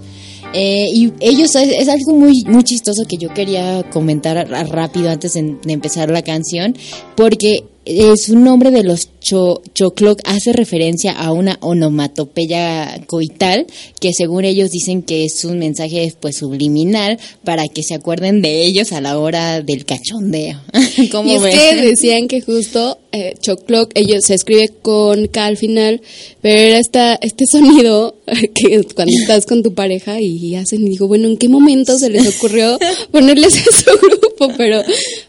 Eh, 0.54 0.86
y 0.94 1.14
ellos 1.20 1.56
es, 1.56 1.68
es 1.68 1.90
algo 1.90 2.14
muy 2.14 2.44
muy 2.44 2.64
chistoso 2.64 3.06
que 3.06 3.18
yo 3.18 3.34
quería 3.34 3.82
comentar 3.90 4.48
rápido 4.70 5.10
antes 5.10 5.34
de, 5.34 5.58
de 5.64 5.74
empezar 5.74 6.12
la 6.12 6.22
canción 6.22 6.76
porque 7.16 7.64
eh, 7.92 8.16
su 8.18 8.38
nombre 8.38 8.70
de 8.70 8.84
los 8.84 9.10
cho, 9.20 9.64
Chocloc 9.74 10.20
hace 10.26 10.54
referencia 10.54 11.12
a 11.12 11.32
una 11.32 11.58
onomatopeya 11.62 13.02
coital 13.08 13.66
que 14.00 14.14
según 14.14 14.46
ellos 14.46 14.70
dicen 14.70 15.02
que 15.02 15.26
es 15.26 15.44
un 15.44 15.58
mensaje 15.58 16.14
pues 16.20 16.38
subliminal 16.38 17.18
para 17.44 17.68
que 17.68 17.82
se 17.82 17.96
acuerden 17.96 18.44
de 18.44 18.64
ellos 18.64 18.92
a 18.92 19.02
la 19.02 19.18
hora 19.18 19.64
del 19.64 19.86
cachondeo. 19.86 20.62
¿Cómo 21.12 21.32
y 21.32 21.36
es 21.36 21.42
que 21.42 21.76
decían 21.82 22.28
que 22.28 22.42
justo 22.42 23.00
eh, 23.12 23.34
Chocloc, 23.42 23.92
ellos 23.96 24.24
se 24.24 24.36
escribe 24.36 24.70
con 24.84 25.26
K 25.26 25.46
al 25.48 25.58
final, 25.58 26.00
pero 26.42 26.60
era 26.60 26.78
esta, 26.78 27.16
este 27.16 27.48
sonido 27.48 28.19
que 28.56 28.84
cuando 28.96 29.14
estás 29.18 29.46
con 29.46 29.64
tu 29.64 29.74
pareja 29.74 30.20
y 30.22 30.56
hacen, 30.56 30.86
y 30.86 30.90
digo, 30.90 31.08
bueno, 31.08 31.28
¿en 31.28 31.38
qué 31.38 31.50
momento 31.50 31.98
se 31.98 32.10
les 32.10 32.28
ocurrió 32.38 32.78
ponerles 33.12 33.56
ese 33.56 33.86
grupo? 34.02 34.52
Pero 34.58 34.82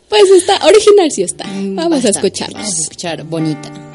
pues 0.08 0.22
está, 0.36 0.64
original 0.66 1.10
sí 1.10 1.22
está. 1.22 1.44
Vamos 1.46 2.04
a 2.04 2.08
Mm, 2.08 2.10
escucharlos. 2.10 2.60
Vamos 2.62 2.78
a 2.78 2.80
escuchar 2.82 3.24
bonita. 3.24 3.89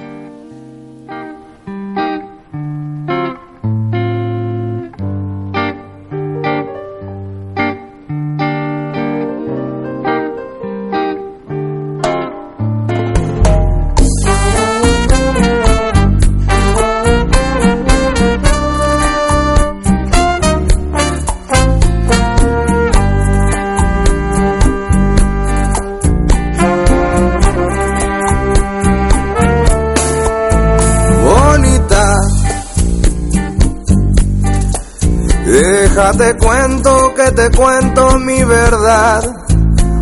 Verdad, 38.66 39.22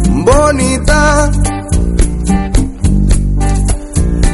bonita. 0.08 1.32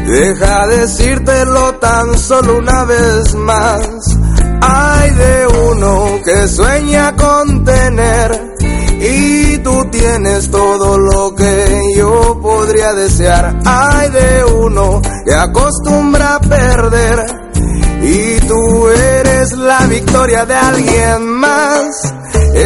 Deja 0.07 0.67
decírtelo 0.67 1.75
tan 1.75 2.17
solo 2.17 2.57
una 2.57 2.83
vez 2.85 3.33
más. 3.35 3.81
Hay 4.61 5.11
de 5.11 5.47
uno 5.69 6.19
que 6.23 6.47
sueña 6.47 7.15
con 7.15 7.63
tener 7.63 8.55
y 8.99 9.57
tú 9.59 9.85
tienes 9.91 10.51
todo 10.51 10.97
lo 10.97 11.33
que 11.35 11.81
yo 11.95 12.39
podría 12.41 12.93
desear. 12.93 13.59
Hay 13.65 14.09
de 14.09 14.43
uno 14.45 15.01
que 15.25 15.33
acostumbra 15.33 16.35
a 16.35 16.39
perder 16.39 17.25
y 18.01 18.39
tú 18.47 18.87
eres 18.89 19.53
la 19.53 19.87
victoria 19.87 20.45
de 20.45 20.55
alguien 20.55 21.27
más. 21.27 22.08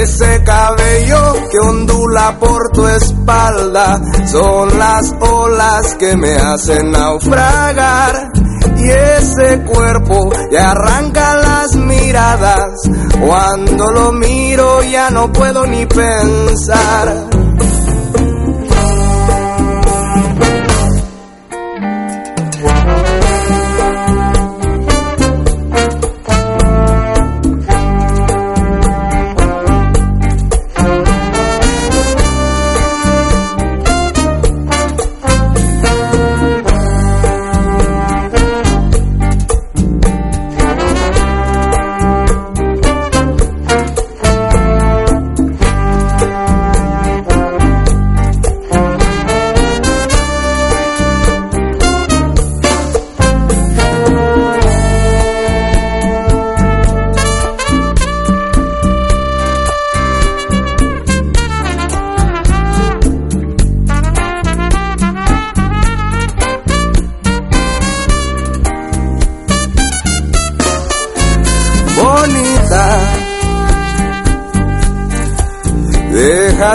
Ese 0.03 0.43
cabello 0.43 1.33
que 1.49 1.59
ondula 1.59 2.37
por 2.37 2.71
tu 2.73 2.85
espalda 2.85 4.01
son 4.29 4.77
las 4.77 5.13
olas 5.21 5.95
que 5.95 6.17
me 6.17 6.35
hacen 6.35 6.91
naufragar. 6.91 8.29
y 8.79 8.89
ese 8.89 9.61
cuerpo 9.61 10.29
y 10.51 10.55
arranca 10.57 11.35
las 11.37 11.75
miradas. 11.77 12.81
Cuando 13.25 13.91
lo 13.91 14.11
miro 14.11 14.83
ya 14.83 15.09
no 15.09 15.31
puedo 15.31 15.65
ni 15.67 15.85
pensar. 15.85 17.29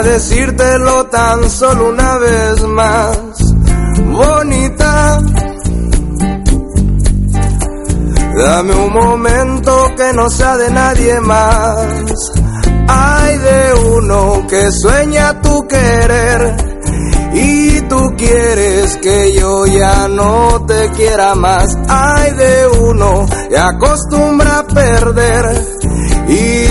Decírtelo 0.03 1.07
tan 1.07 1.49
solo 1.49 1.89
una 1.89 2.17
vez 2.17 2.63
más, 2.63 3.17
bonita. 3.97 5.19
Dame 8.37 8.73
un 8.75 8.93
momento 8.93 9.91
que 9.97 10.13
no 10.13 10.29
sea 10.29 10.55
de 10.55 10.71
nadie 10.71 11.19
más. 11.19 11.85
Hay 12.87 13.37
de 13.39 13.73
uno 13.97 14.47
que 14.47 14.71
sueña 14.71 15.41
tu 15.41 15.67
querer 15.67 16.55
y 17.33 17.81
tú 17.81 18.13
quieres 18.17 18.97
que 18.97 19.33
yo 19.33 19.65
ya 19.65 20.07
no 20.07 20.65
te 20.65 20.89
quiera 20.91 21.35
más. 21.35 21.77
Hay 21.89 22.31
de 22.31 22.67
uno 22.83 23.25
que 23.49 23.57
acostumbra 23.57 24.59
a 24.59 24.67
perder 24.67 25.79
y 26.29 26.68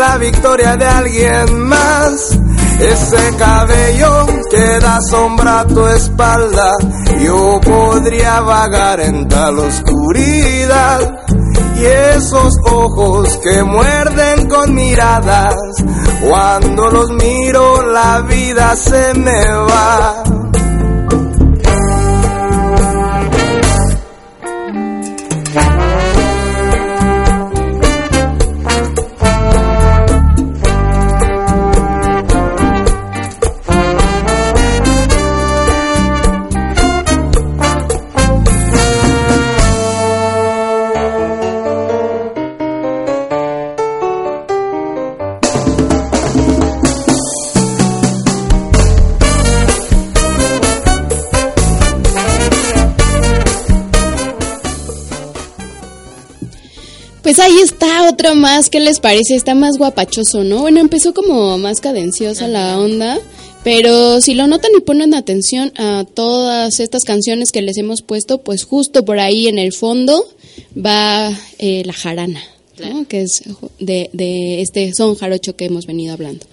la 0.00 0.16
victoria 0.16 0.76
de 0.76 0.86
alguien 0.86 1.60
más. 1.68 2.30
Ese 2.80 3.36
cabello 3.36 4.26
que 4.50 4.80
da 4.80 4.98
sombra 5.02 5.60
a 5.60 5.66
tu 5.66 5.86
espalda, 5.88 6.76
yo 7.22 7.60
podría 7.60 8.40
vagar 8.40 9.00
en 9.00 9.28
tal 9.28 9.58
oscuridad. 9.58 11.00
Y 11.76 11.84
esos 12.16 12.54
ojos 12.64 13.38
que 13.42 13.62
muerden 13.62 14.48
con 14.48 14.74
miradas, 14.74 15.54
cuando 16.26 16.90
los 16.90 17.10
miro 17.10 17.82
la 17.92 18.22
vida 18.22 18.74
se 18.76 19.12
me 19.14 19.44
va. 19.70 20.19
Pues 57.22 57.38
ahí 57.38 57.58
está 57.62 58.08
otra 58.08 58.34
más, 58.34 58.70
¿qué 58.70 58.80
les 58.80 58.98
parece? 58.98 59.34
Está 59.34 59.54
más 59.54 59.76
guapachoso, 59.76 60.42
¿no? 60.42 60.62
Bueno, 60.62 60.80
empezó 60.80 61.12
como 61.12 61.58
más 61.58 61.80
cadenciosa 61.80 62.48
la 62.48 62.78
onda, 62.78 63.20
pero 63.62 64.22
si 64.22 64.32
lo 64.32 64.46
notan 64.46 64.70
y 64.76 64.80
ponen 64.80 65.14
atención 65.14 65.70
a 65.76 66.04
todas 66.04 66.80
estas 66.80 67.04
canciones 67.04 67.52
que 67.52 67.60
les 67.60 67.76
hemos 67.76 68.00
puesto, 68.00 68.38
pues 68.38 68.64
justo 68.64 69.04
por 69.04 69.20
ahí 69.20 69.48
en 69.48 69.58
el 69.58 69.74
fondo 69.74 70.26
va 70.74 71.30
eh, 71.58 71.82
la 71.84 71.92
jarana. 71.92 72.42
¿no? 72.78 73.06
que 73.06 73.20
es 73.20 73.42
de, 73.78 74.08
de 74.14 74.62
este 74.62 74.94
son 74.94 75.14
jarocho 75.14 75.54
que 75.54 75.66
hemos 75.66 75.84
venido 75.84 76.14
hablando. 76.14 76.46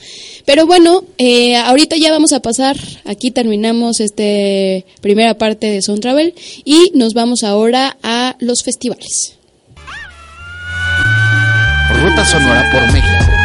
Pero 0.44 0.68
bueno, 0.68 1.06
eh, 1.18 1.56
ahorita 1.56 1.96
ya 1.96 2.12
vamos 2.12 2.34
a 2.34 2.42
pasar, 2.42 2.78
aquí 3.06 3.32
terminamos 3.32 4.02
este 4.02 4.86
primera 5.00 5.38
parte 5.38 5.72
de 5.72 5.82
Sound 5.82 6.02
Travel 6.02 6.34
y 6.66 6.92
nos 6.94 7.14
vamos 7.14 7.44
ahora 7.44 7.96
a 8.04 8.36
los 8.40 8.64
festivales. 8.64 9.37
Sonora 12.26 12.70
por 12.72 12.82
México. 12.94 13.38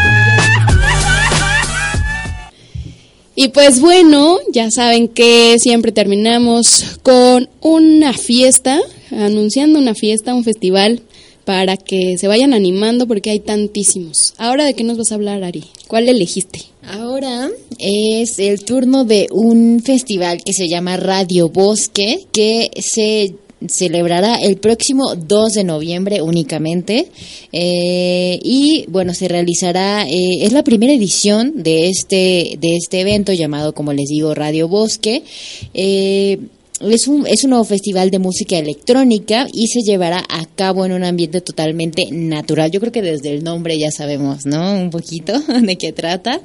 Y 3.35 3.49
pues 3.49 3.81
bueno, 3.81 4.39
ya 4.53 4.70
saben 4.70 5.09
que 5.09 5.59
siempre 5.59 5.91
terminamos 5.91 6.99
con 7.03 7.49
una 7.61 8.12
fiesta, 8.12 8.81
anunciando 9.11 9.79
una 9.79 9.95
fiesta, 9.95 10.35
un 10.35 10.45
festival, 10.45 11.03
para 11.45 11.77
que 11.77 12.16
se 12.18 12.29
vayan 12.29 12.55
animando 12.55 13.07
porque 13.09 13.31
hay 13.31 13.41
tantísimos. 13.41 14.35
Ahora 14.39 14.64
de 14.64 14.75
qué 14.75 14.85
nos 14.85 14.99
vas 14.99 15.12
a 15.12 15.16
hablar, 15.16 15.43
Ari? 15.43 15.64
¿Cuál 15.89 16.09
elegiste? 16.09 16.61
Ahora 16.87 17.51
es 17.79 18.39
el 18.39 18.64
turno 18.64 19.05
de 19.05 19.29
un 19.31 19.83
festival 19.85 20.43
que 20.45 20.53
se 20.53 20.68
llama 20.68 20.97
Radio 20.97 21.49
Bosque, 21.49 22.27
que 22.33 22.70
se 22.81 23.35
celebrará 23.69 24.37
el 24.37 24.57
próximo 24.57 25.15
2 25.15 25.53
de 25.53 25.65
noviembre 25.65 26.23
únicamente 26.23 27.09
eh, 27.53 28.39
y 28.43 28.85
bueno 28.89 29.15
se 29.15 29.29
realizará 29.29 30.07
eh, 30.09 30.45
es 30.45 30.53
la 30.53 30.65
primera 30.65 30.93
edición 30.93 31.63
de 31.63 31.89
este 31.89 32.57
de 32.59 32.77
este 32.77 33.01
evento 33.01 33.33
llamado 33.33 33.75
como 33.75 33.93
les 33.93 34.09
digo 34.09 34.35
Radio 34.35 34.69
Bosque 34.69 35.23
eh, 35.75 36.39
es 36.91 37.07
un, 37.07 37.27
es 37.27 37.45
un 37.45 37.51
nuevo 37.51 37.65
festival 37.65 38.11
de 38.11 38.19
música 38.19 38.59
electrónica 38.59 39.47
y 39.53 39.69
se 39.69 39.83
llevará 39.83 40.19
a 40.29 40.47
cabo 40.47 40.85
en 40.85 40.93
un 40.93 41.05
ambiente 41.05 41.41
totalmente 41.41 42.07
natural. 42.11 42.71
Yo 42.71 42.81
creo 42.81 42.93
que 42.93 43.03
desde 43.03 43.33
el 43.33 43.45
nombre 43.45 43.79
ya 43.79 43.91
sabemos, 43.91 44.47
¿no? 44.47 44.75
Un 44.75 44.91
poquito 44.91 45.39
de 45.63 45.77
qué 45.77 45.93
trata. 45.93 46.41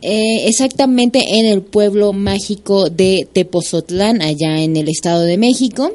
Eh, 0.00 0.46
exactamente 0.46 1.20
en 1.38 1.46
el 1.46 1.62
pueblo 1.62 2.12
mágico 2.12 2.88
de 2.88 3.28
Tepozotlán, 3.32 4.22
allá 4.22 4.62
en 4.62 4.76
el 4.76 4.88
Estado 4.88 5.22
de 5.22 5.36
México. 5.36 5.92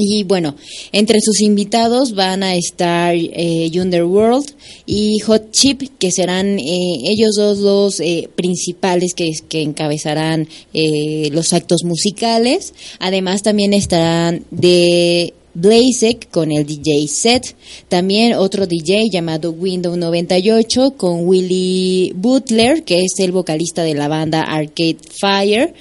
Y 0.00 0.24
bueno, 0.24 0.56
entre 0.92 1.20
sus 1.20 1.40
invitados 1.40 2.14
van 2.14 2.42
a 2.42 2.54
estar 2.54 3.14
eh, 3.14 3.70
Underworld 3.74 4.46
y 4.86 5.18
Hot 5.20 5.50
Chip, 5.52 5.82
que 5.98 6.10
serán 6.10 6.58
eh, 6.58 7.02
ellos 7.04 7.36
dos 7.36 7.58
los 7.58 8.00
eh, 8.00 8.28
principales 8.34 9.14
que, 9.14 9.30
que 9.48 9.62
encabezarán 9.62 10.48
eh, 10.74 11.28
los 11.32 11.52
actos 11.52 11.84
musicales. 11.84 12.74
Además 12.98 13.42
también 13.42 13.72
estarán 13.72 14.44
de 14.50 15.34
Blazek 15.54 16.30
con 16.30 16.52
el 16.52 16.64
DJ 16.64 17.08
set, 17.08 17.56
también 17.88 18.34
otro 18.34 18.66
DJ 18.66 19.08
llamado 19.10 19.50
Window 19.50 19.96
98 19.96 20.94
con 20.96 21.26
Willy 21.26 22.12
Butler, 22.14 22.84
que 22.84 23.00
es 23.00 23.18
el 23.18 23.32
vocalista 23.32 23.82
de 23.82 23.94
la 23.94 24.08
banda 24.08 24.42
Arcade 24.42 24.98
Fire, 25.20 25.74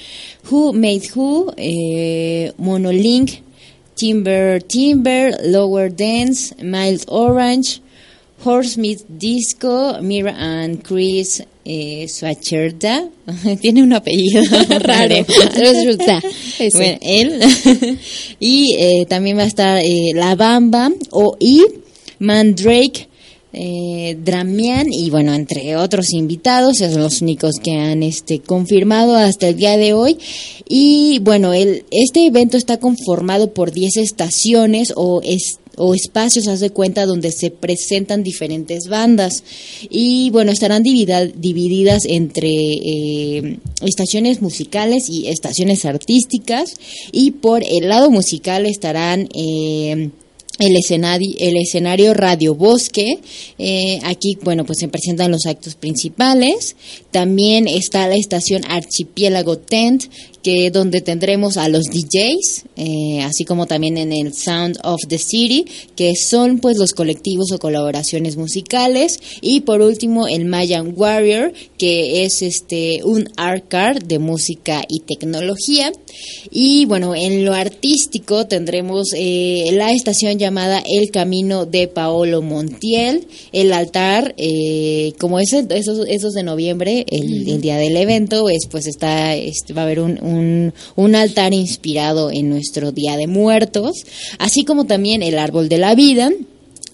Who 0.50 0.74
Made 0.74 1.10
Who, 1.16 1.54
eh, 1.58 2.52
Monolink, 2.58 3.32
Timber 4.00 4.60
Timber, 4.62 5.32
Lower 5.44 5.90
Dance, 5.90 6.56
Mild 6.64 7.04
Orange, 7.10 7.82
Horsemith 8.46 9.04
Disco, 9.10 10.02
Mira 10.02 10.34
and 10.38 10.82
Chris 10.82 11.42
eh, 11.66 12.08
Swacherda. 12.08 13.10
Tiene 13.62 13.84
un 13.84 13.92
apellido 13.92 14.42
raro. 14.80 15.16
Resulta. 15.54 16.22
Bueno, 16.74 16.98
él. 17.02 18.00
y 18.40 18.76
eh, 18.80 19.06
también 19.06 19.38
va 19.38 19.44
a 19.44 19.48
estar 19.48 19.80
eh, 19.84 20.12
La 20.16 20.36
Bamba 20.36 20.90
o 21.12 21.36
y 21.38 21.66
Mandrake, 22.20 23.09
eh, 23.52 24.16
Dramian 24.24 24.94
y 24.94 25.10
bueno, 25.10 25.34
entre 25.34 25.76
otros 25.76 26.14
invitados, 26.14 26.78
son 26.78 27.02
los 27.02 27.22
únicos 27.22 27.56
que 27.62 27.72
han 27.72 28.04
este, 28.04 28.40
confirmado 28.40 29.16
hasta 29.16 29.48
el 29.48 29.56
día 29.56 29.78
de 29.78 29.94
hoy. 29.94 30.18
Y 30.68 31.20
bueno, 31.20 31.54
el, 31.54 31.86
este 31.90 32.26
evento 32.26 32.58
está 32.58 32.78
conformado 32.78 33.54
por 33.54 33.72
10 33.72 33.98
estaciones 33.98 34.94
o, 34.96 35.22
o 35.78 35.96
espacios, 35.96 36.48
haz 36.48 36.60
de 36.60 36.70
cuenta, 36.70 37.08
donde 37.08 37.32
se 37.32 37.50
presentan 37.50 38.22
diferentes 38.22 38.88
bandas. 38.88 39.44
Y 39.90 40.30
bueno, 40.30 40.52
estarán 40.52 40.84
divididas 40.84 42.06
entre 42.06 42.50
eh, 42.50 43.58
estaciones 43.82 44.42
musicales 44.44 45.10
y 45.10 45.28
estaciones 45.28 45.86
artísticas. 45.86 46.76
Y 47.12 47.32
por 47.32 47.64
el 47.64 47.90
lado 47.90 48.12
musical 48.12 48.68
estarán... 48.68 49.28
Eh, 49.34 50.12
el 50.60 50.76
escenario, 50.76 51.30
el 51.40 51.58
escenario 51.58 52.14
Radio 52.14 52.54
Bosque. 52.54 53.20
Eh, 53.58 54.00
aquí, 54.04 54.38
bueno, 54.44 54.66
pues 54.66 54.80
se 54.80 54.88
presentan 54.88 55.32
los 55.32 55.46
actos 55.46 55.76
principales. 55.76 56.76
También 57.12 57.68
está 57.68 58.08
la 58.08 58.16
estación 58.16 58.64
Archipiélago 58.68 59.58
Tent, 59.58 60.06
que 60.42 60.72
donde 60.72 61.02
tendremos 61.02 61.58
a 61.58 61.68
los 61.70 61.86
DJs, 61.86 62.64
eh, 62.78 63.22
así 63.24 63.44
como 63.44 63.66
también 63.66 63.98
en 63.98 64.14
el 64.14 64.34
Sound 64.34 64.78
of 64.84 65.02
the 65.08 65.18
City, 65.18 65.66
que 65.96 66.14
son 66.16 66.60
pues 66.60 66.78
los 66.78 66.94
colectivos 66.94 67.52
o 67.52 67.60
colaboraciones 67.60 68.38
musicales, 68.38 69.20
y 69.42 69.62
por 69.62 69.82
último 69.82 70.28
el 70.28 70.46
Mayan 70.46 70.94
Warrior, 70.96 71.54
que 71.78 72.24
es 72.24 72.42
este 72.42 73.02
un 73.04 73.30
art 73.38 73.66
card 73.68 74.04
de 74.04 74.20
música 74.20 74.84
y 74.88 75.02
tecnología. 75.02 75.92
Y 76.52 76.86
bueno, 76.86 77.16
en 77.16 77.46
lo 77.46 77.54
artístico 77.54 78.48
tendremos 78.48 79.10
eh, 79.16 79.70
la 79.74 79.92
estación 79.92 80.38
llamada 80.38 80.82
El 80.86 81.12
Camino 81.12 81.66
de 81.66 81.88
Paolo 81.88 82.42
Montiel, 82.42 83.28
el 83.52 83.74
altar, 83.74 84.34
eh, 84.38 85.14
como 85.20 85.40
es 85.40 85.54
esos, 85.54 86.08
esos 86.08 86.34
de 86.34 86.44
noviembre, 86.44 87.06
el, 87.10 87.60
día 87.62 87.78
del 87.78 87.98
evento, 87.98 88.50
es, 88.50 88.68
pues 88.70 88.88
está, 88.88 89.36
este, 89.36 89.74
va 89.74 89.82
a 89.82 89.86
haber 89.86 90.00
un 90.00 90.20
un, 90.22 90.29
altar 91.16 91.54
inspirado 91.54 92.32
en 92.32 92.50
nuestro 92.50 92.92
Día 92.92 93.18
de 93.18 93.28
Muertos, 93.28 94.04
así 94.38 94.64
como 94.64 94.86
también 94.86 95.24
el 95.24 95.38
árbol 95.38 95.70
de 95.70 95.78
la 95.78 95.96
vida, 95.96 96.32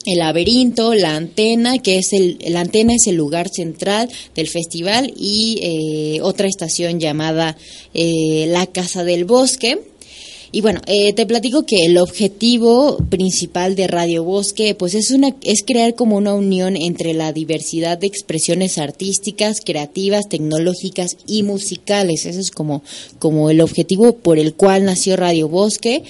el 0.06 0.20
laberinto, 0.20 0.94
la 0.94 1.16
antena, 1.16 1.80
que 1.80 1.98
es 1.98 2.14
el, 2.14 2.38
la 2.48 2.62
antena 2.62 2.94
es 2.94 3.08
el 3.08 3.16
lugar 3.16 3.50
central 3.50 4.10
del 4.36 4.48
festival 4.48 5.12
y 5.18 5.60
eh, 5.62 6.22
otra 6.22 6.48
estación 6.48 7.00
llamada 7.00 7.58
eh, 7.94 8.46
la 8.48 8.68
Casa 8.68 9.04
del 9.04 9.26
Bosque. 9.26 9.80
Y 10.56 10.62
bueno, 10.62 10.80
eh, 10.88 11.12
te 11.12 11.26
platico 11.26 11.66
que 11.66 11.86
el 11.86 11.98
objetivo 11.98 12.96
principal 13.10 13.76
de 13.76 13.88
Radio 13.88 14.24
Bosque, 14.24 14.74
pues 14.74 14.94
es 14.94 15.12
una, 15.12 15.36
es 15.44 15.64
crear 15.68 15.96
como 15.96 16.16
una 16.16 16.34
unión 16.34 16.78
entre 16.78 17.14
la 17.14 17.34
diversidad 17.34 17.98
de 17.98 18.08
expresiones 18.08 18.78
artísticas, 18.78 19.60
creativas, 19.60 20.30
tecnológicas 20.30 21.18
y 21.28 21.44
musicales. 21.44 22.26
Ese 22.26 22.40
es 22.40 22.52
como, 22.52 22.84
como 23.20 23.50
el 23.50 23.60
objetivo 23.60 24.16
por 24.16 24.40
el 24.40 24.54
cual 24.54 24.86
nació 24.86 25.18
Radio 25.18 25.50
Bosque. 25.50 26.04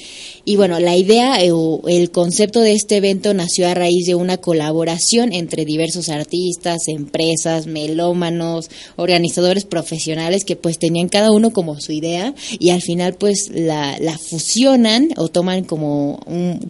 Y 0.46 0.58
bueno, 0.58 0.80
la 0.80 0.96
idea 0.96 1.44
eh, 1.44 1.50
o 1.52 1.82
el 1.88 2.12
concepto 2.12 2.62
de 2.62 2.74
este 2.74 2.98
evento 2.98 3.34
nació 3.34 3.68
a 3.68 3.74
raíz 3.74 4.06
de 4.06 4.14
una 4.14 4.38
colaboración 4.38 5.34
entre 5.34 5.66
diversos 5.66 6.10
artistas, 6.10 6.88
empresas, 6.88 7.66
melómanos, 7.66 8.70
organizadores 8.96 9.66
profesionales 9.66 10.46
que 10.46 10.56
pues 10.56 10.78
tenían 10.78 11.10
cada 11.10 11.32
uno 11.32 11.50
como 11.50 11.82
su 11.82 11.94
idea 11.94 12.36
y 12.60 12.70
al 12.70 12.84
final 12.84 13.16
pues 13.16 13.50
la, 13.52 13.98
la 13.98 14.20
fusionan 14.36 15.10
o 15.16 15.30
toman 15.30 15.64
como, 15.64 16.20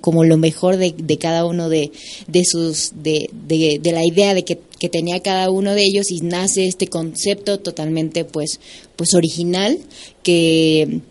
como 0.02 0.24
lo 0.24 0.38
mejor 0.38 0.78
de, 0.78 1.18
cada 1.18 1.46
uno 1.46 1.68
de, 1.68 1.92
de 2.28 2.44
sus, 2.46 2.92
de, 3.02 3.28
de, 3.48 3.92
la 3.92 4.06
idea 4.06 4.36
de 4.36 4.44
que, 4.46 4.60
que 4.78 4.88
tenía 4.88 5.20
cada 5.22 5.50
uno 5.50 5.74
de 5.74 5.84
ellos 5.84 6.12
y 6.12 6.22
nace 6.22 6.68
este 6.68 6.88
concepto 6.88 7.60
totalmente 7.60 8.24
pues, 8.24 8.60
pues 8.96 9.16
original 9.16 9.80
que 10.22 11.02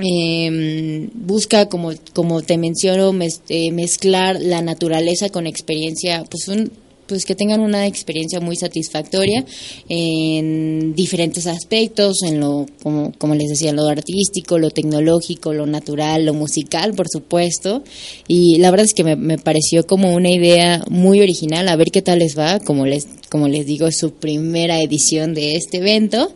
eh, 0.00 1.10
busca, 1.12 1.68
como, 1.68 1.92
como 2.14 2.40
te 2.40 2.56
menciono, 2.56 3.12
eh, 3.48 3.70
mezclar 3.72 4.40
la 4.40 4.62
naturaleza 4.62 5.28
con 5.28 5.46
experiencia, 5.46 6.24
pues 6.30 6.48
un, 6.48 6.72
pues 7.08 7.24
que 7.24 7.34
tengan 7.34 7.60
una 7.60 7.86
experiencia 7.86 8.40
muy 8.40 8.56
satisfactoria 8.56 9.44
en 9.88 10.94
diferentes 10.94 11.46
aspectos, 11.46 12.22
en 12.22 12.40
lo, 12.40 12.66
como, 12.82 13.12
como 13.18 13.34
les 13.34 13.48
decía, 13.48 13.72
lo 13.72 13.88
artístico, 13.88 14.58
lo 14.58 14.70
tecnológico, 14.70 15.52
lo 15.52 15.66
natural, 15.66 16.26
lo 16.26 16.34
musical, 16.34 16.94
por 16.94 17.08
supuesto. 17.08 17.82
Y 18.28 18.58
la 18.58 18.70
verdad 18.70 18.86
es 18.86 18.94
que 18.94 19.04
me, 19.04 19.16
me 19.16 19.38
pareció 19.38 19.86
como 19.86 20.12
una 20.14 20.30
idea 20.30 20.84
muy 20.88 21.20
original, 21.20 21.68
a 21.68 21.76
ver 21.76 21.88
qué 21.90 22.02
tal 22.02 22.20
les 22.20 22.38
va, 22.38 22.60
como 22.60 22.86
les, 22.86 23.08
como 23.30 23.48
les 23.48 23.66
digo, 23.66 23.90
su 23.90 24.12
primera 24.12 24.80
edición 24.80 25.34
de 25.34 25.56
este 25.56 25.78
evento. 25.78 26.32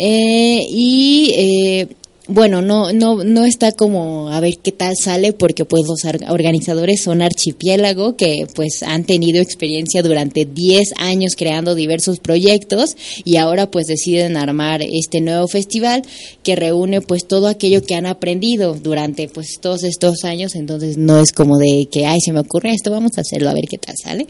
Eh, 0.00 0.64
y 0.70 1.32
eh, 1.36 1.88
bueno, 2.28 2.60
no, 2.60 2.92
no, 2.92 3.24
no 3.24 3.46
está 3.46 3.72
como 3.72 4.28
a 4.28 4.38
ver 4.40 4.58
qué 4.62 4.70
tal 4.70 4.94
sale 4.96 5.32
porque 5.32 5.64
pues 5.64 5.84
los 5.86 6.04
organizadores 6.28 7.00
son 7.00 7.22
archipiélago 7.22 8.16
que 8.16 8.46
pues 8.54 8.82
han 8.82 9.04
tenido 9.04 9.40
experiencia 9.40 10.02
durante 10.02 10.44
10 10.44 10.92
años 10.98 11.36
creando 11.36 11.74
diversos 11.74 12.18
proyectos 12.20 12.96
y 13.24 13.36
ahora 13.36 13.70
pues 13.70 13.86
deciden 13.86 14.36
armar 14.36 14.82
este 14.82 15.22
nuevo 15.22 15.48
festival 15.48 16.02
que 16.42 16.54
reúne 16.54 17.00
pues 17.00 17.26
todo 17.26 17.48
aquello 17.48 17.82
que 17.82 17.94
han 17.94 18.04
aprendido 18.04 18.74
durante 18.74 19.28
pues 19.28 19.58
todos 19.58 19.82
estos 19.82 20.24
años, 20.24 20.54
entonces 20.54 20.98
no 20.98 21.20
es 21.20 21.32
como 21.32 21.56
de 21.56 21.88
que 21.90 22.04
ay 22.04 22.20
se 22.20 22.32
me 22.32 22.40
ocurre 22.40 22.72
esto, 22.72 22.90
vamos 22.90 23.12
a 23.16 23.22
hacerlo 23.22 23.48
a 23.48 23.54
ver 23.54 23.64
qué 23.68 23.78
tal 23.78 23.94
sale. 23.96 24.26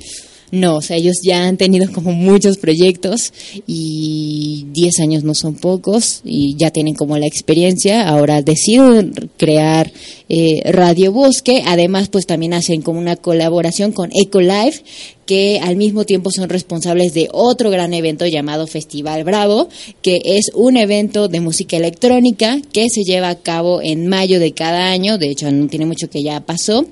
No, 0.51 0.76
o 0.76 0.80
sea, 0.80 0.96
ellos 0.96 1.16
ya 1.22 1.46
han 1.46 1.59
tenido 1.59 1.92
como 1.92 2.12
muchos 2.12 2.57
proyectos 2.57 3.32
y 3.66 4.66
10 4.72 5.01
años 5.01 5.22
no 5.22 5.34
son 5.34 5.55
pocos 5.57 6.22
y 6.24 6.57
ya 6.57 6.70
tienen 6.70 6.94
como 6.94 7.18
la 7.18 7.26
experiencia. 7.26 8.09
Ahora 8.09 8.40
deciden 8.40 9.12
crear 9.36 9.92
eh, 10.30 10.62
Radio 10.72 11.12
Bosque. 11.12 11.62
Además, 11.66 12.09
pues 12.09 12.26
también 12.26 12.55
hacen 12.55 12.80
como 12.80 12.99
una 12.99 13.16
colaboración 13.16 13.92
con 13.92 14.11
EcoLife, 14.14 14.82
que 15.26 15.61
al 15.62 15.76
mismo 15.76 16.05
tiempo 16.05 16.30
son 16.30 16.49
responsables 16.49 17.12
de 17.12 17.28
otro 17.32 17.68
gran 17.68 17.92
evento 17.92 18.26
llamado 18.26 18.66
Festival 18.66 19.24
Bravo, 19.24 19.68
que 20.01 20.22
es 20.24 20.51
un 20.55 20.78
evento 20.78 21.28
de 21.28 21.40
música 21.40 21.76
electrónica 21.76 22.59
que 22.72 22.86
se 22.88 23.03
lleva 23.03 23.28
a 23.28 23.38
cabo 23.38 23.82
en 23.82 24.07
mayo 24.07 24.40
de 24.40 24.53
cada 24.53 24.90
año. 24.90 25.18
De 25.18 25.30
hecho, 25.30 25.51
no 25.51 25.68
tiene 25.68 25.84
mucho 25.84 26.09
que 26.09 26.22
ya 26.22 26.40
pasó 26.40 26.86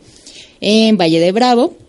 en 0.61 0.99
Valle 0.99 1.21
de 1.21 1.33
Bravo 1.33 1.86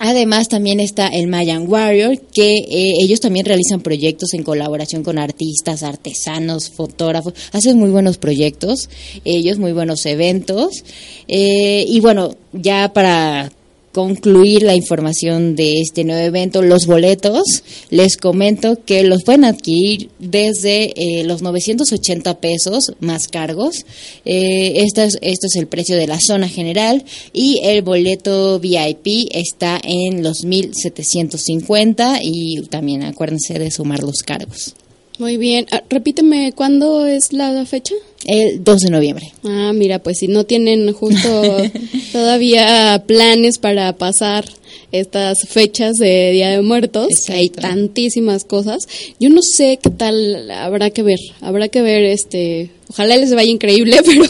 Además 0.00 0.48
también 0.48 0.78
está 0.78 1.08
el 1.08 1.26
Mayan 1.26 1.68
Warrior, 1.68 2.20
que 2.32 2.54
eh, 2.54 2.94
ellos 3.00 3.20
también 3.20 3.46
realizan 3.46 3.80
proyectos 3.80 4.32
en 4.34 4.44
colaboración 4.44 5.02
con 5.02 5.18
artistas, 5.18 5.82
artesanos, 5.82 6.70
fotógrafos, 6.70 7.34
hacen 7.52 7.78
muy 7.78 7.90
buenos 7.90 8.16
proyectos, 8.16 8.88
ellos 9.24 9.58
muy 9.58 9.72
buenos 9.72 10.06
eventos. 10.06 10.84
Eh, 11.26 11.84
y 11.88 11.98
bueno, 12.00 12.36
ya 12.52 12.92
para 12.92 13.50
concluir 13.98 14.62
la 14.62 14.76
información 14.76 15.56
de 15.56 15.80
este 15.80 16.04
nuevo 16.04 16.24
evento, 16.24 16.62
los 16.62 16.86
boletos, 16.86 17.42
les 17.90 18.16
comento 18.16 18.78
que 18.84 19.02
los 19.02 19.24
pueden 19.24 19.44
adquirir 19.44 20.08
desde 20.20 20.92
eh, 20.94 21.24
los 21.24 21.42
980 21.42 22.38
pesos 22.38 22.92
más 23.00 23.26
cargos. 23.26 23.84
Eh, 24.24 24.84
es, 24.84 24.92
este 25.20 25.46
es 25.48 25.56
el 25.56 25.66
precio 25.66 25.96
de 25.96 26.06
la 26.06 26.20
zona 26.20 26.48
general 26.48 27.04
y 27.32 27.58
el 27.64 27.82
boleto 27.82 28.60
VIP 28.60 29.30
está 29.32 29.80
en 29.82 30.22
los 30.22 30.44
1750 30.44 32.20
y 32.22 32.62
también 32.70 33.02
acuérdense 33.02 33.58
de 33.58 33.72
sumar 33.72 34.04
los 34.04 34.18
cargos. 34.24 34.76
Muy 35.18 35.38
bien. 35.38 35.66
Ah, 35.72 35.82
repíteme, 35.90 36.52
¿cuándo 36.52 37.04
es 37.04 37.32
la 37.32 37.66
fecha? 37.66 37.96
El 38.24 38.64
2 38.64 38.80
de 38.80 38.90
noviembre. 38.90 39.32
Ah, 39.44 39.72
mira, 39.74 40.00
pues 40.00 40.18
si 40.18 40.28
no 40.28 40.44
tienen 40.44 40.92
justo 40.92 41.56
todavía 42.12 43.02
planes 43.06 43.58
para 43.58 43.96
pasar 43.96 44.44
estas 44.90 45.46
fechas 45.48 45.96
de 45.96 46.32
Día 46.32 46.50
de 46.50 46.62
Muertos, 46.62 47.28
hay 47.28 47.48
tantísimas 47.50 48.44
cosas. 48.44 48.88
Yo 49.20 49.30
no 49.30 49.40
sé 49.42 49.78
qué 49.82 49.90
tal, 49.90 50.50
habrá 50.50 50.90
que 50.90 51.02
ver, 51.02 51.20
habrá 51.40 51.68
que 51.68 51.82
ver 51.82 52.04
este 52.04 52.70
Ojalá 52.90 53.18
les 53.18 53.34
vaya 53.34 53.50
increíble, 53.50 53.98
pero 54.04 54.24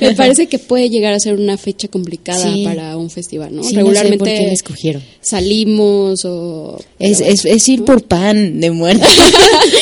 me 0.00 0.14
parece 0.16 0.46
que 0.48 0.58
puede 0.58 0.90
llegar 0.90 1.12
a 1.12 1.20
ser 1.20 1.34
una 1.34 1.56
fecha 1.56 1.86
complicada 1.88 2.52
para 2.64 2.96
un 2.96 3.08
festival, 3.08 3.54
¿no? 3.54 3.62
Regularmente 3.62 4.52
escogieron. 4.52 5.02
salimos 5.20 6.24
o... 6.24 6.78
Es, 6.98 7.20
es, 7.20 7.68
ir 7.68 7.84
por 7.84 8.02
pan 8.02 8.60
de 8.60 8.72
muerte. 8.72 9.06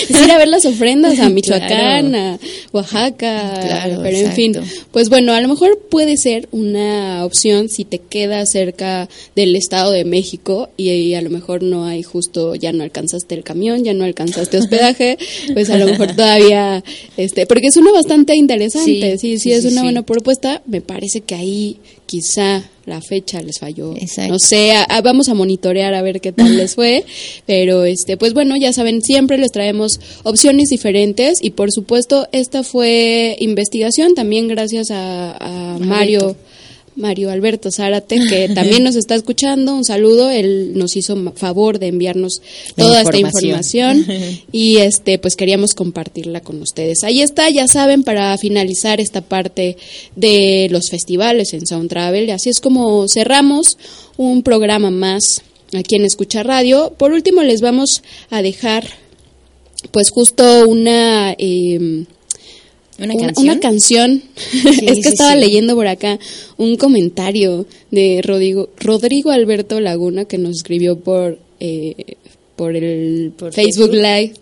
es 0.08 0.20
ir 0.20 0.30
a 0.30 0.38
ver 0.38 0.48
las 0.48 0.66
ofrendas 0.66 1.18
a 1.18 1.28
Michoacán, 1.30 2.14
a 2.14 2.38
Oaxaca, 2.72 3.47
claro, 3.60 4.00
pero 4.02 4.16
en 4.16 4.32
fin. 4.32 4.56
Pues 4.92 5.08
bueno, 5.08 5.32
a 5.32 5.40
lo 5.40 5.48
mejor 5.48 5.78
puede 5.90 6.16
ser 6.16 6.48
una 6.52 7.24
opción 7.24 7.68
si 7.68 7.84
te 7.84 7.98
quedas 7.98 8.50
cerca 8.50 9.08
del 9.34 9.56
Estado 9.56 9.92
de 9.92 10.04
México 10.04 10.70
y, 10.76 11.14
a 11.14 11.22
lo 11.22 11.30
mejor 11.30 11.62
no 11.62 11.84
hay 11.84 12.02
justo, 12.02 12.54
ya 12.54 12.72
no 12.72 12.82
alcanzaste 12.82 13.34
el 13.34 13.44
camión, 13.44 13.84
ya 13.84 13.94
no 13.94 14.04
alcanzaste 14.04 14.58
hospedaje, 14.58 15.18
pues 15.54 15.70
a 15.70 15.78
lo 15.78 15.86
mejor 15.86 16.14
todavía, 16.14 16.82
este, 17.16 17.46
porque 17.46 17.68
es 17.68 17.76
una 17.76 17.92
bastante 17.92 18.34
interesante. 18.34 19.18
Sí, 19.18 19.36
sí, 19.36 19.38
sí, 19.38 19.52
es 19.52 19.64
una 19.64 19.82
buena 19.82 20.02
propuesta. 20.02 20.62
Me 20.66 20.80
parece 20.80 21.20
que 21.20 21.34
ahí 21.34 21.78
quizá 22.08 22.62
la 22.86 23.02
fecha 23.02 23.42
les 23.42 23.58
falló. 23.58 23.94
Exacto. 23.96 24.32
No 24.32 24.38
sé, 24.38 24.72
a- 24.72 24.82
a- 24.84 25.02
vamos 25.02 25.28
a 25.28 25.34
monitorear 25.34 25.92
a 25.92 26.00
ver 26.00 26.22
qué 26.22 26.32
tal 26.32 26.56
les 26.56 26.74
fue, 26.74 27.04
pero 27.46 27.84
este 27.84 28.16
pues 28.16 28.32
bueno, 28.32 28.56
ya 28.56 28.72
saben, 28.72 29.02
siempre 29.02 29.36
les 29.36 29.52
traemos 29.52 30.00
opciones 30.24 30.70
diferentes 30.70 31.38
y 31.42 31.50
por 31.50 31.70
supuesto 31.70 32.26
esta 32.32 32.62
fue 32.62 33.36
investigación 33.40 34.14
también 34.14 34.48
gracias 34.48 34.90
a, 34.90 35.32
a 35.38 35.78
Mario 35.78 36.34
Mario 36.98 37.30
Alberto 37.30 37.70
Zárate, 37.70 38.18
que 38.28 38.48
también 38.54 38.84
nos 38.84 38.96
está 38.96 39.14
escuchando, 39.14 39.74
un 39.74 39.84
saludo, 39.84 40.30
él 40.30 40.72
nos 40.74 40.96
hizo 40.96 41.16
favor 41.34 41.78
de 41.78 41.86
enviarnos 41.86 42.42
toda 42.76 43.00
esta 43.00 43.16
información. 43.16 44.04
y 44.52 44.78
este 44.78 45.18
pues 45.18 45.36
queríamos 45.36 45.74
compartirla 45.74 46.40
con 46.40 46.60
ustedes. 46.60 47.04
Ahí 47.04 47.22
está, 47.22 47.48
ya 47.48 47.68
saben, 47.68 48.02
para 48.02 48.36
finalizar 48.36 49.00
esta 49.00 49.20
parte 49.20 49.76
de 50.16 50.68
los 50.70 50.90
festivales 50.90 51.54
en 51.54 51.66
Sound 51.66 51.88
Travel, 51.88 52.28
y 52.28 52.32
así 52.32 52.50
es 52.50 52.60
como 52.60 53.08
cerramos 53.08 53.78
un 54.16 54.42
programa 54.42 54.90
más 54.90 55.42
aquí 55.72 55.96
en 55.96 56.04
Escucha 56.04 56.42
Radio. 56.42 56.92
Por 56.98 57.12
último 57.12 57.42
les 57.42 57.60
vamos 57.60 58.02
a 58.30 58.42
dejar 58.42 58.86
pues 59.92 60.10
justo 60.10 60.68
una 60.68 61.34
eh, 61.38 62.04
¿Una 62.98 63.14
canción? 63.14 63.44
una 63.48 63.60
canción. 63.60 64.22
es 64.64 64.80
que 64.80 65.02
sí, 65.02 65.08
estaba 65.08 65.34
sí. 65.34 65.40
leyendo 65.40 65.74
por 65.74 65.86
acá 65.86 66.18
un 66.56 66.76
comentario 66.76 67.66
de 67.90 68.20
Rodrigo, 68.22 68.68
Rodrigo 68.78 69.30
Alberto 69.30 69.80
Laguna 69.80 70.24
que 70.24 70.38
nos 70.38 70.56
escribió 70.56 70.98
por, 70.98 71.38
eh, 71.60 72.16
por 72.56 72.74
el 72.76 73.32
Por 73.36 73.52
Facebook, 73.52 73.90
Facebook. 73.90 74.02
Live 74.02 74.32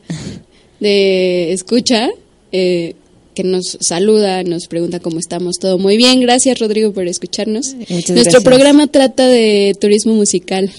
de 0.80 1.52
Escucha. 1.52 2.10
eh, 2.52 2.94
que 3.34 3.44
nos 3.44 3.76
saluda, 3.80 4.42
nos 4.44 4.66
pregunta 4.66 4.98
cómo 4.98 5.18
estamos, 5.18 5.56
todo 5.58 5.76
muy 5.78 5.98
bien. 5.98 6.20
Gracias, 6.20 6.58
Rodrigo, 6.58 6.92
por 6.94 7.06
escucharnos. 7.06 7.74
Muchas 7.74 7.90
Nuestro 7.90 8.14
gracias. 8.14 8.44
programa 8.44 8.86
trata 8.86 9.28
de 9.28 9.76
turismo 9.78 10.14
musical. 10.14 10.70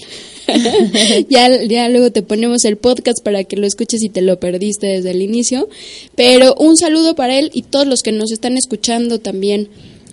ya, 1.28 1.62
ya 1.64 1.88
luego 1.88 2.10
te 2.10 2.22
ponemos 2.22 2.64
el 2.64 2.76
podcast 2.76 3.22
para 3.22 3.44
que 3.44 3.56
lo 3.56 3.66
escuches 3.66 4.00
si 4.00 4.08
te 4.08 4.22
lo 4.22 4.40
perdiste 4.40 4.86
desde 4.86 5.10
el 5.10 5.20
inicio. 5.22 5.68
Pero 6.14 6.54
un 6.54 6.76
saludo 6.76 7.14
para 7.14 7.38
él 7.38 7.50
y 7.52 7.62
todos 7.62 7.86
los 7.86 8.02
que 8.02 8.12
nos 8.12 8.32
están 8.32 8.56
escuchando 8.56 9.20
también 9.20 9.68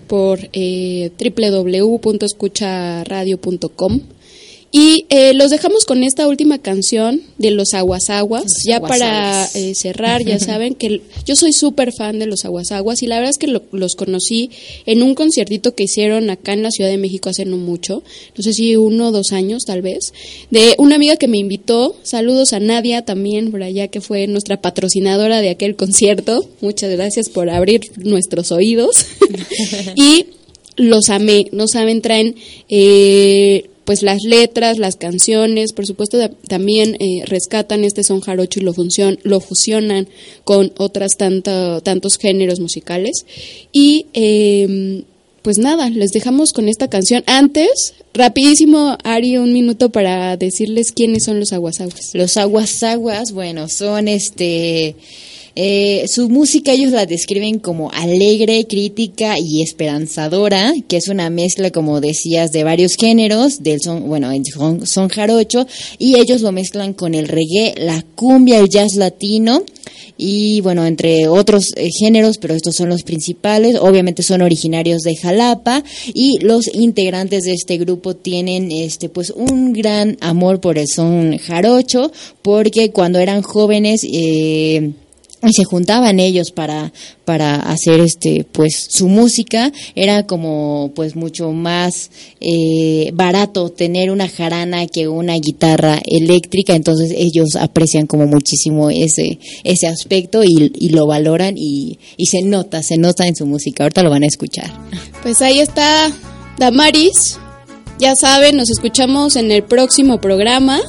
por 0.07 0.49
eh, 0.53 1.11
www.escucharadio.com. 1.19 4.01
Y 4.77 5.05
eh, 5.09 5.33
los 5.33 5.51
dejamos 5.51 5.85
con 5.85 6.03
esta 6.03 6.27
última 6.27 6.57
canción 6.59 7.21
de 7.37 7.51
los 7.51 7.73
Aguasaguas, 7.73 8.43
Los 8.43 8.63
ya 8.67 8.81
para 8.81 9.45
eh, 9.55 9.73
cerrar, 9.73 10.21
ya 10.25 10.37
saben 10.51 10.75
que 10.75 11.01
yo 11.25 11.37
soy 11.37 11.53
súper 11.53 11.93
fan 11.93 12.19
de 12.19 12.25
los 12.25 12.43
Aguasaguas 12.43 13.01
y 13.01 13.07
la 13.07 13.15
verdad 13.15 13.29
es 13.31 13.37
que 13.37 13.47
lo- 13.47 13.63
los 13.71 13.95
conocí 13.95 14.49
en 14.85 15.01
un 15.01 15.15
conciertito 15.15 15.75
que 15.75 15.83
hicieron 15.85 16.29
acá 16.29 16.51
en 16.51 16.61
la 16.61 16.71
Ciudad 16.71 16.89
de 16.89 16.97
México 16.97 17.29
hace 17.29 17.45
no 17.45 17.55
mucho, 17.55 18.03
no 18.35 18.43
sé 18.43 18.51
si 18.51 18.75
uno 18.75 19.07
o 19.07 19.11
dos 19.11 19.31
años 19.31 19.63
tal 19.63 19.81
vez, 19.81 20.11
de 20.51 20.75
una 20.77 20.95
amiga 20.95 21.15
que 21.15 21.29
me 21.29 21.37
invitó, 21.37 21.95
saludos 22.03 22.51
a 22.51 22.59
Nadia 22.59 23.03
también 23.03 23.51
por 23.51 23.63
allá 23.63 23.87
que 23.87 24.01
fue 24.01 24.27
nuestra 24.27 24.59
patrocinadora 24.59 25.39
de 25.39 25.51
aquel 25.51 25.77
concierto, 25.77 26.49
muchas 26.59 26.91
gracias 26.91 27.29
por 27.29 27.49
abrir 27.49 27.79
nuestros 28.03 28.51
oídos. 28.51 28.95
Y 29.95 30.25
los 30.75 31.09
amé, 31.09 31.47
no 31.53 31.67
saben, 31.69 32.01
traen 32.01 32.35
eh, 32.67 33.69
pues 33.85 34.01
las 34.01 34.23
letras, 34.23 34.77
las 34.77 34.95
canciones, 34.95 35.71
por 35.71 35.85
supuesto 35.85 36.17
también 36.47 36.97
eh, 36.99 37.23
rescatan 37.25 37.83
este 37.83 38.03
son 38.03 38.21
jarocho 38.21 38.59
y 38.59 38.63
lo, 38.63 38.73
lo 39.23 39.39
fusionan 39.39 40.07
con 40.43 40.73
otras 40.77 41.17
tanto, 41.17 41.81
tantos 41.81 42.17
géneros 42.17 42.59
musicales. 42.59 43.25
Y 43.71 44.07
eh, 44.13 45.03
pues 45.45 45.59
nada, 45.59 45.91
les 45.91 46.11
dejamos 46.11 46.53
con 46.53 46.67
esta 46.67 46.89
canción. 46.89 47.23
Antes, 47.27 47.93
rapidísimo, 48.15 48.97
Ari, 49.03 49.37
un 49.37 49.53
minuto 49.53 49.91
para 49.91 50.37
decirles 50.37 50.91
quiénes 50.91 51.23
son 51.23 51.39
los 51.39 51.53
aguasaguas. 51.53 52.15
Los 52.15 52.37
aguasaguas, 52.37 53.31
bueno, 53.31 53.69
son 53.69 54.07
este... 54.07 54.95
eh, 55.55 56.05
su 56.07 56.29
música 56.29 56.73
ellos 56.73 56.91
la 56.91 57.05
describen 57.05 57.59
como 57.59 57.89
alegre, 57.91 58.67
crítica 58.67 59.37
y 59.39 59.61
esperanzadora, 59.61 60.73
que 60.87 60.97
es 60.97 61.07
una 61.07 61.29
mezcla, 61.29 61.71
como 61.71 62.01
decías, 62.01 62.51
de 62.51 62.63
varios 62.63 62.95
géneros, 62.95 63.63
del 63.63 63.81
son, 63.81 64.07
bueno, 64.07 64.31
el 64.31 64.43
son, 64.45 64.85
son 64.85 65.07
jarocho, 65.07 65.65
y 65.97 66.19
ellos 66.19 66.41
lo 66.41 66.51
mezclan 66.51 66.93
con 66.93 67.15
el 67.15 67.27
reggae, 67.27 67.75
la 67.77 68.03
cumbia, 68.15 68.59
el 68.59 68.69
jazz 68.69 68.95
latino, 68.95 69.63
y 70.17 70.61
bueno, 70.61 70.85
entre 70.85 71.27
otros 71.27 71.73
eh, 71.75 71.89
géneros, 71.89 72.37
pero 72.37 72.53
estos 72.53 72.75
son 72.75 72.89
los 72.89 73.03
principales. 73.03 73.75
Obviamente 73.79 74.23
son 74.23 74.41
originarios 74.41 75.01
de 75.01 75.15
Jalapa 75.15 75.83
y 76.13 76.39
los 76.39 76.73
integrantes 76.73 77.43
de 77.43 77.51
este 77.51 77.77
grupo 77.77 78.15
tienen 78.15 78.71
este 78.71 79.09
pues 79.09 79.29
un 79.31 79.73
gran 79.73 80.17
amor 80.21 80.61
por 80.61 80.77
el 80.77 80.87
son 80.87 81.37
jarocho, 81.37 82.11
porque 82.41 82.91
cuando 82.91 83.19
eran 83.19 83.41
jóvenes 83.41 84.05
eh, 84.09 84.93
y 85.43 85.53
se 85.53 85.63
juntaban 85.63 86.19
ellos 86.19 86.51
para 86.51 86.91
para 87.23 87.55
hacer 87.55 87.99
este 87.99 88.45
pues 88.51 88.87
su 88.89 89.07
música 89.07 89.71
era 89.95 90.25
como 90.25 90.91
pues 90.95 91.15
mucho 91.15 91.51
más 91.51 92.09
eh, 92.39 93.11
barato 93.13 93.69
tener 93.69 94.11
una 94.11 94.27
jarana 94.27 94.87
que 94.87 95.07
una 95.07 95.35
guitarra 95.35 95.99
eléctrica 96.05 96.75
entonces 96.75 97.13
ellos 97.15 97.55
aprecian 97.55 98.07
como 98.07 98.27
muchísimo 98.27 98.89
ese 98.89 99.39
ese 99.63 99.87
aspecto 99.87 100.43
y, 100.43 100.71
y 100.73 100.89
lo 100.89 101.05
valoran 101.05 101.55
y, 101.57 101.99
y 102.17 102.25
se 102.27 102.41
nota 102.41 102.81
se 102.81 102.97
nota 102.97 103.27
en 103.27 103.35
su 103.35 103.45
música 103.45 103.83
ahorita 103.83 104.03
lo 104.03 104.09
van 104.09 104.23
a 104.23 104.27
escuchar 104.27 104.71
Pues 105.21 105.41
ahí 105.41 105.59
está 105.59 106.11
Damaris. 106.57 107.37
Ya 107.99 108.15
saben, 108.15 108.57
nos 108.57 108.69
escuchamos 108.69 109.35
en 109.35 109.51
el 109.51 109.63
próximo 109.63 110.19
programa 110.19 110.79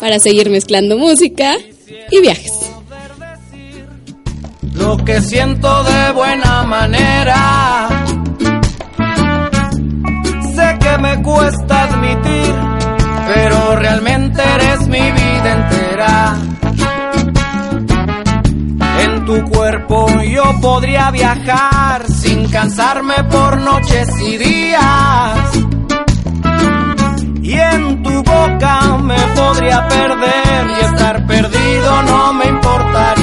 para 0.00 0.18
seguir 0.18 0.50
mezclando 0.50 0.98
música 0.98 1.56
y 2.10 2.20
viajes. 2.20 2.71
Lo 4.82 4.96
que 4.96 5.20
siento 5.20 5.84
de 5.84 6.12
buena 6.12 6.64
manera. 6.64 7.88
Sé 10.54 10.78
que 10.80 10.98
me 10.98 11.22
cuesta 11.22 11.82
admitir, 11.84 12.54
pero 13.26 13.76
realmente 13.76 14.42
eres 14.56 14.80
mi 14.88 15.06
vida 15.20 15.48
entera. 15.58 16.36
En 19.04 19.24
tu 19.24 19.36
cuerpo 19.50 20.06
yo 20.36 20.44
podría 20.60 21.10
viajar 21.10 22.04
sin 22.08 22.48
cansarme 22.50 23.18
por 23.30 23.60
noches 23.60 24.08
y 24.20 24.36
días. 24.36 25.38
Y 27.42 27.54
en 27.54 28.02
tu 28.02 28.22
boca 28.22 28.98
me 29.00 29.20
podría 29.36 29.86
perder 29.88 30.66
y 30.76 30.84
estar 30.84 31.26
perdido 31.26 32.02
no 32.02 32.32
me 32.34 32.46
importaría 32.46 33.21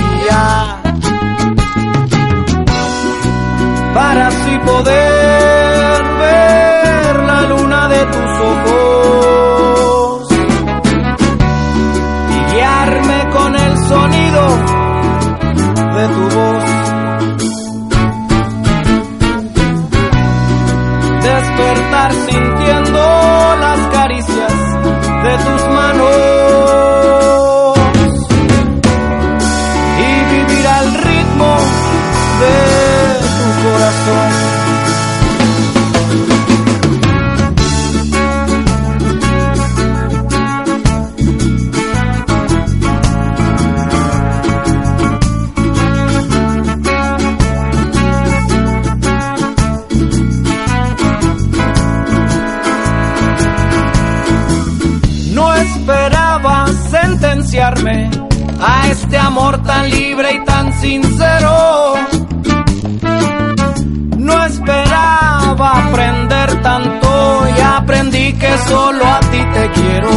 para 3.94 4.28
así 4.28 4.58
poder 4.66 6.04
ver 6.20 7.24
la 7.24 7.42
luna 7.44 7.88
de 7.90 8.06
tus 8.06 8.40
ojos 8.54 10.28
y 12.36 12.54
guiarme 12.54 13.30
con 13.32 13.56
el 13.56 13.78
sonido 13.88 14.48
de 15.98 16.08
tu 16.16 16.24
voz. 16.36 16.64
Despertar 21.24 22.12
sintiendo 22.14 23.19
a 58.62 58.88
este 58.90 59.16
amor 59.18 59.62
tan 59.62 59.90
libre 59.92 60.34
y 60.34 60.44
tan 60.44 60.74
sincero. 60.82 61.94
No 64.18 64.46
esperaba 64.46 65.88
aprender 65.88 66.62
tanto 66.64 67.48
y 67.56 67.62
aprendí 67.62 68.34
que 68.34 68.58
solo 68.68 69.06
a 69.06 69.20
ti 69.20 69.42
te 69.54 69.72
quiero. 69.72 70.10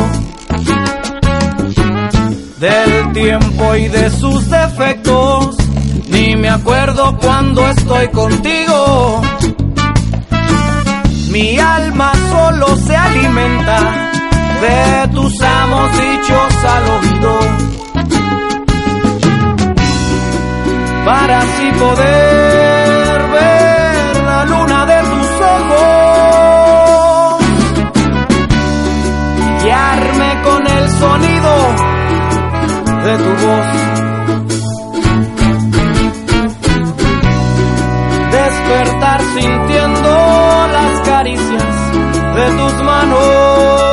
Del 2.58 3.12
tiempo 3.12 3.74
y 3.76 3.88
de 3.88 4.10
sus 4.10 4.48
defectos, 4.48 5.56
ni 6.08 6.36
me 6.36 6.48
acuerdo 6.48 7.18
cuando 7.18 7.68
estoy 7.68 8.08
contigo. 8.08 9.20
Mi 11.30 11.58
alma 11.58 12.12
solo 12.30 12.76
se 12.76 12.96
alimenta 12.96 14.11
de 14.62 15.08
tus 15.12 15.42
amos 15.42 15.90
dichos 15.92 16.64
al 16.74 16.84
oído. 16.96 17.32
Para 21.04 21.38
así 21.40 21.72
poder 21.80 23.22
ver 23.36 24.22
la 24.24 24.44
luna 24.44 24.86
de 24.86 25.00
tus 25.10 25.28
ojos. 25.56 25.82
Guiarme 29.62 30.30
con 30.44 30.66
el 30.78 30.90
sonido 31.02 31.52
de 33.06 33.14
tu 33.24 33.32
voz. 33.44 33.68
Despertar 38.30 39.20
sintiendo 39.34 40.12
las 40.76 41.00
caricias 41.00 41.74
de 42.36 42.46
tus 42.58 42.74
manos. 42.84 43.91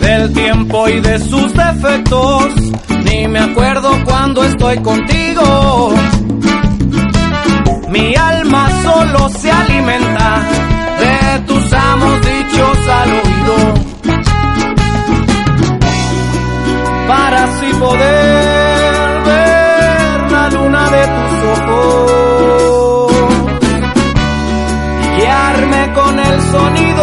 Del 0.00 0.32
tiempo 0.32 0.88
y 0.88 1.00
de 1.00 1.18
sus 1.18 1.52
defectos, 1.52 2.46
ni 3.04 3.28
me 3.28 3.40
acuerdo 3.40 3.90
cuando 4.04 4.42
estoy 4.44 4.78
contigo. 4.78 5.94
Mi 7.88 8.14
alma 8.16 8.68
solo 8.82 9.28
se 9.28 9.50
alimenta 9.50 10.42
de 11.00 11.40
tus 11.46 11.72
amos 11.72 12.20
dichos 12.20 12.78
al 12.88 13.10
oído. 13.10 13.74
Para 17.08 17.44
así 17.44 17.66
poder 17.78 19.22
ver 19.26 20.32
la 20.32 20.50
luna 20.50 20.90
de 20.90 21.02
tus 21.16 21.32
ojos. 21.58 23.12
Guiarme 25.16 25.92
con 25.94 26.18
el 26.18 26.42
sonido 26.42 26.99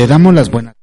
Te 0.00 0.06
damos 0.06 0.32
las 0.32 0.50
buenas. 0.50 0.74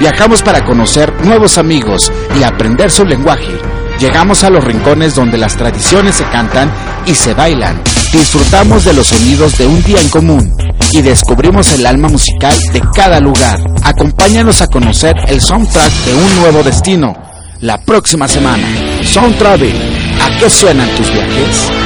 Viajamos 0.00 0.42
para 0.42 0.64
conocer 0.64 1.12
nuevos 1.22 1.58
amigos 1.58 2.10
y 2.40 2.42
aprender 2.42 2.90
su 2.90 3.04
lenguaje. 3.04 3.54
Llegamos 4.00 4.44
a 4.44 4.48
los 4.48 4.64
rincones 4.64 5.14
donde 5.14 5.36
las 5.36 5.58
tradiciones 5.58 6.14
se 6.14 6.24
cantan 6.30 6.72
y 7.04 7.14
se 7.14 7.34
bailan. 7.34 7.82
Disfrutamos 8.14 8.86
de 8.86 8.94
los 8.94 9.08
sonidos 9.08 9.58
de 9.58 9.66
un 9.66 9.82
día 9.82 10.00
en 10.00 10.08
común 10.08 10.56
y 10.94 11.02
descubrimos 11.02 11.70
el 11.74 11.84
alma 11.84 12.08
musical 12.08 12.58
de 12.72 12.80
cada 12.96 13.20
lugar. 13.20 13.60
Acompáñanos 13.84 14.62
a 14.62 14.68
conocer 14.68 15.16
el 15.28 15.42
soundtrack 15.42 15.92
de 16.06 16.14
un 16.14 16.36
nuevo 16.36 16.62
destino. 16.62 17.12
La 17.60 17.76
próxima 17.76 18.26
semana, 18.26 18.66
Sound 19.04 19.36
Travel. 19.36 19.74
¿A 20.18 20.38
qué 20.38 20.48
suenan 20.48 20.88
tus 20.96 21.12
viajes? 21.12 21.81